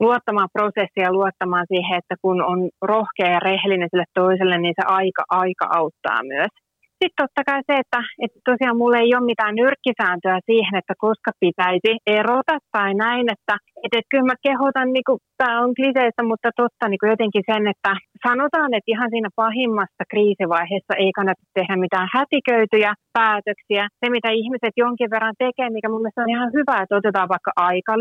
luottamaan 0.00 0.48
prosessia 0.52 1.06
ja 1.08 1.12
luottamaan 1.12 1.66
siihen, 1.68 1.98
että 1.98 2.14
kun 2.22 2.42
on 2.42 2.68
rohkea 2.82 3.30
ja 3.30 3.40
rehellinen 3.40 3.88
sille 3.90 4.08
toiselle, 4.14 4.58
niin 4.58 4.74
se 4.80 4.84
aika, 4.86 5.22
aika 5.30 5.66
auttaa 5.70 6.20
myös. 6.22 6.65
Sitten 6.98 7.20
totta 7.22 7.42
kai 7.48 7.60
se, 7.68 7.74
että, 7.82 8.00
että 8.24 8.38
tosiaan 8.50 8.80
mulla 8.80 8.98
ei 8.98 9.14
ole 9.16 9.30
mitään 9.32 9.54
nyrkkisääntöä 9.62 10.38
siihen, 10.50 10.74
että 10.80 10.94
koska 11.06 11.30
pitäisi 11.44 11.92
erota 12.06 12.56
tai 12.72 12.94
näin, 12.94 13.26
että, 13.34 13.54
että, 13.84 13.96
että 13.98 14.10
kyllä 14.12 14.30
mä 14.30 14.42
kehotan, 14.46 14.88
niin 14.92 15.06
tämä 15.40 15.60
on 15.64 15.70
kliseistä, 15.78 16.22
mutta 16.30 16.48
totta 16.62 16.84
niin 16.88 17.10
jotenkin 17.14 17.44
sen, 17.50 17.62
että 17.72 17.92
sanotaan, 18.28 18.70
että 18.76 18.92
ihan 18.94 19.10
siinä 19.10 19.30
pahimmassa 19.42 20.02
kriisivaiheessa 20.12 20.94
ei 21.02 21.12
kannata 21.16 21.42
tehdä 21.58 21.74
mitään 21.84 22.08
hätiköityjä 22.14 22.92
päätöksiä. 23.18 23.84
Se, 24.00 24.06
mitä 24.16 24.30
ihmiset 24.40 24.74
jonkin 24.84 25.12
verran 25.14 25.36
tekee, 25.44 25.68
mikä 25.70 25.88
mun 25.88 26.02
mielestä 26.02 26.24
on 26.24 26.34
ihan 26.36 26.50
hyvä, 26.56 26.76
että 26.82 26.98
otetaan 27.00 27.32
vaikka 27.34 27.52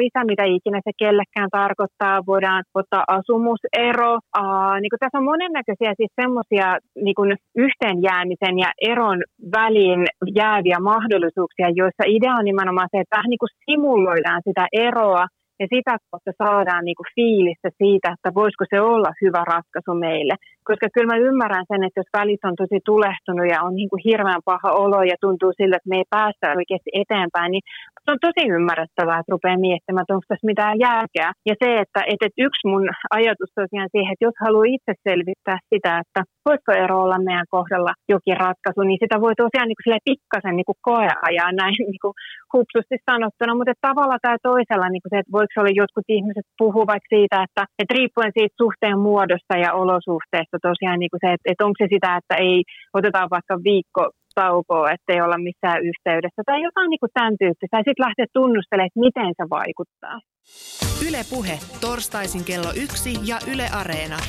lisä, 0.01 0.21
mitä 0.31 0.43
ikinä 0.57 0.79
se 0.83 0.91
kellekään 1.03 1.49
tarkoittaa, 1.59 2.25
voidaan 2.31 2.63
ottaa 2.79 3.03
asumusero. 3.17 4.11
Aa, 4.41 4.79
niin 4.79 4.91
tässä 4.99 5.19
on 5.19 5.31
monennäköisiä 5.33 5.91
siis 5.99 6.13
semmoisia 6.21 6.67
niin 7.05 7.37
yhteenjäämisen 7.65 8.55
ja 8.63 8.69
eron 8.91 9.19
väliin 9.57 10.01
jääviä 10.35 10.79
mahdollisuuksia, 10.79 11.77
joissa 11.81 12.03
idea 12.15 12.33
on 12.39 12.45
nimenomaan 12.45 12.89
se, 12.91 12.97
että 12.99 13.15
vähän 13.17 13.31
niin 13.31 13.43
kuin 13.43 13.55
simuloidaan 13.65 14.41
sitä 14.47 14.65
eroa 14.89 15.25
ja 15.61 15.67
sitä 15.73 15.93
kautta 16.09 16.31
saadaan 16.43 16.85
niin 16.85 16.99
kuin 16.99 17.13
fiilistä 17.15 17.69
siitä, 17.81 18.07
että 18.15 18.29
voisiko 18.39 18.65
se 18.69 18.77
olla 18.81 19.11
hyvä 19.21 19.41
ratkaisu 19.53 19.93
meille. 20.07 20.35
Koska 20.67 20.87
kyllä 20.93 21.11
mä 21.11 21.25
ymmärrän 21.29 21.69
sen, 21.71 21.83
että 21.83 21.99
jos 21.99 22.15
välit 22.17 22.43
on 22.49 22.55
tosi 22.61 22.77
tulehtunut 22.91 23.47
ja 23.53 23.57
on 23.67 23.73
niin 23.79 23.89
kuin 23.91 24.05
hirveän 24.09 24.43
paha 24.51 24.69
olo 24.83 24.99
ja 25.11 25.17
tuntuu 25.25 25.51
sillä, 25.53 25.75
että 25.77 25.91
me 25.91 25.97
ei 26.01 26.13
päästä 26.17 26.45
oikeasti 26.59 26.91
eteenpäin, 27.01 27.49
niin 27.51 27.63
se 28.03 28.07
on 28.13 28.23
tosi 28.27 28.43
ymmärrettävää, 28.57 29.19
että 29.19 29.33
rupeaa 29.35 29.65
miettimään, 29.67 30.03
että 30.03 30.15
onko 30.15 30.27
tässä 30.27 30.51
mitään 30.51 30.77
järkeä. 30.89 31.29
Ja 31.49 31.55
se, 31.61 31.69
että, 31.83 32.01
että 32.11 32.27
yksi 32.47 32.63
mun 32.71 32.85
ajatus 33.17 33.51
tosiaan 33.59 33.89
siihen, 33.91 34.11
että 34.13 34.27
jos 34.27 34.37
haluaa 34.45 34.73
itse 34.75 34.93
selvittää 35.07 35.59
sitä, 35.71 35.91
että 36.03 36.21
voisiko 36.45 36.71
ero 36.83 36.95
olla 37.05 37.19
meidän 37.27 37.51
kohdalla 37.55 37.93
jokin 38.13 38.37
ratkaisu, 38.45 38.81
niin 38.85 39.01
sitä 39.03 39.15
voi 39.25 39.35
tosiaan 39.43 39.67
niin 39.69 39.81
kuin 39.81 40.05
pikkasen 40.09 40.55
niin 40.55 40.69
kuin 40.69 40.81
koeajaa 40.89 41.51
näin 41.61 41.75
niin 41.91 42.03
kuin 42.03 42.15
hupsusti 42.53 42.97
sanottuna, 43.09 43.57
mutta 43.57 43.85
tavalla 43.87 44.17
tai 44.21 44.37
toisella 44.49 44.87
niin 44.89 45.03
kuin 45.03 45.11
se, 45.13 45.17
että 45.19 45.35
voiko 45.37 45.53
olla 45.57 45.79
jotkut 45.81 46.07
ihmiset 46.17 46.47
puhuu 46.61 46.85
vaikka 46.91 47.13
siitä, 47.15 47.35
että, 47.45 47.63
että 47.79 47.95
riippuen 47.97 48.35
siitä 48.35 48.59
suhteen 48.61 48.99
muodosta 49.07 49.55
ja 49.65 49.69
olosuhteesta 49.81 50.57
tosiaan 50.69 50.99
niin 51.01 51.11
kuin 51.13 51.23
se, 51.23 51.29
että, 51.35 51.47
että 51.51 51.65
onko 51.65 51.77
se 51.79 51.87
sitä, 51.93 52.09
että 52.19 52.35
ei 52.47 52.57
otetaan 52.97 53.29
vaikka 53.35 53.55
viikko 53.69 54.03
taukoa, 54.41 54.91
ettei 54.95 55.21
olla 55.21 55.37
missään 55.47 55.79
yhteydessä 55.89 56.41
tai 56.45 56.61
jotain 56.67 56.89
niin 56.89 57.03
kuin 57.03 57.15
tämän 57.17 57.35
tyyppistä. 57.41 57.77
Ja 57.77 57.87
sitten 57.87 58.05
lähteä 58.07 58.25
tunnustelemaan, 58.33 58.89
että 58.89 59.05
miten 59.07 59.31
se 59.39 59.45
vaikuttaa. 59.59 60.17
Yle 61.07 61.21
Puhe, 61.33 61.55
torstaisin 61.81 62.43
kello 62.49 62.71
yksi 62.85 63.11
ja 63.31 63.37
Yle 63.51 63.67
Areena. 63.81 64.19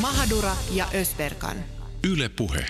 Mahadura 0.00 0.56
ja 0.74 0.86
Ösberkan. 0.94 1.56
Yle 2.10 2.28
Puhe. 2.28 2.66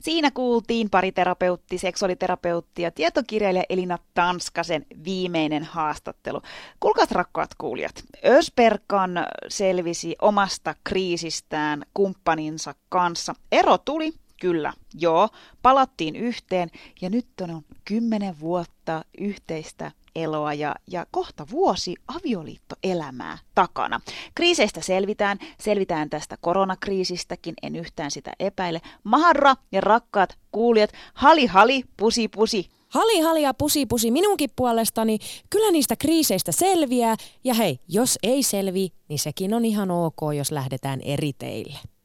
Siinä 0.00 0.30
kuultiin 0.30 0.90
pariterapeutti, 0.90 1.78
seksuaaliterapeutti 1.78 2.82
ja 2.82 2.90
tietokirjailija 2.90 3.64
Elina 3.68 3.98
Tanskasen 4.14 4.86
viimeinen 5.04 5.64
haastattelu. 5.64 6.42
Kuulkaat 6.80 7.12
rakkaat 7.12 7.50
kuulijat, 7.58 8.04
Ösperkan 8.24 9.10
selvisi 9.48 10.16
omasta 10.22 10.74
kriisistään 10.84 11.82
kumppaninsa 11.94 12.74
kanssa. 12.88 13.34
Ero 13.52 13.78
tuli, 13.78 14.12
Kyllä, 14.40 14.72
joo, 14.94 15.28
palattiin 15.62 16.16
yhteen 16.16 16.70
ja 17.00 17.10
nyt 17.10 17.26
on 17.40 17.62
kymmenen 17.84 18.40
vuotta 18.40 19.04
yhteistä 19.18 19.92
eloa 20.16 20.54
ja, 20.54 20.74
ja 20.86 21.06
kohta 21.10 21.46
vuosi 21.50 21.94
avioliittoelämää 22.08 23.38
takana. 23.54 24.00
Kriiseistä 24.34 24.80
selvitään, 24.80 25.38
selvitään 25.60 26.10
tästä 26.10 26.36
koronakriisistäkin, 26.40 27.54
en 27.62 27.76
yhtään 27.76 28.10
sitä 28.10 28.32
epäile. 28.38 28.80
Mahadra 29.04 29.56
ja 29.72 29.80
rakkaat 29.80 30.36
kuulijat, 30.52 30.90
hali 31.14 31.46
hali, 31.46 31.84
pusi 31.96 32.28
pusi. 32.28 32.68
Hali 32.88 33.20
hali 33.20 33.42
ja 33.42 33.54
pusi 33.54 33.86
pusi 33.86 34.10
minunkin 34.10 34.50
puolestani, 34.56 35.18
kyllä 35.50 35.70
niistä 35.70 35.96
kriiseistä 35.96 36.52
selviää. 36.52 37.16
Ja 37.44 37.54
hei, 37.54 37.78
jos 37.88 38.18
ei 38.22 38.42
selvi, 38.42 38.92
niin 39.08 39.18
sekin 39.18 39.54
on 39.54 39.64
ihan 39.64 39.90
ok, 39.90 40.20
jos 40.36 40.52
lähdetään 40.52 41.00
eri 41.00 41.32
teille. 41.32 41.93